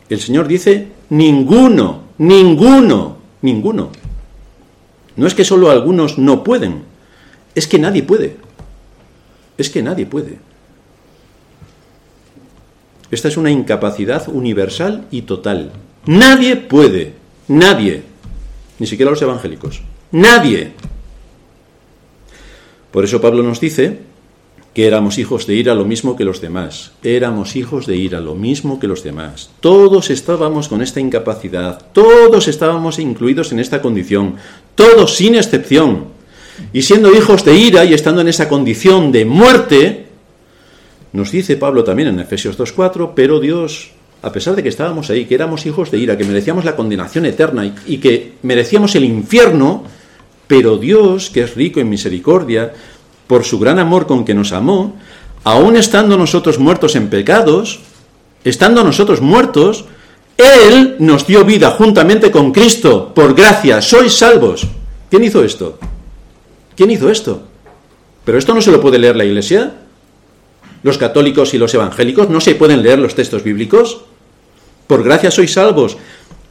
El 0.10 0.20
Señor 0.20 0.48
dice, 0.48 0.88
ninguno, 1.10 2.04
ninguno, 2.18 3.18
ninguno. 3.42 3.92
No 5.16 5.28
es 5.28 5.34
que 5.34 5.46
solo 5.46 5.70
algunos 5.70 6.18
no 6.18 6.44
pueden, 6.44 6.84
es 7.54 7.68
que 7.68 7.80
nadie 7.80 8.04
puede. 8.04 8.38
Es 9.58 9.70
que 9.70 9.82
nadie 9.82 10.06
puede. 10.06 10.38
Esta 13.12 13.28
es 13.28 13.38
una 13.38 13.52
incapacidad 13.52 14.28
universal 14.28 15.06
y 15.12 15.22
total. 15.22 15.72
Nadie 16.06 16.58
puede. 16.58 17.14
Nadie, 17.48 18.04
ni 18.80 18.88
siquiera 18.88 19.12
los 19.12 19.22
evangélicos, 19.22 19.82
nadie. 20.12 20.72
Por 22.92 23.04
eso 23.04 23.22
Pablo 23.22 23.44
nos 23.44 23.60
dice 23.60 24.00
que 24.76 24.88
éramos 24.88 25.18
hijos 25.18 25.48
de 25.48 25.56
ira 25.56 25.74
lo 25.74 25.86
mismo 25.86 26.18
que 26.18 26.26
los 26.26 26.42
demás. 26.42 26.92
Éramos 27.02 27.56
hijos 27.56 27.86
de 27.88 27.96
ira 27.96 28.20
lo 28.20 28.36
mismo 28.36 28.78
que 28.78 28.88
los 28.88 29.04
demás. 29.04 29.50
Todos 29.62 30.10
estábamos 30.10 30.68
con 30.68 30.82
esta 30.82 31.00
incapacidad, 31.00 31.82
todos 31.94 32.50
estábamos 32.50 33.00
incluidos 33.00 33.54
en 33.54 33.60
esta 33.60 33.82
condición, 33.82 34.36
todos 34.76 35.16
sin 35.16 35.36
excepción. 35.36 36.08
Y 36.74 36.82
siendo 36.82 37.16
hijos 37.16 37.46
de 37.46 37.56
ira 37.56 37.86
y 37.86 37.94
estando 37.94 38.20
en 38.20 38.28
esa 38.28 38.50
condición 38.50 39.14
de 39.14 39.24
muerte, 39.24 40.08
nos 41.14 41.32
dice 41.32 41.56
Pablo 41.56 41.86
también 41.86 42.10
en 42.10 42.20
Efesios 42.20 42.58
2.4, 42.60 43.14
pero 43.16 43.40
Dios 43.40 43.92
a 44.26 44.32
pesar 44.32 44.56
de 44.56 44.64
que 44.64 44.70
estábamos 44.70 45.12
ahí, 45.12 45.26
que 45.26 45.36
éramos 45.36 45.68
hijos 45.68 45.92
de 45.92 46.00
ira, 46.00 46.18
que 46.18 46.24
merecíamos 46.24 46.66
la 46.66 46.76
condenación 46.76 47.28
eterna 47.28 47.72
y, 47.86 48.00
que 48.00 48.34
merecíamos 48.42 48.96
el 48.96 49.04
infierno, 49.04 49.84
pero 50.48 50.78
Dios, 50.78 51.30
que 51.30 51.44
es 51.44 51.54
rico 51.54 51.80
en 51.80 51.90
misericordia, 51.90 52.74
por 53.28 53.44
su 53.44 53.60
gran 53.60 53.78
amor 53.78 54.08
con 54.08 54.26
que 54.26 54.34
nos 54.34 54.52
amó, 54.52 54.96
aun 55.44 55.78
estando 55.78 56.18
nosotros 56.18 56.58
muertos 56.58 56.96
en 56.96 57.10
pecados, 57.10 57.82
estando 58.44 58.84
nosotros 58.84 59.22
muertos, 59.22 59.86
Él 60.38 60.96
nos 60.98 61.28
dio 61.28 61.46
vida 61.46 61.70
juntamente 61.70 62.32
con 62.32 62.52
Cristo, 62.52 63.14
por 63.14 63.36
gracia, 63.36 63.80
sois 63.80 64.18
salvos. 64.18 64.68
¿Quién 65.12 65.24
hizo 65.24 65.44
esto? 65.44 65.78
¿Quién 66.76 66.90
hizo 66.90 67.12
esto? 67.12 67.44
Pero 68.24 68.40
esto 68.40 68.56
no 68.56 68.62
se 68.64 68.72
lo 68.72 68.82
puede 68.82 68.98
leer 68.98 69.16
la 69.18 69.26
Iglesia. 69.26 69.82
Los 70.82 70.98
católicos 70.98 71.54
y 71.54 71.60
los 71.60 71.76
evangélicos 71.76 72.32
no 72.32 72.42
se 72.42 72.56
pueden 72.56 72.82
leer 72.82 72.98
los 72.98 73.14
textos 73.14 73.44
bíblicos. 73.44 74.02
Por 74.88 75.04
gracia 75.04 75.32
sois 75.32 75.54
salvos. 75.54 75.98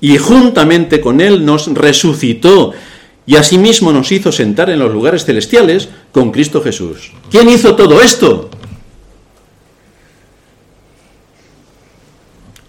Y 0.01 0.19
juntamente 0.19 1.01
con 1.01 1.21
Él 1.21 1.45
nos 1.45 1.73
resucitó 1.73 2.73
y 3.27 3.37
asimismo 3.37 3.93
nos 3.93 4.13
hizo 4.13 4.33
sentar 4.33 4.69
en 4.71 4.79
los 4.79 4.93
lugares 4.93 5.25
celestiales 5.25 5.89
con 6.13 6.31
Cristo 6.31 6.61
Jesús. 6.63 7.13
¿Quién 7.31 7.49
hizo 7.49 7.75
todo 7.75 8.03
esto? 8.03 8.51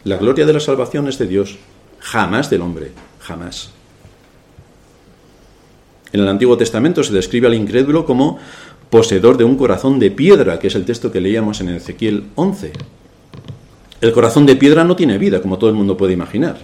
La 0.06 0.18
gloria 0.18 0.46
de 0.46 0.54
la 0.54 0.60
salvación 0.60 1.08
es 1.08 1.18
de 1.18 1.28
Dios, 1.28 1.58
jamás 2.00 2.50
del 2.50 2.62
hombre, 2.62 2.92
jamás. 3.20 3.72
En 6.14 6.22
el 6.22 6.30
Antiguo 6.30 6.56
Testamento 6.58 7.04
se 7.04 7.12
describe 7.12 7.48
al 7.48 7.56
incrédulo 7.56 8.06
como 8.06 8.40
poseedor 8.90 9.36
de 9.36 9.44
un 9.44 9.58
corazón 9.58 10.00
de 10.00 10.12
piedra, 10.12 10.60
que 10.60 10.68
es 10.68 10.76
el 10.76 10.86
texto 10.86 11.12
que 11.12 11.20
leíamos 11.20 11.60
en 11.60 11.70
Ezequiel 11.70 12.28
11. 12.36 12.72
El 14.02 14.12
corazón 14.12 14.46
de 14.46 14.56
piedra 14.56 14.84
no 14.84 14.96
tiene 14.96 15.18
vida, 15.18 15.42
como 15.42 15.58
todo 15.58 15.70
el 15.70 15.76
mundo 15.76 15.98
puede 15.98 16.14
imaginar. 16.14 16.58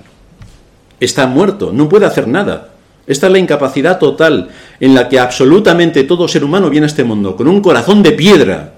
Está 1.00 1.28
muerto, 1.28 1.72
no 1.74 1.90
puede 1.90 2.06
hacer 2.06 2.28
nada. 2.28 2.72
Esta 3.08 3.28
es 3.28 3.34
la 3.34 3.40
incapacidad 3.40 4.00
total 4.00 4.50
en 4.80 4.94
la 4.94 5.10
que 5.10 5.20
absolutamente 5.20 6.04
todo 6.04 6.28
ser 6.28 6.44
humano 6.44 6.70
viene 6.70 6.86
a 6.86 6.88
este 6.88 7.04
mundo, 7.04 7.36
con 7.36 7.48
un 7.48 7.62
corazón 7.62 8.04
de 8.04 8.12
piedra. 8.12 8.74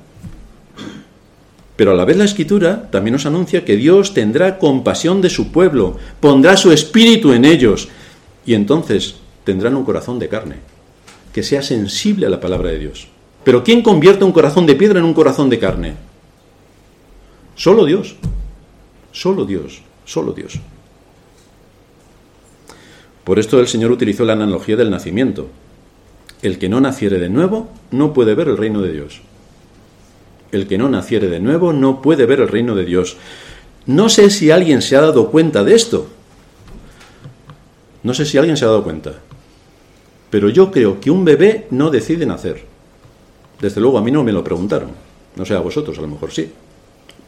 Pero 1.75 1.91
a 1.91 1.95
la 1.95 2.05
vez 2.05 2.17
la 2.17 2.25
escritura 2.25 2.89
también 2.91 3.13
nos 3.13 3.25
anuncia 3.25 3.65
que 3.65 3.75
Dios 3.75 4.13
tendrá 4.13 4.59
compasión 4.59 5.21
de 5.21 5.29
su 5.29 5.51
pueblo, 5.51 5.97
pondrá 6.19 6.55
su 6.55 6.71
espíritu 6.71 7.33
en 7.33 7.45
ellos 7.45 7.89
y 8.45 8.53
entonces 8.53 9.15
tendrán 9.43 9.75
un 9.75 9.83
corazón 9.83 10.19
de 10.19 10.29
carne, 10.29 10.57
que 11.33 11.43
sea 11.43 11.61
sensible 11.61 12.27
a 12.27 12.29
la 12.29 12.39
palabra 12.39 12.69
de 12.69 12.79
Dios. 12.79 13.07
Pero 13.43 13.63
¿quién 13.63 13.81
convierte 13.81 14.23
un 14.23 14.31
corazón 14.31 14.65
de 14.65 14.75
piedra 14.75 14.99
en 14.99 15.05
un 15.05 15.13
corazón 15.13 15.49
de 15.49 15.59
carne? 15.59 15.95
Solo 17.55 17.85
Dios, 17.85 18.15
solo 19.13 19.45
Dios, 19.45 19.81
solo 20.03 20.33
Dios. 20.33 20.59
Por 23.23 23.39
esto 23.39 23.59
el 23.59 23.67
Señor 23.67 23.91
utilizó 23.91 24.25
la 24.25 24.33
analogía 24.33 24.75
del 24.75 24.89
nacimiento. 24.89 25.47
El 26.41 26.59
que 26.59 26.67
no 26.67 26.81
naciere 26.81 27.19
de 27.19 27.29
nuevo 27.29 27.69
no 27.91 28.11
puede 28.11 28.35
ver 28.35 28.49
el 28.49 28.57
reino 28.57 28.81
de 28.81 28.91
Dios. 28.91 29.21
El 30.51 30.67
que 30.67 30.77
no 30.77 30.89
naciere 30.89 31.29
de 31.29 31.39
nuevo 31.39 31.71
no 31.71 32.01
puede 32.01 32.25
ver 32.25 32.41
el 32.41 32.49
reino 32.49 32.75
de 32.75 32.83
Dios. 32.83 33.15
No 33.85 34.09
sé 34.09 34.29
si 34.29 34.51
alguien 34.51 34.81
se 34.81 34.97
ha 34.97 35.01
dado 35.01 35.31
cuenta 35.31 35.63
de 35.63 35.73
esto. 35.73 36.07
No 38.03 38.13
sé 38.13 38.25
si 38.25 38.37
alguien 38.37 38.57
se 38.57 38.65
ha 38.65 38.67
dado 38.67 38.83
cuenta. 38.83 39.13
Pero 40.29 40.49
yo 40.49 40.69
creo 40.69 40.99
que 40.99 41.11
un 41.11 41.23
bebé 41.23 41.67
no 41.69 41.89
decide 41.89 42.25
nacer. 42.25 42.65
Desde 43.61 43.79
luego 43.79 43.97
a 43.97 44.01
mí 44.01 44.11
no 44.11 44.23
me 44.23 44.33
lo 44.33 44.43
preguntaron. 44.43 44.91
No 45.35 45.45
sé 45.45 45.53
a 45.55 45.59
vosotros, 45.59 45.97
a 45.97 46.01
lo 46.01 46.07
mejor 46.07 46.31
sí. 46.31 46.51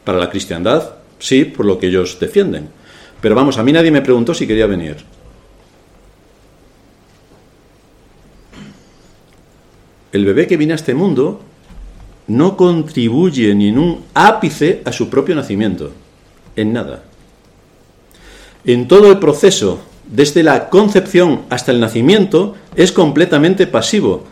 Para 0.04 0.18
la 0.18 0.28
cristiandad, 0.28 0.96
sí, 1.18 1.44
por 1.44 1.66
lo 1.66 1.78
que 1.78 1.88
ellos 1.88 2.18
defienden. 2.20 2.68
Pero 3.20 3.34
vamos, 3.34 3.58
a 3.58 3.62
mí 3.62 3.72
nadie 3.72 3.90
me 3.90 4.02
preguntó 4.02 4.34
si 4.34 4.46
quería 4.46 4.66
venir. 4.66 4.96
el 10.16 10.24
bebé 10.24 10.46
que 10.46 10.56
viene 10.56 10.72
a 10.72 10.76
este 10.76 10.94
mundo 10.94 11.40
no 12.28 12.56
contribuye 12.56 13.54
ni 13.54 13.68
en 13.68 13.78
un 13.78 14.04
ápice 14.14 14.82
a 14.84 14.92
su 14.92 15.08
propio 15.08 15.36
nacimiento, 15.36 15.92
en 16.56 16.72
nada. 16.72 17.04
En 18.64 18.88
todo 18.88 19.12
el 19.12 19.18
proceso, 19.18 19.78
desde 20.10 20.42
la 20.42 20.68
concepción 20.70 21.42
hasta 21.50 21.70
el 21.70 21.80
nacimiento, 21.80 22.56
es 22.74 22.90
completamente 22.90 23.66
pasivo 23.66 24.24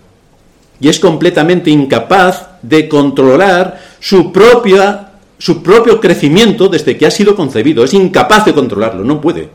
y 0.80 0.88
es 0.88 0.98
completamente 0.98 1.70
incapaz 1.70 2.48
de 2.62 2.88
controlar 2.88 3.80
su, 4.00 4.32
propia, 4.32 5.03
su 5.44 5.62
propio 5.62 6.00
crecimiento 6.00 6.68
desde 6.68 6.96
que 6.96 7.04
ha 7.04 7.10
sido 7.10 7.36
concebido. 7.36 7.84
Es 7.84 7.92
incapaz 7.92 8.46
de 8.46 8.54
controlarlo, 8.54 9.04
no 9.04 9.20
puede. 9.20 9.50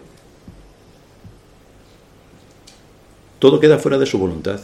Todo 3.39 3.59
queda 3.59 3.79
fuera 3.79 3.97
de 3.97 4.05
su 4.05 4.19
voluntad. 4.19 4.59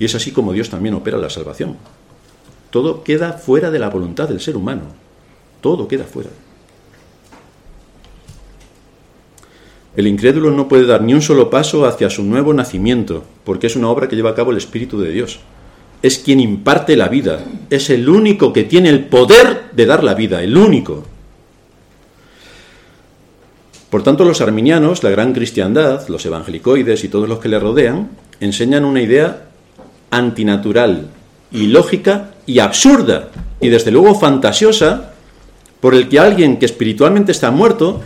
Y 0.00 0.06
es 0.06 0.14
así 0.16 0.32
como 0.32 0.52
Dios 0.52 0.68
también 0.68 0.96
opera 0.96 1.18
la 1.18 1.30
salvación. 1.30 1.76
Todo 2.70 3.04
queda 3.04 3.34
fuera 3.34 3.70
de 3.70 3.78
la 3.78 3.90
voluntad 3.90 4.28
del 4.28 4.40
ser 4.40 4.56
humano. 4.56 4.86
Todo 5.60 5.86
queda 5.86 6.02
fuera. 6.02 6.30
El 9.94 10.08
incrédulo 10.08 10.50
no 10.50 10.66
puede 10.66 10.84
dar 10.84 11.02
ni 11.02 11.14
un 11.14 11.22
solo 11.22 11.48
paso 11.48 11.86
hacia 11.86 12.10
su 12.10 12.24
nuevo 12.24 12.52
nacimiento, 12.52 13.22
porque 13.44 13.68
es 13.68 13.76
una 13.76 13.88
obra 13.88 14.08
que 14.08 14.16
lleva 14.16 14.30
a 14.30 14.34
cabo 14.34 14.50
el 14.50 14.56
Espíritu 14.56 14.98
de 15.00 15.12
Dios. 15.12 15.38
Es 16.02 16.18
quien 16.18 16.40
imparte 16.40 16.96
la 16.96 17.08
vida, 17.08 17.40
es 17.68 17.90
el 17.90 18.08
único 18.08 18.52
que 18.52 18.64
tiene 18.64 18.88
el 18.88 19.04
poder 19.04 19.70
de 19.72 19.86
dar 19.86 20.02
la 20.02 20.14
vida, 20.14 20.42
el 20.42 20.56
único. 20.56 21.04
Por 23.90 24.02
tanto, 24.02 24.24
los 24.24 24.40
arminianos, 24.40 25.02
la 25.02 25.10
gran 25.10 25.32
cristiandad, 25.32 26.06
los 26.08 26.24
evangelicoides 26.24 27.02
y 27.04 27.08
todos 27.08 27.28
los 27.28 27.40
que 27.40 27.48
le 27.48 27.58
rodean, 27.58 28.10
enseñan 28.38 28.84
una 28.84 29.02
idea 29.02 29.48
antinatural, 30.10 31.08
ilógica 31.50 32.30
y 32.46 32.60
absurda, 32.60 33.30
y 33.60 33.68
desde 33.68 33.90
luego 33.90 34.14
fantasiosa, 34.14 35.12
por 35.80 35.94
el 35.94 36.08
que 36.08 36.18
alguien 36.18 36.58
que 36.58 36.66
espiritualmente 36.66 37.32
está 37.32 37.50
muerto 37.50 38.00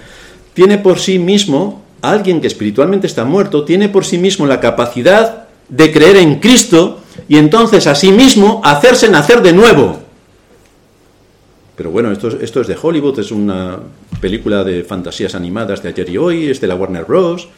tiene 0.54 0.78
por 0.78 0.98
sí 0.98 1.18
mismo, 1.18 1.82
alguien 2.00 2.40
que 2.40 2.46
espiritualmente 2.46 3.06
está 3.06 3.24
muerto, 3.24 3.64
tiene 3.64 3.88
por 3.88 4.04
sí 4.04 4.18
mismo 4.18 4.46
la 4.46 4.60
capacidad 4.60 5.48
de 5.68 5.92
creer 5.92 6.16
en 6.16 6.36
Cristo 6.40 7.00
y 7.28 7.36
entonces 7.36 7.86
a 7.86 7.94
sí 7.94 8.12
mismo 8.12 8.60
hacerse 8.64 9.08
nacer 9.08 9.42
de 9.42 9.52
nuevo. 9.52 10.00
Pero 11.76 11.90
bueno, 11.90 12.12
esto, 12.12 12.28
esto 12.28 12.60
es 12.60 12.66
de 12.68 12.76
Hollywood, 12.80 13.18
es 13.18 13.30
una 13.32 13.80
película 14.20 14.62
de 14.62 14.84
fantasías 14.84 15.34
animadas 15.34 15.82
de 15.82 15.88
ayer 15.88 16.08
y 16.08 16.18
hoy, 16.18 16.50
es 16.50 16.60
de 16.60 16.68
la 16.68 16.76
Warner 16.76 17.04
Bros. 17.04 17.48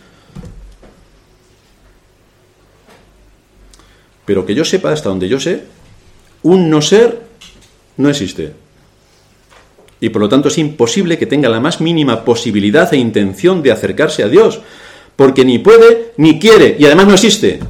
Pero 4.25 4.47
que 4.47 4.55
yo 4.55 4.65
sepa, 4.65 4.93
hasta 4.93 5.09
donde 5.09 5.29
yo 5.29 5.39
sé, 5.39 5.65
un 6.43 6.71
no 6.71 6.81
ser 6.81 7.23
no 7.97 8.09
existe. 8.09 8.53
Y 10.01 10.09
por 10.11 10.23
lo 10.23 10.29
tanto 10.29 10.49
es 10.49 10.59
imposible 10.59 11.19
que 11.19 11.27
tenga 11.27 11.49
la 11.49 11.61
más 11.61 11.81
mínima 11.81 12.25
posibilidad 12.25 12.93
e 12.93 12.99
intención 12.99 13.63
de 13.63 13.73
acercarse 13.73 14.23
a 14.23 14.29
Dios, 14.29 14.61
porque 15.15 15.45
ni 15.45 15.59
puede 15.59 16.13
ni 16.17 16.39
quiere, 16.39 16.77
y 16.79 16.85
además 16.85 17.07
no 17.07 17.15
existe. 17.15 17.61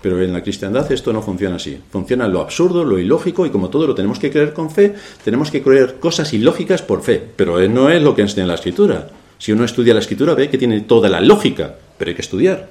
Pero 0.00 0.22
en 0.22 0.32
la 0.32 0.42
cristiandad 0.42 0.90
esto 0.92 1.12
no 1.12 1.22
funciona 1.22 1.56
así. 1.56 1.78
Funciona 1.90 2.28
lo 2.28 2.40
absurdo, 2.40 2.84
lo 2.84 2.98
ilógico, 2.98 3.46
y 3.46 3.50
como 3.50 3.68
todo 3.68 3.86
lo 3.86 3.94
tenemos 3.94 4.18
que 4.18 4.30
creer 4.30 4.52
con 4.52 4.70
fe, 4.70 4.94
tenemos 5.24 5.50
que 5.50 5.62
creer 5.62 5.96
cosas 5.98 6.32
ilógicas 6.32 6.82
por 6.82 7.02
fe. 7.02 7.22
Pero 7.34 7.66
no 7.68 7.90
es 7.90 8.02
lo 8.02 8.14
que 8.14 8.22
enseña 8.22 8.46
la 8.46 8.54
escritura. 8.54 9.10
Si 9.38 9.52
uno 9.52 9.64
estudia 9.64 9.94
la 9.94 10.00
escritura 10.00 10.34
ve 10.34 10.48
que 10.48 10.58
tiene 10.58 10.80
toda 10.82 11.08
la 11.08 11.20
lógica, 11.20 11.74
pero 11.96 12.10
hay 12.10 12.14
que 12.14 12.22
estudiar. 12.22 12.70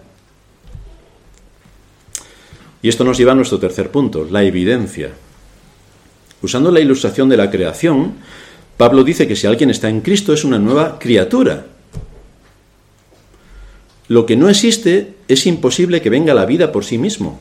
Y 2.82 2.90
esto 2.90 3.04
nos 3.04 3.18
lleva 3.18 3.32
a 3.34 3.36
nuestro 3.36 3.60
tercer 3.60 3.90
punto, 3.92 4.28
la 4.30 4.44
evidencia. 4.44 5.12
Usando 6.42 6.72
la 6.72 6.80
ilustración 6.80 7.28
de 7.28 7.38
la 7.38 7.50
creación, 7.50 8.14
Pablo 8.78 9.04
dice 9.04 9.28
que 9.28 9.36
si 9.36 9.48
alguien 9.48 9.70
está 9.70 9.90
en 9.90 10.02
Cristo 10.02 10.34
es 10.34 10.44
una 10.44 10.60
nueva 10.60 11.00
criatura. 11.00 11.66
Lo 14.08 14.26
que 14.26 14.38
no 14.38 14.50
existe 14.50 15.14
es 15.28 15.46
imposible 15.46 16.02
que 16.02 16.10
venga 16.10 16.34
la 16.34 16.46
vida 16.46 16.72
por 16.72 16.86
sí 16.86 16.98
mismo. 16.98 17.40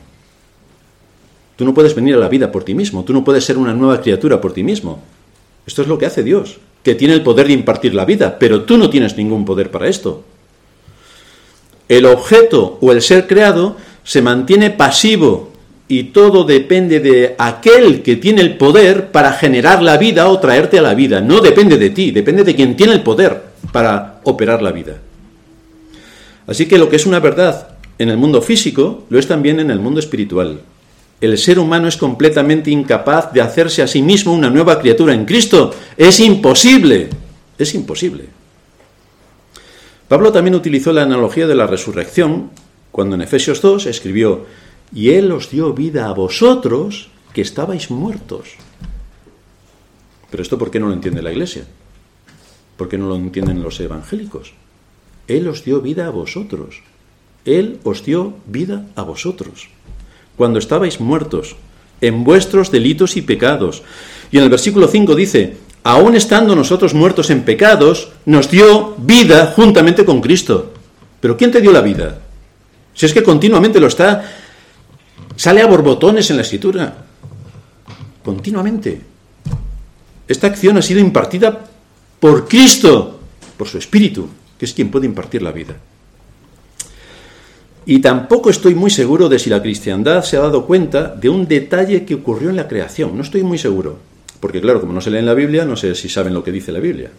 Tú 1.56 1.64
no 1.64 1.72
puedes 1.72 1.94
venir 1.94 2.14
a 2.14 2.18
la 2.18 2.28
vida 2.28 2.52
por 2.52 2.64
ti 2.64 2.74
mismo, 2.74 3.04
tú 3.04 3.12
no 3.12 3.24
puedes 3.24 3.44
ser 3.44 3.56
una 3.56 3.72
nueva 3.72 4.00
criatura 4.00 4.40
por 4.40 4.52
ti 4.52 4.62
mismo. 4.62 5.02
Esto 5.66 5.82
es 5.82 5.88
lo 5.88 5.98
que 5.98 6.06
hace 6.06 6.22
Dios, 6.22 6.58
que 6.82 6.94
tiene 6.94 7.14
el 7.14 7.22
poder 7.22 7.46
de 7.46 7.54
impartir 7.54 7.94
la 7.94 8.04
vida, 8.04 8.38
pero 8.38 8.62
tú 8.62 8.76
no 8.76 8.90
tienes 8.90 9.16
ningún 9.16 9.44
poder 9.44 9.70
para 9.70 9.88
esto. 9.88 10.22
El 11.88 12.04
objeto 12.04 12.78
o 12.80 12.92
el 12.92 13.00
ser 13.00 13.26
creado 13.26 13.76
se 14.04 14.20
mantiene 14.20 14.70
pasivo 14.70 15.52
y 15.88 16.04
todo 16.04 16.44
depende 16.44 17.00
de 17.00 17.36
aquel 17.38 18.02
que 18.02 18.16
tiene 18.16 18.42
el 18.42 18.56
poder 18.56 19.12
para 19.12 19.32
generar 19.32 19.82
la 19.82 19.96
vida 19.96 20.28
o 20.28 20.40
traerte 20.40 20.80
a 20.80 20.82
la 20.82 20.94
vida. 20.94 21.20
No 21.20 21.40
depende 21.40 21.78
de 21.78 21.90
ti, 21.90 22.10
depende 22.10 22.42
de 22.44 22.54
quien 22.54 22.76
tiene 22.76 22.92
el 22.92 23.02
poder 23.02 23.40
para 23.72 24.20
operar 24.24 24.62
la 24.62 24.72
vida. 24.72 24.98
Así 26.46 26.66
que 26.66 26.78
lo 26.78 26.88
que 26.88 26.96
es 26.96 27.06
una 27.06 27.20
verdad 27.20 27.76
en 27.98 28.08
el 28.08 28.16
mundo 28.16 28.42
físico 28.42 29.04
lo 29.08 29.18
es 29.18 29.26
también 29.26 29.60
en 29.60 29.70
el 29.70 29.80
mundo 29.80 30.00
espiritual. 30.00 30.60
El 31.20 31.38
ser 31.38 31.58
humano 31.58 31.88
es 31.88 31.96
completamente 31.96 32.70
incapaz 32.70 33.32
de 33.32 33.40
hacerse 33.40 33.82
a 33.82 33.86
sí 33.86 34.02
mismo 34.02 34.34
una 34.34 34.50
nueva 34.50 34.78
criatura 34.78 35.14
en 35.14 35.24
Cristo. 35.24 35.74
Es 35.96 36.20
imposible. 36.20 37.08
Es 37.58 37.74
imposible. 37.74 38.26
Pablo 40.08 40.30
también 40.30 40.54
utilizó 40.54 40.92
la 40.92 41.02
analogía 41.02 41.46
de 41.46 41.54
la 41.54 41.66
resurrección 41.66 42.50
cuando 42.92 43.16
en 43.16 43.22
Efesios 43.22 43.60
2 43.60 43.86
escribió, 43.86 44.46
y 44.94 45.10
Él 45.10 45.32
os 45.32 45.50
dio 45.50 45.74
vida 45.74 46.08
a 46.08 46.12
vosotros 46.12 47.10
que 47.34 47.42
estabais 47.42 47.90
muertos. 47.90 48.54
Pero 50.30 50.42
esto 50.42 50.56
¿por 50.56 50.70
qué 50.70 50.80
no 50.80 50.86
lo 50.86 50.94
entiende 50.94 51.22
la 51.22 51.32
Iglesia? 51.32 51.66
¿Por 52.76 52.88
qué 52.88 52.96
no 52.96 53.08
lo 53.08 53.16
entienden 53.16 53.62
los 53.62 53.80
evangélicos? 53.80 54.52
Él 55.28 55.48
os 55.48 55.64
dio 55.64 55.80
vida 55.80 56.06
a 56.06 56.10
vosotros. 56.10 56.82
Él 57.44 57.78
os 57.84 58.04
dio 58.04 58.34
vida 58.46 58.86
a 58.96 59.02
vosotros. 59.02 59.68
Cuando 60.36 60.58
estabais 60.58 61.00
muertos 61.00 61.56
en 62.00 62.24
vuestros 62.24 62.70
delitos 62.70 63.16
y 63.16 63.22
pecados. 63.22 63.82
Y 64.30 64.38
en 64.38 64.44
el 64.44 64.50
versículo 64.50 64.88
5 64.88 65.14
dice, 65.14 65.56
aun 65.82 66.14
estando 66.14 66.54
nosotros 66.54 66.94
muertos 66.94 67.30
en 67.30 67.42
pecados, 67.42 68.10
nos 68.26 68.50
dio 68.50 68.94
vida 68.98 69.52
juntamente 69.54 70.04
con 70.04 70.20
Cristo. 70.20 70.72
Pero 71.20 71.36
¿quién 71.36 71.50
te 71.50 71.60
dio 71.60 71.72
la 71.72 71.80
vida? 71.80 72.20
Si 72.94 73.06
es 73.06 73.14
que 73.14 73.22
continuamente 73.22 73.80
lo 73.80 73.86
está, 73.86 74.24
sale 75.36 75.62
a 75.62 75.66
borbotones 75.66 76.30
en 76.30 76.36
la 76.36 76.42
escritura. 76.42 77.06
Continuamente. 78.22 79.00
Esta 80.28 80.48
acción 80.48 80.76
ha 80.76 80.82
sido 80.82 81.00
impartida 81.00 81.66
por 82.18 82.48
Cristo, 82.48 83.20
por 83.56 83.68
su 83.68 83.78
Espíritu, 83.78 84.28
que 84.58 84.64
es 84.64 84.74
quien 84.74 84.90
puede 84.90 85.06
impartir 85.06 85.42
la 85.42 85.52
vida. 85.52 85.76
Y 87.88 88.00
tampoco 88.00 88.50
estoy 88.50 88.74
muy 88.74 88.90
seguro 88.90 89.28
de 89.28 89.38
si 89.38 89.48
la 89.48 89.62
cristiandad 89.62 90.24
se 90.24 90.36
ha 90.36 90.40
dado 90.40 90.66
cuenta 90.66 91.14
de 91.14 91.28
un 91.28 91.46
detalle 91.46 92.04
que 92.04 92.16
ocurrió 92.16 92.50
en 92.50 92.56
la 92.56 92.66
creación. 92.66 93.16
No 93.16 93.22
estoy 93.22 93.44
muy 93.44 93.58
seguro. 93.58 93.98
Porque 94.40 94.60
claro, 94.60 94.80
como 94.80 94.92
no 94.92 95.00
se 95.00 95.10
lee 95.10 95.18
en 95.18 95.26
la 95.26 95.34
Biblia, 95.34 95.64
no 95.64 95.76
sé 95.76 95.94
si 95.94 96.08
saben 96.08 96.34
lo 96.34 96.42
que 96.42 96.50
dice 96.50 96.72
la 96.72 96.80
Biblia. 96.80 97.10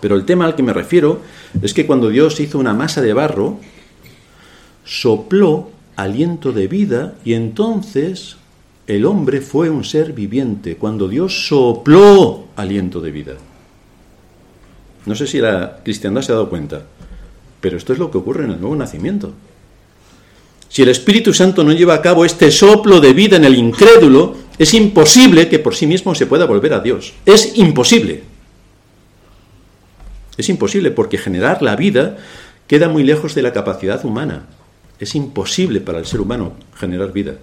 Pero 0.00 0.16
el 0.16 0.26
tema 0.26 0.44
al 0.44 0.54
que 0.54 0.62
me 0.62 0.74
refiero 0.74 1.22
es 1.62 1.72
que 1.72 1.86
cuando 1.86 2.10
Dios 2.10 2.38
hizo 2.40 2.58
una 2.58 2.74
masa 2.74 3.00
de 3.00 3.14
barro, 3.14 3.58
sopló 4.84 5.70
aliento 5.96 6.52
de 6.52 6.68
vida 6.68 7.14
y 7.24 7.32
entonces 7.32 8.36
el 8.86 9.04
hombre 9.04 9.40
fue 9.40 9.70
un 9.70 9.82
ser 9.82 10.12
viviente. 10.12 10.76
Cuando 10.76 11.08
Dios 11.08 11.48
sopló 11.48 12.48
aliento 12.54 13.00
de 13.00 13.10
vida. 13.10 13.34
No 15.08 15.14
sé 15.14 15.26
si 15.26 15.38
la 15.38 15.78
cristiandad 15.82 16.20
se 16.20 16.32
ha 16.32 16.34
dado 16.34 16.50
cuenta, 16.50 16.82
pero 17.62 17.78
esto 17.78 17.94
es 17.94 17.98
lo 17.98 18.10
que 18.10 18.18
ocurre 18.18 18.44
en 18.44 18.50
el 18.50 18.60
nuevo 18.60 18.76
nacimiento. 18.76 19.32
Si 20.68 20.82
el 20.82 20.90
Espíritu 20.90 21.32
Santo 21.32 21.64
no 21.64 21.72
lleva 21.72 21.94
a 21.94 22.02
cabo 22.02 22.26
este 22.26 22.50
soplo 22.50 23.00
de 23.00 23.14
vida 23.14 23.36
en 23.38 23.46
el 23.46 23.54
incrédulo, 23.54 24.36
es 24.58 24.74
imposible 24.74 25.48
que 25.48 25.60
por 25.60 25.74
sí 25.74 25.86
mismo 25.86 26.14
se 26.14 26.26
pueda 26.26 26.44
volver 26.44 26.74
a 26.74 26.80
Dios. 26.80 27.14
Es 27.24 27.56
imposible. 27.56 28.22
Es 30.36 30.50
imposible 30.50 30.90
porque 30.90 31.16
generar 31.16 31.62
la 31.62 31.74
vida 31.74 32.18
queda 32.66 32.90
muy 32.90 33.02
lejos 33.02 33.34
de 33.34 33.40
la 33.40 33.54
capacidad 33.54 34.04
humana. 34.04 34.44
Es 35.00 35.14
imposible 35.14 35.80
para 35.80 36.00
el 36.00 36.04
ser 36.04 36.20
humano 36.20 36.52
generar 36.76 37.14
vida. 37.14 37.36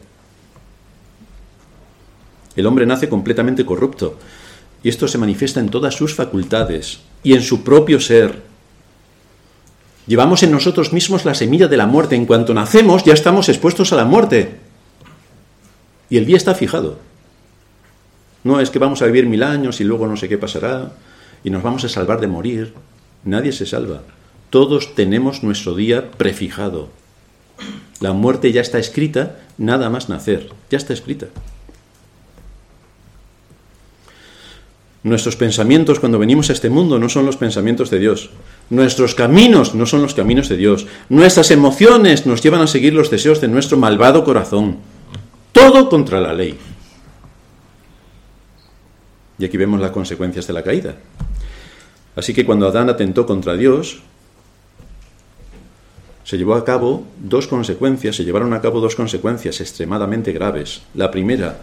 El 2.56 2.68
hombre 2.68 2.86
nace 2.86 3.10
completamente 3.10 3.66
corrupto 3.66 4.20
y 4.84 4.90
esto 4.90 5.08
se 5.08 5.18
manifiesta 5.18 5.60
en 5.62 5.70
todas 5.70 5.96
sus 5.96 6.14
facultades 6.14 7.00
y 7.26 7.34
en 7.34 7.42
su 7.42 7.64
propio 7.64 8.00
ser. 8.00 8.44
Llevamos 10.06 10.44
en 10.44 10.52
nosotros 10.52 10.94
mismos 10.94 11.26
la 11.26 11.34
semilla 11.34 11.68
de 11.68 11.76
la 11.76 11.88
muerte. 11.88 12.16
En 12.16 12.28
cuanto 12.28 12.54
nacemos 12.54 13.04
ya 13.04 13.14
estamos 13.14 13.50
expuestos 13.50 13.92
a 13.92 13.96
la 13.96 14.06
muerte. 14.06 14.58
Y 16.08 16.18
el 16.18 16.28
día 16.28 16.38
está 16.38 16.54
fijado. 16.54 17.00
No 18.44 18.60
es 18.60 18.70
que 18.70 18.78
vamos 18.78 19.02
a 19.02 19.08
vivir 19.08 19.26
mil 19.26 19.42
años 19.42 19.82
y 19.82 19.84
luego 19.84 20.06
no 20.06 20.18
sé 20.18 20.30
qué 20.30 20.38
pasará 20.38 20.92
y 21.44 21.50
nos 21.50 21.64
vamos 21.64 21.84
a 21.84 21.90
salvar 21.90 22.20
de 22.20 22.28
morir. 22.28 22.76
Nadie 23.24 23.52
se 23.52 23.66
salva. 23.66 24.04
Todos 24.52 24.94
tenemos 24.94 25.42
nuestro 25.42 25.74
día 25.74 26.12
prefijado. 26.12 26.90
La 28.02 28.14
muerte 28.14 28.52
ya 28.52 28.62
está 28.62 28.78
escrita, 28.78 29.40
nada 29.58 29.90
más 29.90 30.10
nacer. 30.10 30.50
Ya 30.70 30.78
está 30.78 30.94
escrita. 30.94 31.26
Nuestros 35.06 35.36
pensamientos 35.36 36.00
cuando 36.00 36.18
venimos 36.18 36.50
a 36.50 36.54
este 36.54 36.72
mundo 36.72 36.98
no 36.98 37.10
son 37.10 37.28
los 37.28 37.38
pensamientos 37.38 37.92
de 37.92 38.00
Dios. 38.00 38.32
Nuestros 38.72 39.14
caminos 39.14 39.76
no 39.76 39.86
son 39.86 40.02
los 40.02 40.16
caminos 40.16 40.50
de 40.50 40.58
Dios. 40.58 40.88
Nuestras 41.10 41.52
emociones 41.52 42.26
nos 42.26 42.42
llevan 42.42 42.62
a 42.62 42.66
seguir 42.66 42.96
los 42.96 43.12
deseos 43.12 43.40
de 43.40 43.48
nuestro 43.48 43.78
malvado 43.78 44.24
corazón. 44.24 44.78
Todo 45.52 45.90
contra 45.90 46.20
la 46.20 46.34
ley. 46.34 46.58
Y 49.38 49.46
aquí 49.46 49.58
vemos 49.58 49.80
las 49.80 49.92
consecuencias 49.92 50.48
de 50.48 50.54
la 50.54 50.64
caída. 50.64 50.96
Así 52.16 52.34
que 52.34 52.44
cuando 52.44 52.68
Adán 52.68 52.90
atentó 52.90 53.28
contra 53.28 53.54
Dios, 53.54 54.00
se 56.24 56.40
llevó 56.40 56.56
a 56.56 56.66
cabo 56.66 57.06
dos 57.20 57.46
consecuencias, 57.46 58.16
se 58.16 58.24
llevaron 58.24 58.56
a 58.56 58.62
cabo 58.62 58.82
dos 58.82 58.96
consecuencias 58.96 59.62
extremadamente 59.62 60.32
graves. 60.32 60.82
La 60.96 61.12
primera, 61.12 61.60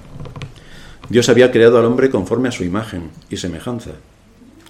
Dios 1.08 1.28
había 1.28 1.50
creado 1.50 1.78
al 1.78 1.84
hombre 1.84 2.10
conforme 2.10 2.48
a 2.48 2.52
su 2.52 2.64
imagen 2.64 3.10
y 3.30 3.36
semejanza. 3.36 3.92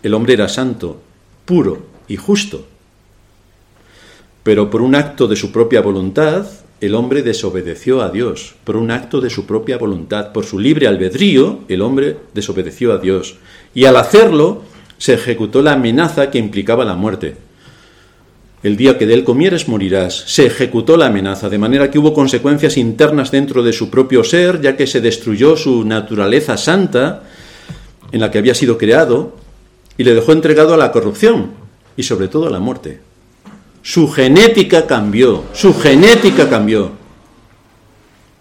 El 0.02 0.14
hombre 0.14 0.34
era 0.34 0.48
santo, 0.48 1.00
puro 1.44 1.82
y 2.08 2.16
justo. 2.16 2.66
Pero 4.42 4.70
por 4.70 4.82
un 4.82 4.94
acto 4.94 5.28
de 5.28 5.36
su 5.36 5.52
propia 5.52 5.80
voluntad, 5.80 6.46
el 6.80 6.96
hombre 6.96 7.22
desobedeció 7.22 8.02
a 8.02 8.10
Dios. 8.10 8.56
Por 8.64 8.76
un 8.76 8.90
acto 8.90 9.20
de 9.20 9.30
su 9.30 9.46
propia 9.46 9.78
voluntad, 9.78 10.32
por 10.32 10.44
su 10.44 10.58
libre 10.58 10.88
albedrío, 10.88 11.60
el 11.68 11.80
hombre 11.80 12.16
desobedeció 12.34 12.92
a 12.92 12.98
Dios. 12.98 13.36
Y 13.72 13.84
al 13.84 13.96
hacerlo, 13.96 14.62
se 14.98 15.14
ejecutó 15.14 15.62
la 15.62 15.74
amenaza 15.74 16.30
que 16.30 16.38
implicaba 16.38 16.84
la 16.84 16.94
muerte. 16.94 17.36
El 18.62 18.76
día 18.76 18.96
que 18.96 19.06
de 19.06 19.14
él 19.14 19.24
comieres 19.24 19.66
morirás. 19.66 20.22
Se 20.26 20.46
ejecutó 20.46 20.96
la 20.96 21.06
amenaza, 21.06 21.48
de 21.48 21.58
manera 21.58 21.90
que 21.90 21.98
hubo 21.98 22.14
consecuencias 22.14 22.76
internas 22.76 23.32
dentro 23.32 23.62
de 23.62 23.72
su 23.72 23.90
propio 23.90 24.22
ser, 24.22 24.60
ya 24.60 24.76
que 24.76 24.86
se 24.86 25.00
destruyó 25.00 25.56
su 25.56 25.84
naturaleza 25.84 26.56
santa, 26.56 27.24
en 28.12 28.20
la 28.20 28.30
que 28.30 28.38
había 28.38 28.54
sido 28.54 28.78
creado, 28.78 29.36
y 29.98 30.04
le 30.04 30.14
dejó 30.14 30.32
entregado 30.32 30.74
a 30.74 30.76
la 30.76 30.92
corrupción 30.92 31.50
y 31.96 32.04
sobre 32.04 32.28
todo 32.28 32.46
a 32.46 32.50
la 32.50 32.60
muerte. 32.60 33.00
Su 33.82 34.08
genética 34.08 34.86
cambió, 34.86 35.44
su 35.52 35.74
genética 35.74 36.48
cambió. 36.48 36.92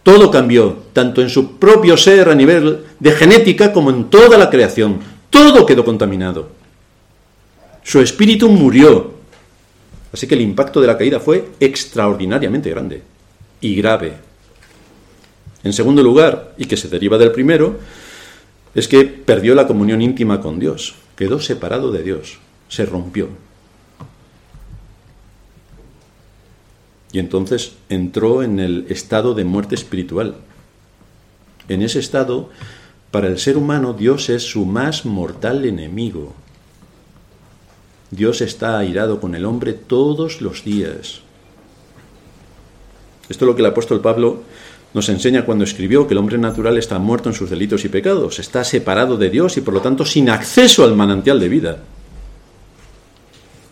Todo 0.03 0.29
cambió, 0.29 0.83
tanto 0.93 1.21
en 1.21 1.29
su 1.29 1.57
propio 1.57 1.97
ser 1.97 2.29
a 2.29 2.35
nivel 2.35 2.85
de 2.99 3.11
genética 3.11 3.73
como 3.73 3.89
en 3.89 4.05
toda 4.05 4.37
la 4.37 4.51
creación. 4.51 4.99
Todo 5.31 5.65
quedó 5.65 5.83
contaminado. 5.83 6.49
Su 7.83 8.01
espíritu 8.01 8.49
murió, 8.49 9.20
Así 10.13 10.27
que 10.27 10.35
el 10.35 10.41
impacto 10.41 10.81
de 10.81 10.87
la 10.87 10.97
caída 10.97 11.19
fue 11.19 11.49
extraordinariamente 11.59 12.69
grande 12.69 13.01
y 13.61 13.75
grave. 13.75 14.13
En 15.63 15.73
segundo 15.73 16.03
lugar, 16.03 16.53
y 16.57 16.65
que 16.65 16.77
se 16.77 16.89
deriva 16.89 17.17
del 17.17 17.31
primero, 17.31 17.79
es 18.73 18.87
que 18.87 19.05
perdió 19.05 19.55
la 19.55 19.67
comunión 19.67 20.01
íntima 20.01 20.41
con 20.41 20.59
Dios, 20.59 20.95
quedó 21.15 21.39
separado 21.39 21.91
de 21.91 22.03
Dios, 22.03 22.39
se 22.67 22.85
rompió. 22.85 23.29
Y 27.11 27.19
entonces 27.19 27.73
entró 27.89 28.41
en 28.41 28.59
el 28.59 28.85
estado 28.89 29.33
de 29.33 29.43
muerte 29.43 29.75
espiritual. 29.75 30.35
En 31.67 31.81
ese 31.81 31.99
estado, 31.99 32.49
para 33.11 33.27
el 33.27 33.37
ser 33.37 33.57
humano, 33.57 33.93
Dios 33.93 34.29
es 34.29 34.43
su 34.43 34.65
más 34.65 35.05
mortal 35.05 35.65
enemigo. 35.65 36.33
Dios 38.11 38.41
está 38.41 38.77
airado 38.77 39.21
con 39.21 39.35
el 39.35 39.45
hombre 39.45 39.73
todos 39.73 40.41
los 40.41 40.65
días. 40.65 41.21
Esto 43.29 43.45
es 43.45 43.47
lo 43.47 43.55
que 43.55 43.61
el 43.61 43.67
apóstol 43.67 44.01
Pablo 44.01 44.43
nos 44.93 45.07
enseña 45.07 45.45
cuando 45.45 45.63
escribió 45.63 46.05
que 46.05 46.13
el 46.13 46.17
hombre 46.17 46.37
natural 46.37 46.77
está 46.77 46.99
muerto 46.99 47.29
en 47.29 47.35
sus 47.35 47.49
delitos 47.49 47.85
y 47.85 47.89
pecados, 47.89 48.39
está 48.39 48.65
separado 48.65 49.15
de 49.15 49.29
Dios 49.29 49.55
y 49.55 49.61
por 49.61 49.73
lo 49.73 49.81
tanto 49.81 50.03
sin 50.03 50.29
acceso 50.29 50.83
al 50.83 50.95
manantial 50.95 51.39
de 51.39 51.47
vida. 51.47 51.77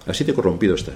Así 0.05 0.23
de 0.23 0.33
corrompido 0.33 0.75
está. 0.75 0.93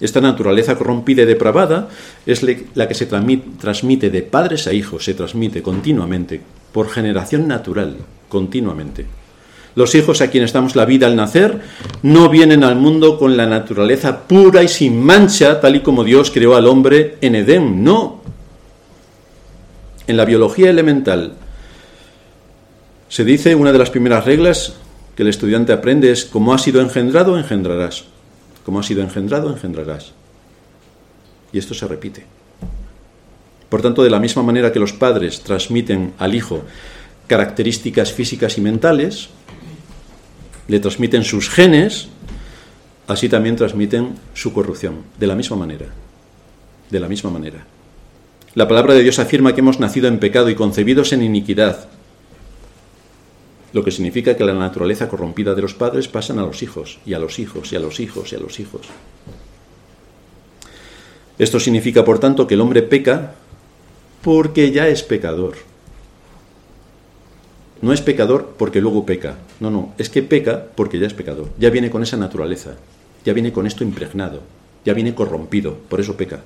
Esta 0.00 0.22
naturaleza 0.22 0.76
corrompida 0.76 1.22
y 1.22 1.26
depravada 1.26 1.90
es 2.24 2.42
la 2.74 2.88
que 2.88 2.94
se 2.94 3.06
transmite 3.06 4.08
de 4.08 4.22
padres 4.22 4.66
a 4.66 4.72
hijos, 4.72 5.04
se 5.04 5.14
transmite 5.14 5.62
continuamente, 5.62 6.40
por 6.72 6.88
generación 6.88 7.46
natural, 7.46 7.98
continuamente. 8.30 9.06
Los 9.74 9.94
hijos 9.94 10.20
a 10.20 10.28
quienes 10.28 10.52
damos 10.52 10.76
la 10.76 10.84
vida 10.84 11.06
al 11.06 11.16
nacer 11.16 11.60
no 12.02 12.28
vienen 12.28 12.62
al 12.62 12.76
mundo 12.76 13.18
con 13.18 13.36
la 13.36 13.46
naturaleza 13.46 14.26
pura 14.28 14.62
y 14.62 14.68
sin 14.68 15.02
mancha, 15.02 15.60
tal 15.60 15.76
y 15.76 15.80
como 15.80 16.04
Dios 16.04 16.30
creó 16.30 16.56
al 16.56 16.66
hombre 16.66 17.16
en 17.20 17.34
Edén. 17.34 17.82
No. 17.82 18.22
En 20.06 20.16
la 20.16 20.24
biología 20.24 20.68
elemental 20.68 21.34
se 23.08 23.24
dice 23.24 23.54
una 23.54 23.72
de 23.72 23.78
las 23.78 23.90
primeras 23.90 24.24
reglas 24.24 24.74
que 25.16 25.22
el 25.22 25.28
estudiante 25.28 25.72
aprende 25.72 26.10
es 26.10 26.24
como 26.24 26.54
ha 26.54 26.58
sido 26.58 26.80
engendrado, 26.80 27.38
engendrarás. 27.38 28.04
Como 28.64 28.80
ha 28.80 28.82
sido 28.82 29.02
engendrado, 29.02 29.50
engendrarás. 29.50 30.12
Y 31.52 31.58
esto 31.58 31.74
se 31.74 31.86
repite. 31.86 32.24
Por 33.68 33.82
tanto, 33.82 34.02
de 34.02 34.10
la 34.10 34.20
misma 34.20 34.42
manera 34.42 34.72
que 34.72 34.78
los 34.78 34.92
padres 34.92 35.40
transmiten 35.40 36.12
al 36.18 36.34
hijo 36.34 36.62
características 37.26 38.12
físicas 38.12 38.58
y 38.58 38.60
mentales, 38.60 39.30
le 40.72 40.80
transmiten 40.80 41.22
sus 41.22 41.50
genes, 41.50 42.08
así 43.06 43.28
también 43.28 43.56
transmiten 43.56 44.14
su 44.32 44.54
corrupción, 44.54 45.02
de 45.20 45.26
la 45.26 45.34
misma 45.34 45.54
manera. 45.54 45.84
De 46.88 46.98
la 46.98 47.08
misma 47.08 47.28
manera. 47.28 47.66
La 48.54 48.66
palabra 48.66 48.94
de 48.94 49.02
Dios 49.02 49.18
afirma 49.18 49.52
que 49.52 49.60
hemos 49.60 49.80
nacido 49.80 50.08
en 50.08 50.18
pecado 50.18 50.48
y 50.48 50.54
concebidos 50.54 51.12
en 51.12 51.22
iniquidad. 51.22 51.88
lo 53.74 53.84
que 53.84 53.90
significa 53.90 54.34
que 54.36 54.44
la 54.44 54.54
naturaleza 54.54 55.08
corrompida 55.08 55.54
de 55.54 55.60
los 55.60 55.74
padres 55.74 56.08
pasan 56.08 56.38
a 56.38 56.42
los 56.42 56.62
hijos, 56.62 57.00
y 57.04 57.12
a 57.12 57.18
los 57.18 57.38
hijos, 57.38 57.72
y 57.72 57.76
a 57.76 57.80
los 57.80 58.00
hijos, 58.00 58.32
y 58.32 58.36
a 58.36 58.38
los 58.38 58.58
hijos. 58.58 58.82
Esto 61.38 61.60
significa, 61.60 62.02
por 62.02 62.18
tanto, 62.18 62.46
que 62.46 62.54
el 62.54 62.60
hombre 62.62 62.82
peca 62.82 63.34
porque 64.22 64.70
ya 64.72 64.88
es 64.88 65.02
pecador. 65.02 65.71
No 67.82 67.92
es 67.92 68.00
pecador 68.00 68.54
porque 68.56 68.80
luego 68.80 69.04
peca. 69.04 69.38
No, 69.58 69.68
no, 69.68 69.92
es 69.98 70.08
que 70.08 70.22
peca 70.22 70.64
porque 70.76 71.00
ya 71.00 71.06
es 71.08 71.14
pecador. 71.14 71.48
Ya 71.58 71.68
viene 71.68 71.90
con 71.90 72.02
esa 72.04 72.16
naturaleza. 72.16 72.76
Ya 73.24 73.32
viene 73.32 73.52
con 73.52 73.66
esto 73.66 73.82
impregnado. 73.82 74.40
Ya 74.84 74.94
viene 74.94 75.14
corrompido. 75.14 75.76
Por 75.88 76.00
eso 76.00 76.16
peca. 76.16 76.40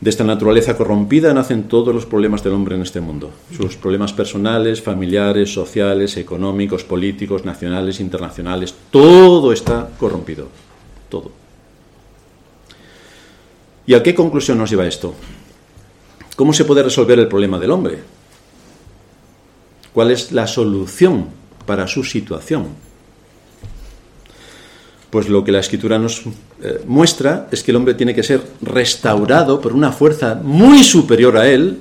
De 0.00 0.10
esta 0.10 0.24
naturaleza 0.24 0.76
corrompida 0.76 1.32
nacen 1.32 1.68
todos 1.68 1.94
los 1.94 2.06
problemas 2.06 2.42
del 2.42 2.54
hombre 2.54 2.74
en 2.74 2.82
este 2.82 3.00
mundo. 3.00 3.30
Sus 3.56 3.76
problemas 3.76 4.12
personales, 4.12 4.82
familiares, 4.82 5.52
sociales, 5.54 6.16
económicos, 6.16 6.82
políticos, 6.82 7.44
nacionales, 7.44 8.00
internacionales. 8.00 8.74
Todo 8.90 9.52
está 9.52 9.90
corrompido. 9.98 10.48
Todo. 11.08 11.30
¿Y 13.86 13.94
a 13.94 14.02
qué 14.02 14.12
conclusión 14.12 14.58
nos 14.58 14.70
lleva 14.70 14.86
esto? 14.86 15.14
¿Cómo 16.36 16.52
se 16.52 16.66
puede 16.66 16.82
resolver 16.82 17.18
el 17.18 17.28
problema 17.28 17.58
del 17.58 17.70
hombre? 17.70 17.98
¿Cuál 19.94 20.10
es 20.10 20.32
la 20.32 20.46
solución 20.46 21.28
para 21.64 21.88
su 21.88 22.04
situación? 22.04 22.68
Pues 25.08 25.30
lo 25.30 25.42
que 25.42 25.52
la 25.52 25.60
escritura 25.60 25.98
nos 25.98 26.24
eh, 26.62 26.82
muestra 26.86 27.48
es 27.50 27.62
que 27.62 27.70
el 27.70 27.78
hombre 27.78 27.94
tiene 27.94 28.14
que 28.14 28.22
ser 28.22 28.42
restaurado 28.60 29.62
por 29.62 29.72
una 29.72 29.92
fuerza 29.92 30.34
muy 30.34 30.84
superior 30.84 31.38
a 31.38 31.48
él 31.48 31.78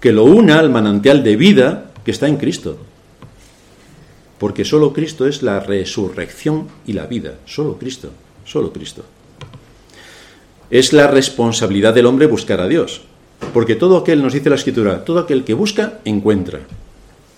que 0.00 0.10
lo 0.10 0.24
una 0.24 0.58
al 0.58 0.70
manantial 0.70 1.22
de 1.22 1.36
vida 1.36 1.92
que 2.04 2.10
está 2.10 2.26
en 2.26 2.38
Cristo. 2.38 2.78
Porque 4.38 4.64
solo 4.64 4.92
Cristo 4.92 5.28
es 5.28 5.42
la 5.42 5.60
resurrección 5.60 6.66
y 6.86 6.92
la 6.92 7.06
vida. 7.06 7.34
Solo 7.46 7.78
Cristo, 7.78 8.10
solo 8.44 8.72
Cristo. 8.72 9.04
Es 10.70 10.92
la 10.92 11.06
responsabilidad 11.06 11.94
del 11.94 12.06
hombre 12.06 12.26
buscar 12.26 12.60
a 12.60 12.66
Dios. 12.66 13.02
Porque 13.52 13.74
todo 13.74 13.98
aquel, 13.98 14.22
nos 14.22 14.32
dice 14.32 14.50
la 14.50 14.56
escritura, 14.56 15.04
todo 15.04 15.18
aquel 15.18 15.44
que 15.44 15.54
busca, 15.54 16.00
encuentra. 16.04 16.60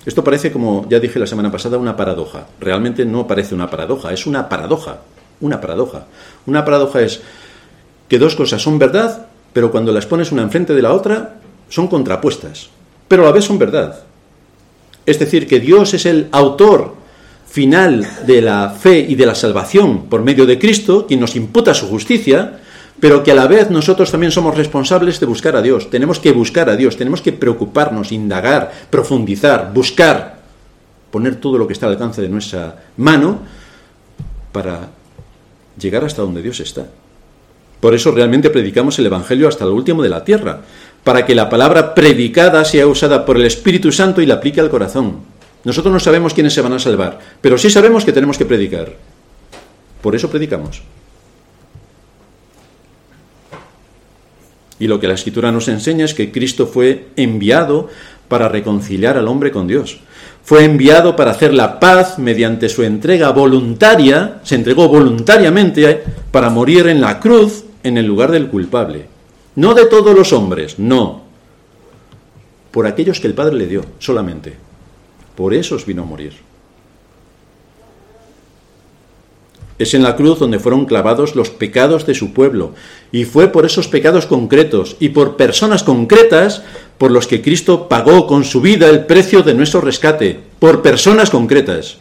Esto 0.05 0.25
parece, 0.25 0.51
como 0.51 0.87
ya 0.89 1.01
dije 1.01 1.19
la 1.19 1.27
semana 1.27 1.51
pasada, 1.51 1.77
una 1.77 1.97
paradoja. 1.97 2.47
Realmente 2.61 3.05
no 3.05 3.27
parece 3.27 3.55
una 3.55 3.69
paradoja, 3.69 4.13
es 4.13 4.27
una 4.27 4.49
paradoja. 4.49 4.99
Una 5.41 5.61
paradoja. 5.61 6.07
Una 6.47 6.65
paradoja 6.65 7.03
es 7.03 7.21
que 8.09 8.19
dos 8.19 8.35
cosas 8.35 8.63
son 8.63 8.79
verdad, 8.79 9.27
pero 9.53 9.71
cuando 9.71 9.93
las 9.93 10.07
pones 10.07 10.33
una 10.33 10.43
enfrente 10.43 10.75
de 10.75 10.83
la 10.83 10.93
otra, 10.93 11.37
son 11.69 11.89
contrapuestas. 11.89 12.71
Pero 13.07 13.23
a 13.23 13.27
la 13.27 13.33
vez 13.33 13.45
son 13.45 13.59
verdad. 13.59 14.01
Es 15.05 15.19
decir, 15.19 15.47
que 15.47 15.61
Dios 15.61 15.95
es 15.95 16.07
el 16.07 16.29
autor 16.33 16.95
final 17.47 18.07
de 18.27 18.43
la 18.43 18.71
fe 18.71 18.99
y 18.99 19.15
de 19.15 19.27
la 19.27 19.35
salvación 19.35 20.07
por 20.07 20.23
medio 20.23 20.47
de 20.47 20.59
Cristo, 20.59 21.07
quien 21.07 21.21
nos 21.21 21.35
imputa 21.35 21.75
su 21.75 21.89
justicia, 21.89 22.61
pero 23.01 23.23
que 23.23 23.33
a 23.33 23.35
la 23.35 23.47
vez 23.47 23.71
nosotros 23.71 24.11
también 24.11 24.33
somos 24.33 24.57
responsables 24.57 25.21
de 25.21 25.27
buscar 25.27 25.55
a 25.57 25.63
Dios. 25.63 25.91
Tenemos 25.91 26.19
que 26.19 26.33
buscar 26.33 26.69
a 26.69 26.77
Dios, 26.77 26.97
tenemos 26.97 27.23
que 27.23 27.33
preocuparnos, 27.33 28.13
indagar, 28.13 28.73
profundizar, 28.91 29.73
buscar, 29.73 30.39
poner 31.11 31.37
todo 31.37 31.59
lo 31.59 31.67
que 31.67 31.73
está 31.73 31.87
al 31.87 31.93
alcance 31.93 32.21
de 32.21 32.29
nuestra 32.29 32.77
mano 32.97 33.41
para 34.53 34.89
llegar 35.79 36.05
hasta 36.05 36.23
donde 36.23 36.43
Dios 36.43 36.61
está. 36.61 36.87
Por 37.81 37.95
eso 37.95 38.11
realmente 38.11 38.51
predicamos 38.51 38.99
el 38.99 39.07
Evangelio 39.07 39.47
hasta 39.47 39.65
lo 39.65 39.75
último 39.75 40.03
de 40.03 40.09
la 40.09 40.25
tierra, 40.25 40.63
para 41.05 41.25
que 41.25 41.35
la 41.35 41.49
palabra 41.49 41.95
predicada 41.95 42.65
sea 42.65 42.89
usada 42.89 43.25
por 43.25 43.37
el 43.37 43.47
Espíritu 43.47 43.93
Santo 43.93 44.21
y 44.21 44.27
la 44.27 44.35
aplique 44.35 44.61
al 44.61 44.71
corazón. 44.71 45.21
Nosotros 45.65 45.93
no 45.93 46.01
sabemos 46.01 46.35
quiénes 46.35 46.55
se 46.55 46.61
van 46.61 46.73
a 46.73 46.79
salvar, 46.81 47.19
pero 47.41 47.57
sí 47.57 47.71
sabemos 47.71 48.05
que 48.05 48.13
tenemos 48.13 48.37
que 48.37 48.45
predicar. 48.45 48.93
Por 50.03 50.17
eso 50.17 50.29
predicamos. 50.29 50.83
Y 54.79 54.87
lo 54.87 55.01
que 55.01 55.09
la 55.09 55.15
Escritura 55.15 55.51
nos 55.51 55.69
enseña 55.69 56.05
es 56.05 56.15
que 56.15 56.31
Cristo 56.31 56.67
fue 56.67 57.09
enviado 57.17 57.89
para 58.29 58.49
reconciliar 58.49 59.17
al 59.17 59.29
hombre 59.29 59.51
con 59.51 59.67
Dios. 59.67 59.99
Fue 60.45 60.65
enviado 60.65 61.17
para 61.17 61.33
hacer 61.33 61.53
la 61.53 61.81
paz 61.81 62.19
mediante 62.19 62.69
su 62.69 62.83
entrega 62.83 63.31
voluntaria, 63.33 64.41
se 64.45 64.55
entregó 64.55 64.89
voluntariamente 64.89 66.03
para 66.31 66.49
morir 66.49 66.87
en 66.87 67.01
la 67.01 67.21
cruz 67.21 67.65
en 67.83 67.99
el 67.99 68.07
lugar 68.07 68.31
del 68.31 68.49
culpable. 68.49 69.07
No 69.57 69.75
de 69.75 69.87
todos 69.87 70.17
los 70.17 70.33
hombres, 70.33 70.79
no. 70.79 71.23
Por 72.71 72.87
aquellos 72.87 73.21
que 73.21 73.27
el 73.27 73.35
Padre 73.35 73.57
le 73.57 73.67
dio, 73.67 73.85
solamente. 73.99 74.55
Por 75.35 75.53
esos 75.53 75.85
vino 75.85 76.03
a 76.03 76.07
morir. 76.07 76.48
Es 79.79 79.95
en 79.95 80.03
la 80.03 80.17
cruz 80.17 80.41
donde 80.41 80.59
fueron 80.59 80.87
clavados 80.87 81.37
los 81.37 81.51
pecados 81.51 82.05
de 82.05 82.15
su 82.15 82.33
pueblo. 82.33 82.75
Y 83.13 83.25
fue 83.25 83.49
por 83.49 83.65
esos 83.65 83.87
pecados 83.87 84.27
concretos 84.27 84.97
y 84.99 85.11
por 85.11 85.37
personas 85.37 85.85
concretas 85.85 86.63
por 86.99 87.13
los 87.13 87.29
que 87.29 87.43
Cristo 87.43 87.89
pagó 87.89 88.27
con 88.27 88.45
su 88.45 88.61
vida 88.61 88.89
el 88.89 89.07
precio 89.07 89.43
de 89.43 89.55
nuestro 89.55 89.81
rescate. 89.81 90.41
Por 90.59 90.83
personas 90.83 91.31
concretas. 91.31 91.99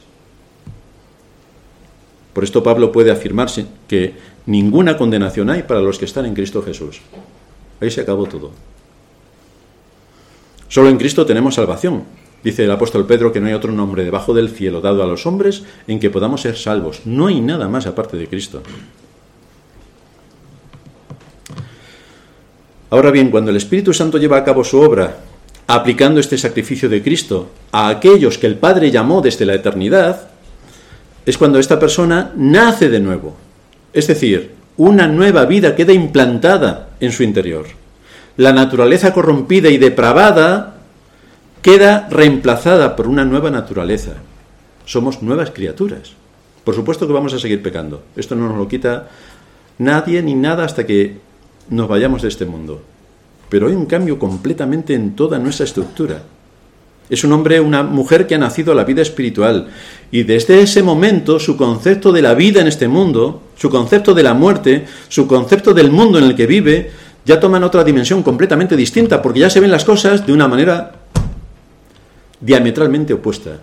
Por 2.34 2.44
esto 2.44 2.64
Pablo 2.64 2.92
puede 2.92 3.12
afirmarse 3.12 3.66
que 3.88 4.14
ninguna 4.48 4.98
condenación 4.98 5.50
hay 5.50 5.64
para 5.64 5.82
los 5.82 6.00
que 6.00 6.06
están 6.06 6.26
en 6.26 6.34
Cristo 6.34 6.64
Jesús. 6.64 7.02
Ahí 7.80 7.92
se 7.92 8.02
acabó 8.02 8.26
todo. 8.26 8.52
Solo 10.68 10.90
en 10.90 10.98
Cristo 10.98 11.26
tenemos 11.26 11.56
salvación. 11.56 12.04
Dice 12.48 12.64
el 12.64 12.72
apóstol 12.72 13.06
Pedro 13.06 13.34
que 13.34 13.42
no 13.42 13.48
hay 13.48 13.54
otro 13.54 13.74
nombre 13.74 14.06
debajo 14.06 14.34
del 14.34 14.48
cielo 14.48 14.80
dado 14.80 15.04
a 15.04 15.06
los 15.06 15.26
hombres 15.26 15.64
en 15.86 16.00
que 16.00 16.10
podamos 16.10 16.40
ser 16.40 16.56
salvos. 16.56 17.02
No 17.04 17.28
hay 17.28 17.42
nada 17.42 17.68
más 17.68 17.88
aparte 17.88 18.16
de 18.16 18.30
Cristo. 18.30 18.64
Ahora 22.90 23.12
bien, 23.12 23.32
cuando 23.32 23.52
el 23.52 23.58
Espíritu 23.58 23.94
Santo 23.94 24.18
lleva 24.18 24.38
a 24.38 24.46
cabo 24.46 24.64
su 24.64 24.80
obra, 24.80 25.18
aplicando 25.68 26.22
este 26.22 26.38
sacrificio 26.38 26.88
de 26.88 27.04
Cristo 27.04 27.50
a 27.74 27.90
aquellos 27.90 28.38
que 28.38 28.48
el 28.48 28.56
Padre 28.56 28.92
llamó 28.92 29.20
desde 29.20 29.46
la 29.46 29.56
eternidad, 29.56 30.30
es 31.26 31.38
cuando 31.38 31.60
esta 31.60 31.78
persona 31.78 32.32
nace 32.38 32.88
de 32.88 33.02
nuevo. 33.02 33.36
Es 33.92 34.08
decir, 34.08 34.52
una 34.78 35.06
nueva 35.06 35.44
vida 35.44 35.76
queda 35.76 35.92
implantada 35.92 36.92
en 37.02 37.12
su 37.12 37.24
interior. 37.24 37.66
La 38.38 38.54
naturaleza 38.54 39.12
corrompida 39.12 39.68
y 39.68 39.78
depravada 39.78 40.77
queda 41.62 42.08
reemplazada 42.10 42.96
por 42.96 43.08
una 43.08 43.26
nueva 43.26 43.52
naturaleza. 43.52 44.14
Somos 44.86 45.22
nuevas 45.22 45.52
criaturas. 45.52 46.14
Por 46.64 46.76
supuesto 46.76 47.08
que 47.08 47.14
vamos 47.14 47.34
a 47.34 47.40
seguir 47.40 47.62
pecando. 47.62 48.04
Esto 48.16 48.36
no 48.36 48.48
nos 48.48 48.58
lo 48.58 48.68
quita 48.68 49.08
nadie 49.80 50.22
ni 50.22 50.34
nada 50.34 50.66
hasta 50.66 50.86
que 50.86 51.18
nos 51.70 51.88
vayamos 51.88 52.22
de 52.22 52.28
este 52.28 52.46
mundo. 52.46 52.82
Pero 53.50 53.68
hay 53.68 53.74
un 53.74 53.86
cambio 53.86 54.20
completamente 54.20 54.94
en 54.94 55.16
toda 55.16 55.40
nuestra 55.40 55.66
estructura. 55.66 56.24
Es 57.10 57.24
un 57.24 57.32
hombre, 57.32 57.62
una 57.62 57.84
mujer 57.84 58.28
que 58.28 58.36
ha 58.36 58.38
nacido 58.38 58.74
a 58.74 58.76
la 58.76 58.84
vida 58.84 59.02
espiritual. 59.02 59.68
Y 60.12 60.24
desde 60.24 60.62
ese 60.62 60.84
momento 60.84 61.40
su 61.40 61.56
concepto 61.56 62.12
de 62.12 62.22
la 62.22 62.34
vida 62.34 62.60
en 62.60 62.68
este 62.68 62.90
mundo, 62.90 63.44
su 63.56 63.70
concepto 63.70 64.14
de 64.14 64.24
la 64.24 64.34
muerte, 64.34 64.86
su 65.08 65.26
concepto 65.26 65.74
del 65.74 65.90
mundo 65.90 66.18
en 66.20 66.26
el 66.26 66.36
que 66.36 66.48
vive, 66.48 66.92
ya 67.26 67.40
toman 67.40 67.64
otra 67.64 67.84
dimensión 67.84 68.24
completamente 68.24 68.76
distinta, 68.76 69.22
porque 69.22 69.42
ya 69.42 69.50
se 69.50 69.60
ven 69.60 69.72
las 69.72 69.86
cosas 69.86 70.26
de 70.26 70.34
una 70.34 70.48
manera 70.48 70.97
diametralmente 72.40 73.14
opuesta. 73.14 73.60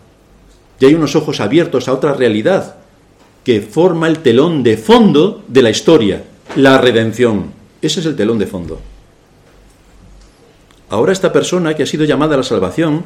Y 0.80 0.86
hay 0.86 0.94
unos 0.94 1.16
ojos 1.16 1.40
abiertos 1.40 1.88
a 1.88 1.92
otra 1.92 2.14
realidad 2.14 2.76
que 3.44 3.60
forma 3.60 4.08
el 4.08 4.18
telón 4.18 4.62
de 4.62 4.76
fondo 4.76 5.44
de 5.48 5.62
la 5.62 5.70
historia, 5.70 6.24
la 6.56 6.78
redención. 6.78 7.52
Ese 7.80 8.00
es 8.00 8.06
el 8.06 8.16
telón 8.16 8.38
de 8.38 8.46
fondo. 8.46 8.80
Ahora 10.88 11.12
esta 11.12 11.32
persona 11.32 11.74
que 11.74 11.82
ha 11.82 11.86
sido 11.86 12.04
llamada 12.04 12.34
a 12.34 12.38
la 12.38 12.42
salvación 12.42 13.04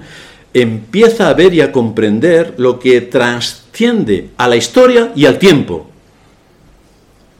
empieza 0.54 1.28
a 1.28 1.34
ver 1.34 1.54
y 1.54 1.60
a 1.60 1.72
comprender 1.72 2.54
lo 2.56 2.78
que 2.78 3.00
trasciende 3.00 4.30
a 4.36 4.48
la 4.48 4.56
historia 4.56 5.12
y 5.14 5.26
al 5.26 5.38
tiempo. 5.38 5.88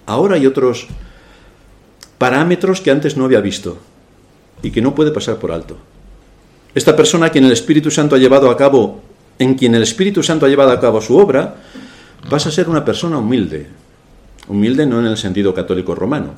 Ahora 0.07 0.37
hay 0.37 0.47
otros 0.47 0.89
parámetros 2.19 2.81
que 2.81 2.91
antes 2.91 3.17
no 3.17 3.25
había 3.25 3.41
visto 3.41 3.79
y 4.63 4.71
que 4.71 4.83
no 4.83 4.95
puede 4.95 5.13
pasar 5.13 5.39
por 5.39 5.53
alto. 5.53 5.77
Esta 6.75 6.95
persona 6.95 7.31
quien 7.31 7.45
el 7.45 7.53
Espíritu 7.53 7.91
Santo 7.91 8.15
ha 8.15 8.19
llevado 8.19 8.51
a 8.51 8.57
cabo, 8.57 9.01
en 9.39 9.55
quien 9.55 9.75
el 9.75 9.83
Espíritu 9.83 10.23
Santo 10.23 10.47
ha 10.47 10.49
llevado 10.49 10.71
a 10.71 10.81
cabo 10.81 11.01
su 11.01 11.17
obra, 11.17 11.57
pasa 12.29 12.51
a 12.51 12.53
ser 12.53 12.69
una 12.69 12.85
persona 12.85 13.19
humilde. 13.19 13.67
Humilde 14.49 14.87
no 14.87 15.01
en 15.01 15.07
el 15.07 15.17
sentido 15.17 15.55
católico 15.55 15.95
romano, 15.95 16.35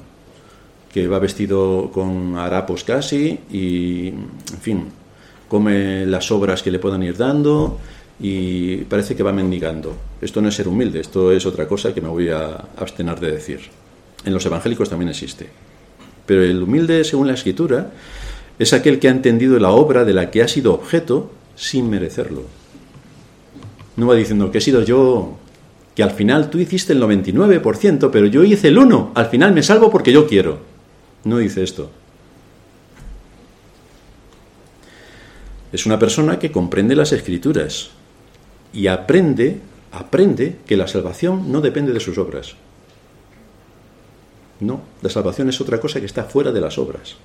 que 0.92 1.06
va 1.08 1.18
vestido 1.18 1.90
con 1.92 2.36
harapos 2.36 2.84
casi 2.84 3.38
y, 3.50 4.08
en 4.08 4.60
fin, 4.60 4.88
come 5.48 6.06
las 6.06 6.30
obras 6.30 6.62
que 6.62 6.70
le 6.70 6.78
puedan 6.78 7.02
ir 7.02 7.16
dando 7.16 7.78
y 8.20 8.78
parece 8.84 9.16
que 9.16 9.22
va 9.22 9.32
mendigando. 9.32 9.96
Esto 10.20 10.40
no 10.40 10.48
es 10.48 10.54
ser 10.54 10.68
humilde, 10.68 11.00
esto 11.00 11.32
es 11.32 11.46
otra 11.46 11.66
cosa 11.66 11.94
que 11.94 12.00
me 12.00 12.08
voy 12.08 12.28
a 12.28 12.50
abstener 12.76 13.18
de 13.18 13.32
decir. 13.32 13.60
En 14.24 14.32
los 14.32 14.44
evangélicos 14.44 14.88
también 14.88 15.08
existe. 15.08 15.48
Pero 16.26 16.42
el 16.42 16.62
humilde, 16.62 17.02
según 17.04 17.26
la 17.26 17.34
escritura, 17.34 17.90
es 18.60 18.74
aquel 18.74 18.98
que 18.98 19.08
ha 19.08 19.10
entendido 19.10 19.58
la 19.58 19.70
obra 19.70 20.04
de 20.04 20.12
la 20.12 20.30
que 20.30 20.42
ha 20.42 20.48
sido 20.48 20.74
objeto 20.74 21.30
sin 21.56 21.88
merecerlo. 21.88 22.42
No 23.96 24.06
va 24.06 24.14
diciendo 24.14 24.50
que 24.50 24.58
he 24.58 24.60
sido 24.60 24.82
yo, 24.82 25.38
que 25.96 26.02
al 26.02 26.10
final 26.10 26.50
tú 26.50 26.58
hiciste 26.58 26.92
el 26.92 27.02
99%, 27.02 28.10
pero 28.12 28.26
yo 28.26 28.44
hice 28.44 28.68
el 28.68 28.76
1%, 28.76 29.12
al 29.14 29.26
final 29.26 29.54
me 29.54 29.62
salvo 29.62 29.90
porque 29.90 30.12
yo 30.12 30.26
quiero. 30.26 30.58
No 31.24 31.38
dice 31.38 31.62
esto. 31.62 31.90
Es 35.72 35.86
una 35.86 35.98
persona 35.98 36.38
que 36.38 36.52
comprende 36.52 36.94
las 36.94 37.12
escrituras 37.12 37.92
y 38.74 38.88
aprende, 38.88 39.60
aprende 39.90 40.58
que 40.66 40.76
la 40.76 40.86
salvación 40.86 41.50
no 41.50 41.62
depende 41.62 41.94
de 41.94 42.00
sus 42.00 42.18
obras. 42.18 42.56
No, 44.60 44.82
la 45.00 45.08
salvación 45.08 45.48
es 45.48 45.62
otra 45.62 45.80
cosa 45.80 45.98
que 45.98 46.06
está 46.06 46.24
fuera 46.24 46.52
de 46.52 46.60
las 46.60 46.76
obras. 46.76 47.16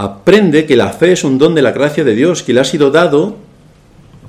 Aprende 0.00 0.64
que 0.64 0.76
la 0.76 0.94
fe 0.94 1.12
es 1.12 1.24
un 1.24 1.36
don 1.36 1.54
de 1.54 1.60
la 1.60 1.72
gracia 1.72 2.04
de 2.04 2.14
Dios 2.14 2.42
que 2.42 2.54
le 2.54 2.60
ha 2.60 2.64
sido 2.64 2.90
dado 2.90 3.36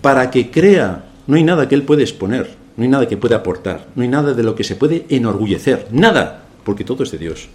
para 0.02 0.30
que 0.30 0.52
crea. 0.52 1.06
No 1.28 1.38
hay 1.38 1.46
nada 1.46 1.70
que 1.70 1.76
él 1.76 1.84
pueda 1.84 2.02
exponer, 2.02 2.58
no 2.76 2.84
hay 2.84 2.90
nada 2.90 3.08
que 3.08 3.16
pueda 3.16 3.38
aportar, 3.38 3.88
no 3.96 4.04
hay 4.04 4.10
nada 4.10 4.34
de 4.34 4.44
lo 4.44 4.54
que 4.54 4.66
se 4.66 4.76
puede 4.76 5.06
enorgullecer, 5.08 5.88
nada, 5.90 6.44
porque 6.66 6.84
todo 6.84 7.04
es 7.04 7.12
de 7.12 7.20
Dios. 7.20 7.48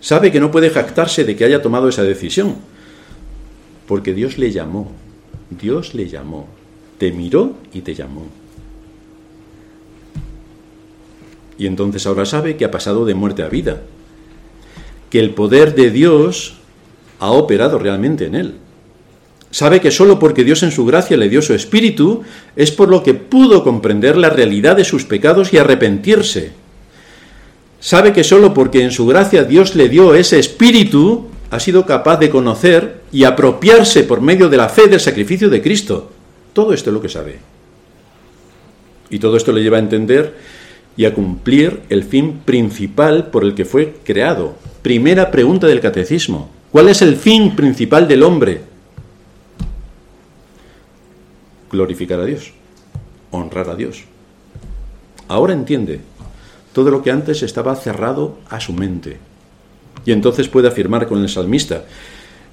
Sabe 0.00 0.30
que 0.30 0.38
no 0.38 0.52
puede 0.52 0.70
jactarse 0.70 1.24
de 1.24 1.34
que 1.34 1.44
haya 1.44 1.60
tomado 1.60 1.88
esa 1.88 2.04
decisión, 2.04 2.58
porque 3.88 4.14
Dios 4.14 4.38
le 4.38 4.52
llamó, 4.52 4.92
Dios 5.50 5.94
le 5.94 6.08
llamó, 6.08 6.46
te 6.98 7.10
miró 7.10 7.54
y 7.72 7.80
te 7.80 7.92
llamó. 7.92 8.28
Y 11.58 11.66
entonces 11.66 12.06
ahora 12.06 12.24
sabe 12.24 12.56
que 12.56 12.64
ha 12.64 12.70
pasado 12.70 13.04
de 13.04 13.16
muerte 13.16 13.42
a 13.42 13.48
vida, 13.48 13.82
que 15.10 15.20
el 15.20 15.30
poder 15.30 15.74
de 15.74 15.90
Dios 15.90 16.54
ha 17.18 17.30
operado 17.30 17.78
realmente 17.78 18.26
en 18.26 18.34
él. 18.34 18.54
Sabe 19.50 19.80
que 19.80 19.90
solo 19.90 20.18
porque 20.18 20.44
Dios 20.44 20.62
en 20.62 20.70
su 20.70 20.84
gracia 20.84 21.16
le 21.16 21.28
dio 21.28 21.40
su 21.40 21.54
espíritu 21.54 22.22
es 22.54 22.70
por 22.70 22.88
lo 22.90 23.02
que 23.02 23.14
pudo 23.14 23.64
comprender 23.64 24.16
la 24.16 24.28
realidad 24.28 24.76
de 24.76 24.84
sus 24.84 25.04
pecados 25.04 25.52
y 25.52 25.58
arrepentirse. 25.58 26.52
Sabe 27.80 28.12
que 28.12 28.24
solo 28.24 28.52
porque 28.52 28.82
en 28.82 28.90
su 28.90 29.06
gracia 29.06 29.44
Dios 29.44 29.74
le 29.74 29.88
dio 29.88 30.14
ese 30.14 30.38
espíritu 30.38 31.28
ha 31.50 31.60
sido 31.60 31.86
capaz 31.86 32.18
de 32.18 32.28
conocer 32.28 33.00
y 33.10 33.24
apropiarse 33.24 34.02
por 34.02 34.20
medio 34.20 34.50
de 34.50 34.58
la 34.58 34.68
fe 34.68 34.86
del 34.86 35.00
sacrificio 35.00 35.48
de 35.48 35.62
Cristo. 35.62 36.10
Todo 36.52 36.74
esto 36.74 36.90
es 36.90 36.94
lo 36.94 37.00
que 37.00 37.08
sabe. 37.08 37.38
Y 39.08 39.18
todo 39.18 39.36
esto 39.36 39.52
le 39.52 39.62
lleva 39.62 39.78
a 39.78 39.80
entender 39.80 40.34
y 40.96 41.06
a 41.06 41.14
cumplir 41.14 41.80
el 41.88 42.04
fin 42.04 42.40
principal 42.44 43.28
por 43.28 43.44
el 43.44 43.54
que 43.54 43.64
fue 43.64 43.94
creado. 44.04 44.56
Primera 44.82 45.30
pregunta 45.30 45.66
del 45.66 45.80
catecismo. 45.80 46.50
¿Cuál 46.70 46.88
es 46.88 47.02
el 47.02 47.16
fin 47.16 47.56
principal 47.56 48.06
del 48.06 48.22
hombre? 48.22 48.60
Glorificar 51.70 52.20
a 52.20 52.24
Dios, 52.24 52.52
honrar 53.30 53.70
a 53.70 53.74
Dios. 53.74 54.04
Ahora 55.28 55.52
entiende 55.52 56.00
todo 56.72 56.90
lo 56.90 57.02
que 57.02 57.10
antes 57.10 57.42
estaba 57.42 57.74
cerrado 57.76 58.38
a 58.48 58.60
su 58.60 58.72
mente. 58.72 59.18
Y 60.04 60.12
entonces 60.12 60.48
puede 60.48 60.68
afirmar 60.68 61.06
con 61.06 61.20
el 61.20 61.28
salmista 61.28 61.84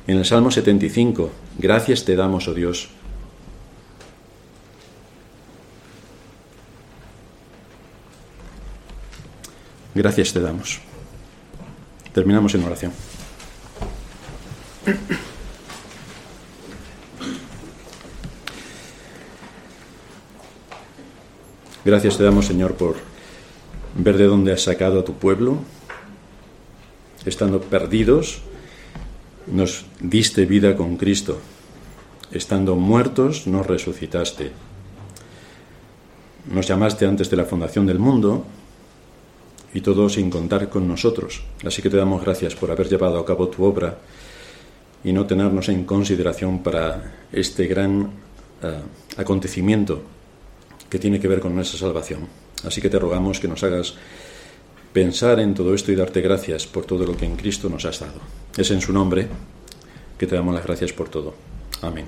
en 0.07 0.17
el 0.17 0.25
Salmo 0.25 0.51
75, 0.51 1.31
gracias 1.57 2.05
te 2.05 2.15
damos, 2.15 2.47
oh 2.47 2.53
Dios, 2.53 2.89
Gracias 9.95 10.33
te 10.33 10.41
damos. 10.41 10.81
Terminamos 12.15 12.55
en 12.55 12.63
oración. 12.63 12.93
Gracias 21.83 22.17
te 22.17 22.23
damos, 22.23 22.45
Señor, 22.45 22.75
por 22.75 22.95
ver 23.95 24.15
de 24.17 24.27
dónde 24.27 24.53
has 24.53 24.61
sacado 24.61 25.01
a 25.01 25.03
tu 25.03 25.15
pueblo. 25.15 25.57
Estando 27.25 27.59
perdidos, 27.59 28.43
nos 29.47 29.85
diste 29.99 30.45
vida 30.45 30.77
con 30.77 30.95
Cristo. 30.95 31.41
Estando 32.31 32.77
muertos, 32.77 33.45
nos 33.45 33.67
resucitaste. 33.67 34.53
Nos 36.49 36.65
llamaste 36.65 37.07
antes 37.07 37.29
de 37.29 37.35
la 37.35 37.43
fundación 37.43 37.85
del 37.85 37.99
mundo 37.99 38.45
y 39.75 39.81
todo 39.81 40.07
sin 40.07 40.29
contar 40.29 40.69
con 40.69 40.87
nosotros. 40.87 41.43
Así 41.65 41.81
que 41.81 41.89
te 41.89 41.97
damos 41.97 42.23
gracias 42.23 42.55
por 42.55 42.71
haber 42.71 42.87
llevado 42.87 43.19
a 43.19 43.25
cabo 43.25 43.49
tu 43.49 43.65
obra 43.65 43.97
y 45.03 45.11
no 45.11 45.27
tenernos 45.27 45.67
en 45.67 45.83
consideración 45.83 46.63
para 46.63 47.27
este 47.31 47.67
gran 47.67 48.09
eh, 48.63 48.79
acontecimiento 49.17 50.01
que 50.89 50.97
tiene 50.97 51.19
que 51.19 51.27
ver 51.27 51.41
con 51.41 51.53
nuestra 51.53 51.77
salvación. 51.77 52.25
Así 52.63 52.81
que 52.81 52.89
te 52.89 52.97
rogamos 52.97 53.41
que 53.41 53.49
nos 53.49 53.63
hagas 53.63 53.95
pensar 54.93 55.41
en 55.41 55.53
todo 55.53 55.75
esto 55.75 55.91
y 55.91 55.95
darte 55.95 56.21
gracias 56.21 56.65
por 56.67 56.85
todo 56.85 57.05
lo 57.05 57.17
que 57.17 57.25
en 57.25 57.35
Cristo 57.35 57.67
nos 57.67 57.83
has 57.83 57.99
dado. 57.99 58.21
Es 58.55 58.71
en 58.71 58.79
su 58.79 58.93
nombre 58.93 59.27
que 60.17 60.25
te 60.25 60.35
damos 60.35 60.55
las 60.55 60.65
gracias 60.65 60.93
por 60.93 61.09
todo. 61.09 61.33
Amén. 61.81 62.05